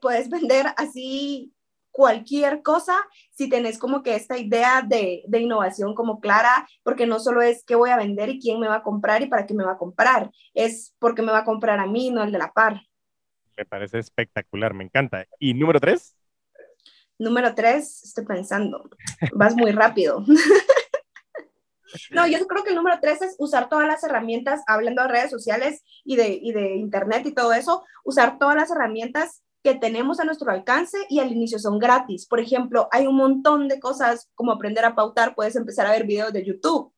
puedes 0.00 0.28
vender 0.30 0.66
así 0.76 1.52
cualquier 1.96 2.60
cosa 2.60 2.94
si 3.30 3.48
tenés 3.48 3.78
como 3.78 4.02
que 4.02 4.14
esta 4.14 4.36
idea 4.36 4.82
de, 4.86 5.22
de, 5.26 5.40
innovación 5.40 5.94
como 5.94 6.20
clara, 6.20 6.68
porque 6.82 7.06
no 7.06 7.18
solo 7.18 7.40
es 7.40 7.64
qué 7.64 7.74
voy 7.74 7.88
a 7.88 7.96
vender 7.96 8.28
y 8.28 8.38
quién 8.38 8.60
me 8.60 8.68
va 8.68 8.76
a 8.76 8.82
comprar 8.82 9.22
y 9.22 9.28
para 9.28 9.46
qué 9.46 9.54
me 9.54 9.64
va 9.64 9.72
a 9.72 9.78
comprar, 9.78 10.30
es 10.52 10.94
porque 10.98 11.22
me 11.22 11.32
va 11.32 11.38
a 11.38 11.44
comprar 11.46 11.78
a 11.78 11.86
mí, 11.86 12.10
no 12.10 12.22
el 12.22 12.32
de 12.32 12.38
la 12.38 12.52
par. 12.52 12.82
Me 13.56 13.64
parece 13.64 13.98
espectacular, 13.98 14.74
me 14.74 14.84
encanta. 14.84 15.24
¿Y 15.38 15.54
número 15.54 15.80
tres? 15.80 16.14
Número 17.18 17.54
tres, 17.54 18.04
estoy 18.04 18.26
pensando, 18.26 18.90
vas 19.32 19.56
muy 19.56 19.72
rápido. 19.72 20.22
No, 22.10 22.26
yo 22.26 22.44
creo 22.46 22.64
que 22.64 22.70
el 22.70 22.76
número 22.76 22.98
tres 23.00 23.22
es 23.22 23.36
usar 23.38 23.68
todas 23.68 23.86
las 23.86 24.02
herramientas, 24.04 24.62
hablando 24.66 25.02
de 25.02 25.08
redes 25.08 25.30
sociales 25.30 25.82
y 26.04 26.16
de, 26.16 26.28
y 26.42 26.52
de 26.52 26.74
internet 26.74 27.24
y 27.26 27.32
todo 27.32 27.52
eso, 27.52 27.84
usar 28.04 28.38
todas 28.38 28.56
las 28.56 28.70
herramientas 28.70 29.44
que 29.66 29.74
tenemos 29.74 30.20
a 30.20 30.24
nuestro 30.24 30.52
alcance 30.52 30.96
y 31.08 31.18
al 31.18 31.32
inicio 31.32 31.58
son 31.58 31.80
gratis. 31.80 32.24
Por 32.24 32.38
ejemplo, 32.38 32.86
hay 32.92 33.08
un 33.08 33.16
montón 33.16 33.66
de 33.66 33.80
cosas 33.80 34.30
como 34.36 34.52
aprender 34.52 34.84
a 34.84 34.94
pautar, 34.94 35.34
puedes 35.34 35.56
empezar 35.56 35.88
a 35.88 35.90
ver 35.90 36.06
videos 36.06 36.32
de 36.32 36.44
YouTube. 36.44 36.92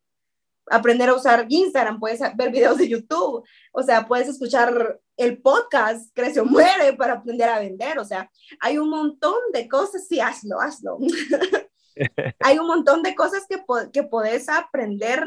Aprender 0.70 1.08
a 1.08 1.14
usar 1.14 1.46
Instagram, 1.48 1.98
puedes 1.98 2.20
ver 2.36 2.52
videos 2.52 2.76
de 2.76 2.86
YouTube. 2.86 3.42
O 3.72 3.82
sea, 3.82 4.06
puedes 4.06 4.28
escuchar 4.28 5.00
el 5.16 5.40
podcast 5.40 6.14
Crece 6.14 6.40
o 6.40 6.44
Muere 6.44 6.92
para 6.92 7.14
aprender 7.14 7.48
a 7.48 7.58
vender. 7.58 7.98
O 7.98 8.04
sea, 8.04 8.30
hay 8.60 8.76
un 8.76 8.90
montón 8.90 9.38
de 9.54 9.66
cosas. 9.66 10.06
Sí, 10.06 10.20
hazlo, 10.20 10.60
hazlo. 10.60 10.98
hay 12.40 12.58
un 12.58 12.66
montón 12.66 13.02
de 13.02 13.14
cosas 13.14 13.46
que, 13.48 13.64
que 13.94 14.02
podés 14.02 14.50
aprender 14.50 15.26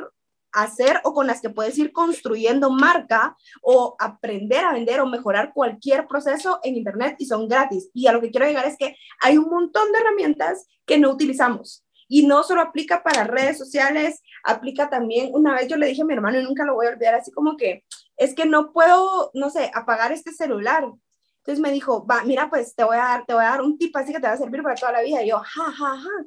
hacer 0.54 1.00
o 1.04 1.14
con 1.14 1.28
las 1.28 1.42
que 1.42 1.50
puedes 1.50 1.78
ir 1.78 1.92
construyendo 1.92 2.70
marca 2.70 3.36
o 3.62 3.96
aprender 4.00 4.64
a 4.64 4.74
vender 4.74 5.02
o 5.02 5.08
mejorar 5.08 5.54
cualquier 5.54 6.08
proceso 6.08 6.60
en 6.64 6.76
Internet 6.76 7.16
y 7.20 7.26
son 7.26 7.48
gratis. 7.48 7.90
Y 7.94 8.08
a 8.08 8.14
lo 8.14 8.22
que 8.22 8.32
quiero 8.32 8.46
llegar 8.46 8.66
es 8.66 8.78
que 8.78 8.96
hay 9.20 9.38
un 9.38 9.50
montón 9.50 9.92
de 9.92 10.00
herramientas 10.00 10.68
que 10.86 10.98
no 10.98 11.10
utilizamos. 11.12 11.86
Y 12.08 12.26
no 12.26 12.44
solo 12.44 12.62
aplica 12.62 13.04
para 13.04 13.24
redes 13.24 13.58
sociales, 13.58 14.22
aplica 14.44 14.90
también, 14.90 15.30
una 15.34 15.54
vez 15.54 15.70
yo 15.70 15.78
le 15.78 15.88
dije 15.88 16.02
a 16.02 16.06
mi 16.06 16.14
hermano 16.14 16.40
y 16.40 16.44
nunca 16.44 16.66
lo 16.66 16.74
voy 16.74 16.88
a 16.88 16.90
olvidar, 16.90 17.16
así 17.16 17.32
como 17.32 17.56
que 17.56 17.86
es 18.18 18.36
que 18.36 18.46
no 18.46 18.74
puedo, 18.74 19.32
no 19.34 19.50
sé, 19.50 19.72
apagar 19.74 20.12
este 20.12 20.34
celular. 20.34 20.92
Entonces 21.38 21.62
me 21.62 21.72
dijo, 21.72 22.06
va, 22.06 22.24
mira, 22.24 22.50
pues 22.50 22.76
te 22.76 22.84
voy 22.84 22.98
a 22.98 23.00
dar, 23.00 23.26
te 23.26 23.34
voy 23.34 23.44
a 23.44 23.50
dar 23.50 23.62
un 23.62 23.78
tip 23.78 23.96
así 23.96 24.14
que 24.14 24.20
te 24.20 24.28
va 24.28 24.34
a 24.34 24.38
servir 24.38 24.62
para 24.62 24.76
toda 24.76 24.92
la 24.92 25.02
vida. 25.02 25.24
Y 25.24 25.30
yo, 25.30 25.40
ja, 25.40 25.72
ja, 25.72 25.98
ja. 25.98 26.26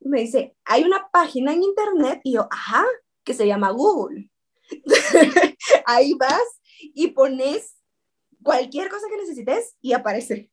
Y 0.00 0.08
me 0.08 0.20
dice, 0.20 0.56
hay 0.64 0.84
una 0.84 1.08
página 1.12 1.52
en 1.52 1.62
internet. 1.62 2.20
Y 2.22 2.34
yo, 2.34 2.48
ajá, 2.50 2.84
que 3.24 3.34
se 3.34 3.46
llama 3.46 3.70
Google. 3.70 4.30
Ahí 5.86 6.14
vas 6.14 6.60
y 6.80 7.08
pones 7.08 7.76
cualquier 8.42 8.88
cosa 8.88 9.06
que 9.08 9.16
necesites 9.16 9.74
y 9.80 9.92
aparece. 9.92 10.50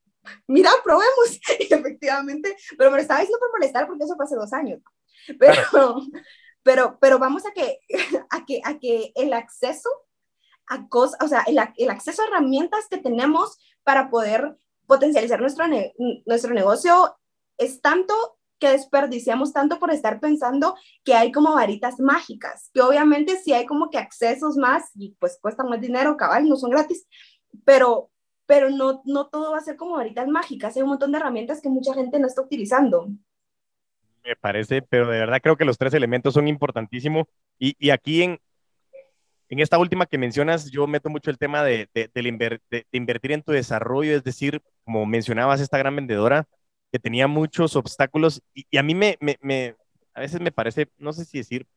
Mira, 0.48 0.72
probemos. 0.84 1.40
Y 1.60 1.64
efectivamente, 1.74 2.56
pero 2.78 2.92
me 2.92 3.02
estaba 3.02 3.20
diciendo 3.20 3.40
por 3.40 3.52
molestar 3.52 3.88
porque 3.88 4.04
eso 4.04 4.16
fue 4.16 4.26
hace 4.26 4.36
dos 4.36 4.54
años. 4.54 4.82
Pero, 5.40 5.56
pero, 6.64 6.98
pero 7.00 7.20
vamos 7.20 7.46
a 7.46 7.52
que, 7.52 7.80
a 8.30 8.46
que, 8.46 8.62
a 8.64 8.80
que 8.80 9.12
el 9.16 9.34
acceso 9.34 9.90
a 10.68 10.88
cosas, 10.88 11.20
o 11.22 11.28
sea, 11.28 11.42
el, 11.48 11.60
el, 11.76 11.90
acceso 11.90 12.22
a 12.22 12.28
herramientas 12.28 12.88
que 12.90 12.98
tenemos 12.98 13.58
para 13.84 14.10
poder 14.10 14.56
potencializar 14.88 15.42
nuestro, 15.42 15.68
ne 15.68 15.94
nuestro 16.26 16.54
negocio 16.54 17.18
es 17.58 17.82
tanto 17.82 18.40
que 18.62 18.70
desperdiciamos 18.70 19.52
tanto 19.52 19.80
por 19.80 19.92
estar 19.92 20.20
pensando 20.20 20.76
que 21.04 21.16
hay 21.16 21.32
como 21.32 21.56
varitas 21.56 22.00
mágicas, 22.00 22.70
que 22.72 22.82
obviamente 22.82 23.38
sí 23.38 23.54
hay 23.54 23.66
como 23.66 23.90
que 23.90 23.98
accesos 23.98 24.56
más 24.56 24.92
y 24.96 25.16
pues 25.20 25.40
cuestan 25.42 25.68
más 25.68 25.82
dinero, 25.82 26.16
cabal, 26.16 26.48
no 26.48 26.56
son 26.56 26.70
gratis, 26.70 27.08
pero, 27.66 28.12
pero 28.46 28.70
no, 28.70 29.02
no 29.04 29.28
todo 29.28 29.54
va 29.54 29.58
a 29.58 29.62
ser 29.62 29.78
como 29.78 29.96
varitas 29.96 30.28
mágicas, 30.28 30.76
hay 30.76 30.84
un 30.84 30.90
montón 30.90 31.12
de 31.12 31.18
herramientas 31.18 31.60
que 31.60 31.70
mucha 31.70 31.96
gente 31.96 32.20
no 32.20 32.28
está 32.28 32.44
utilizando. 32.44 33.10
Me 34.24 34.36
parece, 34.36 34.84
pero 34.84 35.10
de 35.10 35.18
verdad 35.18 35.42
creo 35.42 35.58
que 35.58 35.66
los 35.66 35.80
tres 35.80 35.96
elementos 35.96 36.36
son 36.36 36.48
importantísimos 36.48 37.26
y, 37.58 37.76
y 37.80 37.90
aquí 37.90 38.22
en, 38.22 38.40
en 39.50 39.60
esta 39.60 39.80
última 39.80 40.06
que 40.06 40.20
mencionas, 40.20 40.70
yo 40.70 40.86
meto 40.86 41.10
mucho 41.10 41.32
el 41.32 41.40
tema 41.40 41.64
de, 41.64 41.90
de, 41.96 42.12
de, 42.14 42.60
de, 42.70 42.86
invertir 42.92 43.32
en 43.32 43.42
tu 43.42 43.54
desarrollo, 43.54 44.16
es 44.16 44.24
decir, 44.24 44.62
como 44.84 45.08
mencionabas, 45.08 45.62
esta 45.62 45.80
gran 45.80 45.96
vendedora, 45.96 46.48
que 46.92 47.00
tenía 47.00 47.28
muchos 47.28 47.76
obstáculos 47.76 48.42
y, 48.54 48.66
y 48.70 48.78
a 48.78 48.84
mí 48.84 48.96
me, 48.96 49.18
me, 49.22 49.38
me, 49.42 49.76
a 50.14 50.22
veces 50.22 50.42
me 50.42 50.52
parece, 50.52 50.90
no 50.98 51.14
sé 51.14 51.26
si 51.26 51.40
decir 51.40 51.68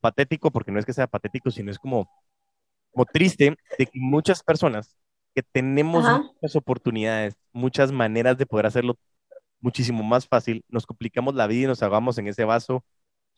patético, 0.00 0.50
porque 0.50 0.72
no 0.72 0.78
es 0.80 0.86
que 0.86 0.92
sea 0.92 1.06
patético, 1.06 1.50
sino 1.50 1.70
es 1.70 1.78
como, 1.78 2.10
como 2.92 3.06
triste 3.06 3.56
de 3.78 3.86
que 3.86 3.98
muchas 4.00 4.42
personas 4.42 4.96
que 5.34 5.42
tenemos 5.42 6.04
Ajá. 6.06 6.22
muchas 6.42 6.56
oportunidades, 6.56 7.34
muchas 7.52 7.92
maneras 7.92 8.38
de 8.38 8.46
poder 8.46 8.66
hacerlo 8.66 8.98
muchísimo 9.60 10.02
más 10.04 10.26
fácil, 10.28 10.64
nos 10.68 10.86
complicamos 10.86 11.34
la 11.34 11.46
vida 11.46 11.64
y 11.64 11.66
nos 11.68 11.82
ahogamos 11.82 12.18
en 12.18 12.28
ese 12.28 12.44
vaso 12.44 12.84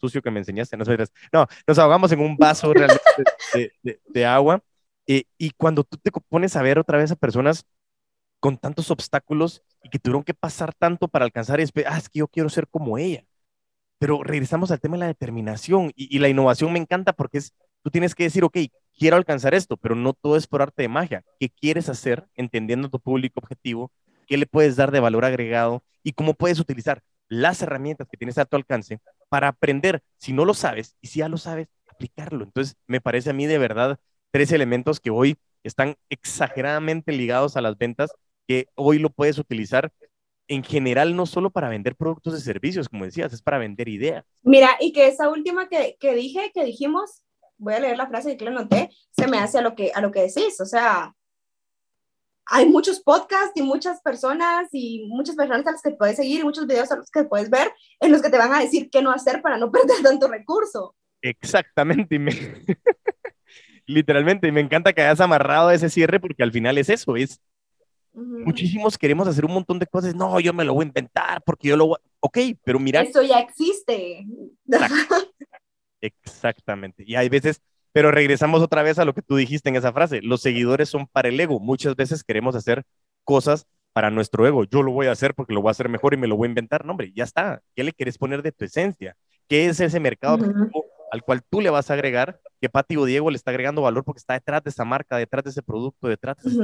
sucio 0.01 0.23
que 0.23 0.31
me 0.31 0.41
enseñaste, 0.41 0.77
no, 0.77 0.85
no 1.33 1.47
nos 1.67 1.79
ahogamos 1.79 2.13
en 2.13 2.21
un 2.21 2.37
vaso 2.39 2.73
realmente 2.75 3.05
de, 3.53 3.73
de, 3.83 4.01
de 4.07 4.27
agua 4.27 4.63
eh, 5.07 5.25
y 5.39 5.51
cuando 5.53 5.85
tú 5.85 5.99
te 5.99 6.11
pones 6.29 6.57
a 6.57 6.63
ver 6.63 6.79
otra 6.79 6.99
vez 6.99 7.11
a 7.13 7.17
personas 7.17 7.65
con 8.45 8.59
tantos 8.59 8.91
obstáculos 8.91 9.63
y 9.83 9.89
que 9.89 9.99
tuvieron 9.99 10.23
que 10.23 10.35
pasar 10.35 10.75
tanto 10.75 11.09
para 11.09 11.25
alcanzar 11.25 11.61
y 11.61 11.63
después, 11.63 11.87
ah, 11.89 11.97
es 11.97 12.11
que 12.11 12.19
yo 12.19 12.29
quiero 12.29 12.51
ser 12.51 12.69
como 12.69 12.99
ella. 12.99 13.25
Pero 13.99 14.23
regresamos 14.23 14.71
al 14.71 14.81
tema 14.81 14.97
de 14.97 15.01
la 15.01 15.07
determinación 15.07 15.93
y, 15.97 16.15
y 16.15 16.19
la 16.19 16.29
innovación 16.29 16.71
me 16.71 16.79
encanta 16.79 17.15
porque 17.15 17.39
es, 17.39 17.55
tú 17.83 17.91
tienes 17.91 18.15
que 18.15 18.25
decir, 18.25 18.45
ok, 18.45 18.59
quiero 18.99 19.17
alcanzar 19.17 19.55
esto, 19.55 19.79
pero 19.79 19.95
no 19.95 20.13
todo 20.13 20.37
es 20.37 20.47
por 20.47 20.61
arte 20.61 20.83
de 20.83 20.89
magia. 20.89 21.25
¿Qué 21.41 21.49
quieres 21.49 21.89
hacer 21.89 22.29
entendiendo 22.35 22.91
tu 22.91 23.01
público 23.01 23.41
objetivo? 23.41 23.91
¿Qué 24.27 24.37
le 24.37 24.45
puedes 24.45 24.77
dar 24.77 24.91
de 24.91 25.01
valor 25.01 25.25
agregado? 25.25 25.83
Y 26.03 26.13
cómo 26.13 26.35
puedes 26.35 26.61
utilizar 26.61 27.03
las 27.31 27.63
herramientas 27.63 28.09
que 28.11 28.19
tienes 28.19 28.37
a 28.37 28.45
tu 28.45 28.57
alcance 28.57 29.01
para 29.31 29.49
aprender, 29.49 30.03
si 30.19 30.35
no 30.35 30.45
lo 30.45 30.53
sabes, 30.53 30.97
y 31.01 31.07
si 31.07 31.21
ya 31.21 31.31
lo 31.31 31.39
sabes, 31.39 31.69
aplicarlo. 31.89 32.45
Entonces, 32.45 32.77
me 32.89 33.01
parece 33.01 33.31
a 33.31 33.33
mí 33.33 33.47
de 33.47 33.57
verdad 33.57 33.99
tres 34.31 34.53
elementos 34.53 35.01
que 35.01 35.09
hoy 35.09 35.39
están 35.63 35.97
exageradamente 36.11 37.11
ligados 37.11 37.57
a 37.57 37.63
las 37.63 37.79
ventas 37.79 38.11
que 38.47 38.67
hoy 38.75 38.99
lo 38.99 39.11
puedes 39.11 39.39
utilizar 39.39 39.93
en 40.49 40.63
general 40.63 41.17
no 41.17 41.27
solo 41.27 41.51
para 41.51 41.69
vender 41.69 41.97
productos 41.97 42.39
y 42.39 42.43
servicios, 42.43 42.89
como 42.89 43.05
decías, 43.05 43.33
es 43.33 43.43
para 43.43 43.59
vender 43.59 43.89
ideas. 43.89 44.25
Mira, 44.43 44.71
y 44.81 44.93
que 44.93 45.07
esa 45.07 45.29
última 45.29 45.69
que, 45.69 45.97
que 45.99 46.15
dije, 46.15 46.51
que 46.53 46.65
dijimos, 46.65 47.25
voy 47.57 47.75
a 47.75 47.81
leer 47.81 47.97
la 47.97 48.09
frase 48.09 48.37
que 48.37 48.45
le 48.45 48.51
noté, 48.51 48.91
se 49.11 49.27
me 49.27 49.39
hace 49.39 49.59
a 49.59 49.63
lo 49.63 49.75
que, 49.75 49.91
a 49.95 50.01
lo 50.01 50.13
que 50.13 50.23
decís, 50.23 50.61
o 50.61 50.67
sea, 50.67 51.15
hay 52.47 52.67
muchos 52.67 53.01
podcasts 53.01 53.53
y 53.55 53.63
muchas 53.63 54.03
personas 54.03 54.69
y 54.73 55.07
muchas 55.09 55.35
personas 55.35 55.67
a 55.67 55.73
las 55.73 55.83
que 55.83 55.93
puedes 55.93 56.17
seguir 56.17 56.41
y 56.41 56.45
muchos 56.45 56.67
videos 56.67 56.91
a 56.93 56.97
los 56.97 57.11
que 57.11 57.25
puedes 57.25 57.49
ver 57.49 57.73
en 58.01 58.13
los 58.13 58.21
que 58.21 58.29
te 58.29 58.37
van 58.37 58.53
a 58.53 58.61
decir 58.61 58.91
qué 58.91 59.01
no 59.01 59.11
hacer 59.11 59.41
para 59.41 59.57
no 59.57 59.71
perder 59.73 60.03
tanto 60.03 60.29
recurso. 60.29 60.95
Exactamente, 61.23 62.17
y 62.17 62.19
me... 62.19 62.33
literalmente, 63.87 64.49
y 64.49 64.53
me 64.53 64.61
encanta 64.61 64.93
que 64.93 65.03
hayas 65.03 65.21
amarrado 65.21 65.71
ese 65.71 65.89
cierre 65.89 66.21
porque 66.21 66.43
al 66.43 66.53
final 66.53 66.77
es 66.77 66.91
eso, 66.91 67.17
es 67.17 67.41
Muchísimos 68.15 68.97
queremos 68.97 69.27
hacer 69.27 69.45
un 69.45 69.53
montón 69.53 69.79
de 69.79 69.87
cosas. 69.87 70.15
No, 70.15 70.39
yo 70.39 70.53
me 70.53 70.65
lo 70.65 70.75
voy 70.75 70.85
a 70.85 70.89
inventar 70.89 71.43
porque 71.45 71.69
yo 71.69 71.77
lo 71.77 71.89
voy. 71.89 71.99
Ok, 72.21 72.39
pero 72.65 72.79
mira. 72.79 73.03
Eso 73.03 73.23
ya 73.23 73.41
existe. 73.41 74.25
Exactamente. 76.01 77.03
Y 77.07 77.17
hay 77.17 77.29
veces, 77.29 77.61
pero 77.93 78.11
regresamos 78.11 78.63
otra 78.63 78.83
vez 78.83 78.99
a 78.99 79.05
lo 79.05 79.15
que 79.15 79.23
tú 79.23 79.37
dijiste 79.37 79.69
en 79.69 79.77
esa 79.77 79.93
frase. 79.93 80.23
Los 80.23 80.43
seguidores 80.43 80.89
son 80.89 81.07
para 81.07 81.29
el 81.29 81.41
ego. 81.41 81.59
Muchas 81.59 81.97
veces 81.97 82.23
queremos 82.23 82.55
hacer 82.55 82.85
cosas 83.25 83.67
para 83.93 84.11
nuestro 84.11 84.47
ego. 84.47 84.65
Yo 84.65 84.83
lo 84.83 84.93
voy 84.93 85.07
a 85.07 85.13
hacer 85.13 85.35
porque 85.35 85.53
lo 85.53 85.63
voy 85.63 85.71
a 85.71 85.73
hacer 85.73 85.89
mejor 85.89 86.15
y 86.15 86.17
me 86.17 86.29
lo 86.29 86.37
voy 86.37 86.47
a 86.47 86.51
inventar. 86.51 86.85
No, 86.85 86.93
hombre, 86.93 87.13
ya 87.15 87.25
está. 87.25 87.63
¿Qué 87.75 87.83
le 87.83 87.93
quieres 87.93 88.19
poner 88.19 88.43
de 88.43 88.53
tu 88.53 88.65
esencia? 88.65 89.17
¿Qué 89.49 89.67
es 89.67 89.81
ese 89.81 90.01
mercado 90.01 90.47
al 91.11 91.23
cual 91.23 91.43
tú 91.49 91.61
le 91.61 91.71
vas 91.71 91.91
a 91.91 91.95
agregar? 91.95 92.41
Que 92.61 92.69
Pati 92.69 92.97
o 92.97 93.05
Diego 93.05 93.31
le 93.31 93.37
está 93.37 93.51
agregando 93.51 93.83
valor 93.83 94.05
porque 94.05 94.19
está 94.19 94.35
detrás 94.35 94.63
de 94.63 94.71
esa 94.71 94.85
marca, 94.85 95.17
detrás 95.17 95.45
de 95.45 95.51
ese 95.51 95.63
producto, 95.63 96.09
detrás 96.09 96.37
de 96.43 96.51
ese 96.51 96.63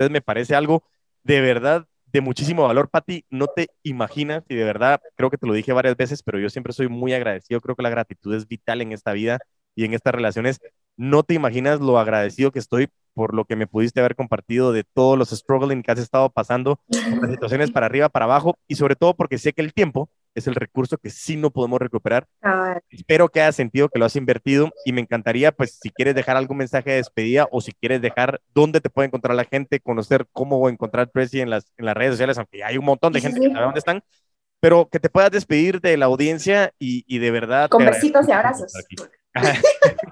entonces 0.00 0.12
me 0.12 0.22
parece 0.22 0.54
algo 0.54 0.82
de 1.24 1.42
verdad 1.42 1.86
de 2.06 2.22
muchísimo 2.22 2.66
valor, 2.66 2.88
Patti. 2.88 3.26
No 3.28 3.48
te 3.48 3.68
imaginas, 3.82 4.42
y 4.48 4.54
de 4.54 4.64
verdad 4.64 4.98
creo 5.14 5.28
que 5.28 5.36
te 5.36 5.46
lo 5.46 5.52
dije 5.52 5.74
varias 5.74 5.94
veces, 5.94 6.22
pero 6.22 6.38
yo 6.38 6.48
siempre 6.48 6.72
soy 6.72 6.88
muy 6.88 7.12
agradecido. 7.12 7.60
Creo 7.60 7.76
que 7.76 7.82
la 7.82 7.90
gratitud 7.90 8.34
es 8.34 8.48
vital 8.48 8.80
en 8.80 8.92
esta 8.92 9.12
vida 9.12 9.40
y 9.74 9.84
en 9.84 9.92
estas 9.92 10.14
relaciones. 10.14 10.58
No 10.96 11.22
te 11.22 11.34
imaginas 11.34 11.80
lo 11.80 11.98
agradecido 11.98 12.50
que 12.50 12.58
estoy 12.58 12.88
por 13.12 13.34
lo 13.34 13.44
que 13.44 13.56
me 13.56 13.66
pudiste 13.66 14.00
haber 14.00 14.16
compartido 14.16 14.72
de 14.72 14.84
todos 14.84 15.18
los 15.18 15.28
struggling 15.28 15.82
que 15.82 15.92
has 15.92 15.98
estado 15.98 16.30
pasando, 16.30 16.80
las 16.88 17.30
situaciones 17.30 17.70
para 17.70 17.84
arriba, 17.84 18.08
para 18.08 18.24
abajo, 18.24 18.56
y 18.68 18.76
sobre 18.76 18.96
todo 18.96 19.14
porque 19.14 19.36
sé 19.36 19.52
que 19.52 19.60
el 19.60 19.74
tiempo 19.74 20.08
es 20.34 20.46
el 20.46 20.54
recurso 20.54 20.98
que 20.98 21.10
sí 21.10 21.36
no 21.36 21.50
podemos 21.50 21.80
recuperar. 21.80 22.26
Espero 22.90 23.28
que 23.28 23.40
haya 23.40 23.52
sentido 23.52 23.88
que 23.88 23.98
lo 23.98 24.04
has 24.04 24.16
invertido 24.16 24.70
y 24.84 24.92
me 24.92 25.00
encantaría, 25.00 25.52
pues, 25.52 25.78
si 25.80 25.90
quieres 25.90 26.14
dejar 26.14 26.36
algún 26.36 26.58
mensaje 26.58 26.90
de 26.90 26.96
despedida 26.96 27.48
o 27.50 27.60
si 27.60 27.72
quieres 27.72 28.00
dejar 28.00 28.40
dónde 28.54 28.80
te 28.80 28.90
puede 28.90 29.08
encontrar 29.08 29.34
la 29.34 29.44
gente, 29.44 29.80
conocer 29.80 30.26
cómo 30.32 30.68
encontrar 30.68 31.08
Tracy 31.08 31.40
en 31.40 31.50
las, 31.50 31.72
en 31.76 31.86
las 31.86 31.94
redes 31.94 32.12
sociales, 32.12 32.38
aunque 32.38 32.62
hay 32.64 32.78
un 32.78 32.84
montón 32.84 33.12
de 33.12 33.20
gente 33.20 33.40
que 33.40 33.50
sabe 33.50 33.64
dónde 33.64 33.78
están, 33.78 34.02
pero 34.60 34.88
que 34.88 35.00
te 35.00 35.08
puedas 35.08 35.30
despedir 35.30 35.80
de 35.80 35.96
la 35.96 36.06
audiencia 36.06 36.72
y, 36.78 37.04
y 37.06 37.18
de 37.18 37.30
verdad. 37.30 37.68
Con 37.68 37.84
besitos 37.84 38.28
y 38.28 38.32
abrazos. 38.32 38.72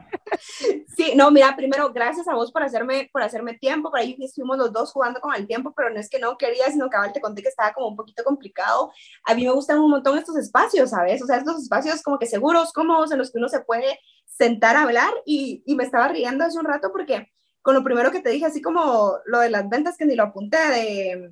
Sí, 0.96 1.12
no, 1.14 1.30
mira, 1.30 1.54
primero, 1.56 1.92
gracias 1.92 2.26
a 2.26 2.34
vos 2.34 2.50
por 2.50 2.62
hacerme, 2.62 3.08
por 3.12 3.22
hacerme 3.22 3.54
tiempo, 3.54 3.90
por 3.90 4.00
ahí 4.00 4.16
estuvimos 4.20 4.58
los 4.58 4.72
dos 4.72 4.92
jugando 4.92 5.20
con 5.20 5.34
el 5.34 5.46
tiempo, 5.46 5.72
pero 5.76 5.90
no 5.90 6.00
es 6.00 6.10
que 6.10 6.18
no 6.18 6.36
quería, 6.36 6.70
sino 6.70 6.90
que 6.90 6.96
ahora 6.96 7.12
te 7.12 7.20
conté 7.20 7.42
que 7.42 7.48
estaba 7.48 7.72
como 7.72 7.88
un 7.88 7.96
poquito 7.96 8.24
complicado. 8.24 8.90
A 9.24 9.34
mí 9.34 9.44
me 9.44 9.52
gustan 9.52 9.78
un 9.78 9.90
montón 9.90 10.18
estos 10.18 10.36
espacios, 10.36 10.90
¿sabes? 10.90 11.22
O 11.22 11.26
sea, 11.26 11.36
estos 11.36 11.62
espacios 11.62 12.02
como 12.02 12.18
que 12.18 12.26
seguros, 12.26 12.72
cómodos, 12.72 13.12
en 13.12 13.18
los 13.18 13.30
que 13.30 13.38
uno 13.38 13.48
se 13.48 13.60
puede 13.60 14.00
sentar 14.26 14.76
a 14.76 14.82
hablar 14.82 15.12
y, 15.24 15.62
me 15.76 15.84
estaba 15.84 16.08
riendo 16.08 16.44
hace 16.44 16.58
un 16.58 16.64
rato 16.64 16.90
porque 16.90 17.30
con 17.62 17.74
lo 17.74 17.84
primero 17.84 18.10
que 18.10 18.20
te 18.20 18.30
dije, 18.30 18.46
así 18.46 18.60
como 18.60 19.18
lo 19.26 19.38
de 19.40 19.50
las 19.50 19.68
ventas 19.68 19.96
que 19.96 20.04
ni 20.04 20.16
lo 20.16 20.24
apunté, 20.24 20.58
de, 20.58 21.30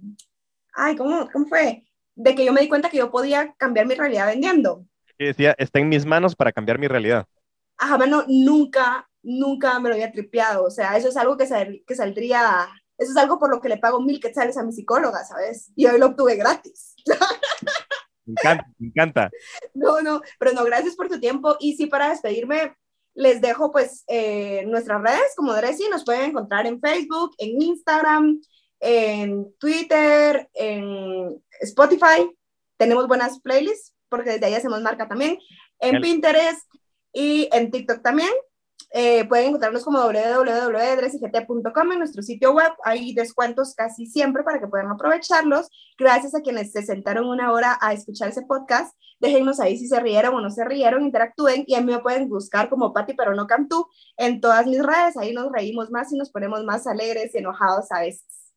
ay, 0.74 0.94
¿cómo, 0.94 1.28
cómo 1.32 1.46
fue? 1.46 1.84
De 2.14 2.34
que 2.34 2.44
yo 2.44 2.52
me 2.52 2.60
di 2.60 2.68
cuenta 2.68 2.90
que 2.90 2.98
yo 2.98 3.10
podía 3.10 3.54
cambiar 3.56 3.86
mi 3.86 3.94
realidad 3.94 4.26
vendiendo. 4.26 4.84
Y 5.18 5.26
decía, 5.26 5.54
está 5.58 5.80
en 5.80 5.88
mis 5.88 6.06
manos 6.06 6.36
para 6.36 6.52
cambiar 6.52 6.78
mi 6.78 6.86
realidad 6.86 7.26
ajá, 7.78 7.96
bueno, 7.96 8.24
nunca, 8.28 9.08
nunca 9.22 9.78
me 9.80 9.88
lo 9.88 9.94
había 9.94 10.12
tripeado. 10.12 10.64
O 10.64 10.70
sea, 10.70 10.96
eso 10.96 11.08
es 11.08 11.16
algo 11.16 11.36
que, 11.36 11.82
que 11.86 11.94
saldría, 11.94 12.68
eso 12.98 13.10
es 13.10 13.16
algo 13.16 13.38
por 13.38 13.50
lo 13.50 13.60
que 13.60 13.68
le 13.68 13.78
pago 13.78 14.00
mil 14.00 14.20
quetzales 14.20 14.56
a 14.56 14.62
mi 14.62 14.72
psicóloga, 14.72 15.24
¿sabes? 15.24 15.72
Y 15.76 15.86
hoy 15.86 15.98
lo 15.98 16.06
obtuve 16.06 16.36
gratis. 16.36 16.94
Me 18.24 18.32
encanta, 18.32 18.66
me 18.78 18.88
encanta. 18.88 19.30
No, 19.72 20.02
no, 20.02 20.20
pero 20.38 20.52
no, 20.52 20.64
gracias 20.64 20.96
por 20.96 21.08
tu 21.08 21.20
tiempo. 21.20 21.56
Y 21.60 21.76
sí, 21.76 21.86
para 21.86 22.08
despedirme, 22.08 22.76
les 23.14 23.40
dejo 23.40 23.70
pues 23.70 24.04
eh, 24.08 24.64
nuestras 24.66 25.00
redes 25.02 25.32
como 25.36 25.54
Dressy, 25.54 25.88
nos 25.88 26.04
pueden 26.04 26.30
encontrar 26.30 26.66
en 26.66 26.80
Facebook, 26.80 27.34
en 27.38 27.62
Instagram, 27.62 28.40
en 28.80 29.54
Twitter, 29.58 30.48
en 30.52 31.42
Spotify. 31.60 32.30
Tenemos 32.76 33.08
buenas 33.08 33.40
playlists 33.40 33.94
porque 34.08 34.30
desde 34.30 34.46
ahí 34.46 34.54
hacemos 34.54 34.82
marca 34.82 35.08
también. 35.08 35.38
En 35.78 36.00
Pinterest, 36.00 36.66
y 37.16 37.48
en 37.50 37.70
TikTok 37.70 38.02
también. 38.02 38.28
Eh, 38.92 39.24
pueden 39.24 39.46
encontrarnos 39.48 39.82
como 39.84 39.98
www.dresigt.com 40.00 41.92
en 41.92 41.98
nuestro 41.98 42.22
sitio 42.22 42.52
web. 42.52 42.70
Hay 42.84 43.14
descuentos 43.14 43.74
casi 43.74 44.06
siempre 44.06 44.42
para 44.42 44.60
que 44.60 44.68
puedan 44.68 44.90
aprovecharlos. 44.90 45.68
Gracias 45.98 46.34
a 46.34 46.42
quienes 46.42 46.72
se 46.72 46.82
sentaron 46.82 47.26
una 47.26 47.52
hora 47.52 47.78
a 47.80 47.94
escuchar 47.94 48.28
ese 48.28 48.42
podcast. 48.42 48.94
Déjennos 49.18 49.60
ahí 49.60 49.78
si 49.78 49.88
se 49.88 49.98
rieron 49.98 50.34
o 50.34 50.40
no 50.42 50.50
se 50.50 50.62
rieron, 50.64 51.04
interactúen 51.04 51.64
y 51.66 51.74
a 51.74 51.80
mí 51.80 51.90
me 51.90 52.00
pueden 52.00 52.28
buscar 52.28 52.68
como 52.68 52.92
Patti 52.92 53.14
pero 53.14 53.34
no 53.34 53.46
Cantú 53.46 53.88
en 54.18 54.42
todas 54.42 54.66
mis 54.66 54.82
redes. 54.82 55.16
Ahí 55.16 55.32
nos 55.32 55.50
reímos 55.50 55.90
más 55.90 56.12
y 56.12 56.18
nos 56.18 56.30
ponemos 56.30 56.64
más 56.64 56.86
alegres 56.86 57.34
y 57.34 57.38
enojados 57.38 57.90
a 57.92 58.00
veces. 58.00 58.52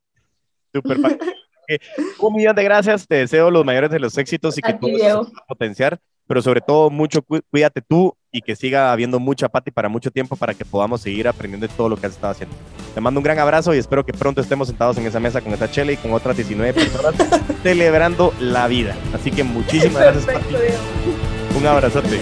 Súper. 0.73 0.97
Un 2.19 2.33
millón 2.33 2.55
de 2.55 2.63
gracias. 2.63 3.07
Te 3.07 3.15
deseo 3.15 3.49
los 3.49 3.63
mayores 3.63 3.89
de 3.89 3.99
los 3.99 4.17
éxitos 4.17 4.57
y 4.57 4.61
que 4.61 4.73
todo 4.73 5.23
se 5.23 5.31
potenciar 5.47 5.99
pero 6.29 6.43
sobre 6.43 6.61
todo 6.61 6.91
mucho 6.91 7.23
cuídate 7.23 7.81
tú 7.81 8.15
y 8.31 8.41
que 8.41 8.55
siga 8.55 8.91
habiendo 8.91 9.19
mucha 9.19 9.49
pati 9.49 9.71
para 9.71 9.89
mucho 9.89 10.11
tiempo 10.11 10.35
para 10.35 10.53
que 10.53 10.63
podamos 10.63 11.01
seguir 11.01 11.27
aprendiendo 11.27 11.67
de 11.67 11.73
todo 11.73 11.89
lo 11.89 11.97
que 11.97 12.05
has 12.05 12.13
estado 12.13 12.31
haciendo. 12.33 12.55
Te 12.93 13.01
mando 13.01 13.19
un 13.19 13.23
gran 13.23 13.39
abrazo 13.39 13.73
y 13.73 13.79
espero 13.79 14.05
que 14.05 14.13
pronto 14.13 14.39
estemos 14.39 14.67
sentados 14.67 14.95
en 14.99 15.07
esa 15.07 15.19
mesa 15.19 15.41
con 15.41 15.51
esta 15.53 15.71
chela 15.71 15.91
y 15.91 15.97
con 15.97 16.13
otras 16.13 16.37
19 16.37 16.73
personas 16.73 17.15
celebrando 17.63 18.31
la 18.39 18.67
vida. 18.67 18.95
Así 19.11 19.31
que 19.31 19.43
muchísimas 19.43 20.03
gracias, 20.03 20.25
Pati. 20.27 20.55
Un 21.57 21.65
abrazote. 21.65 22.19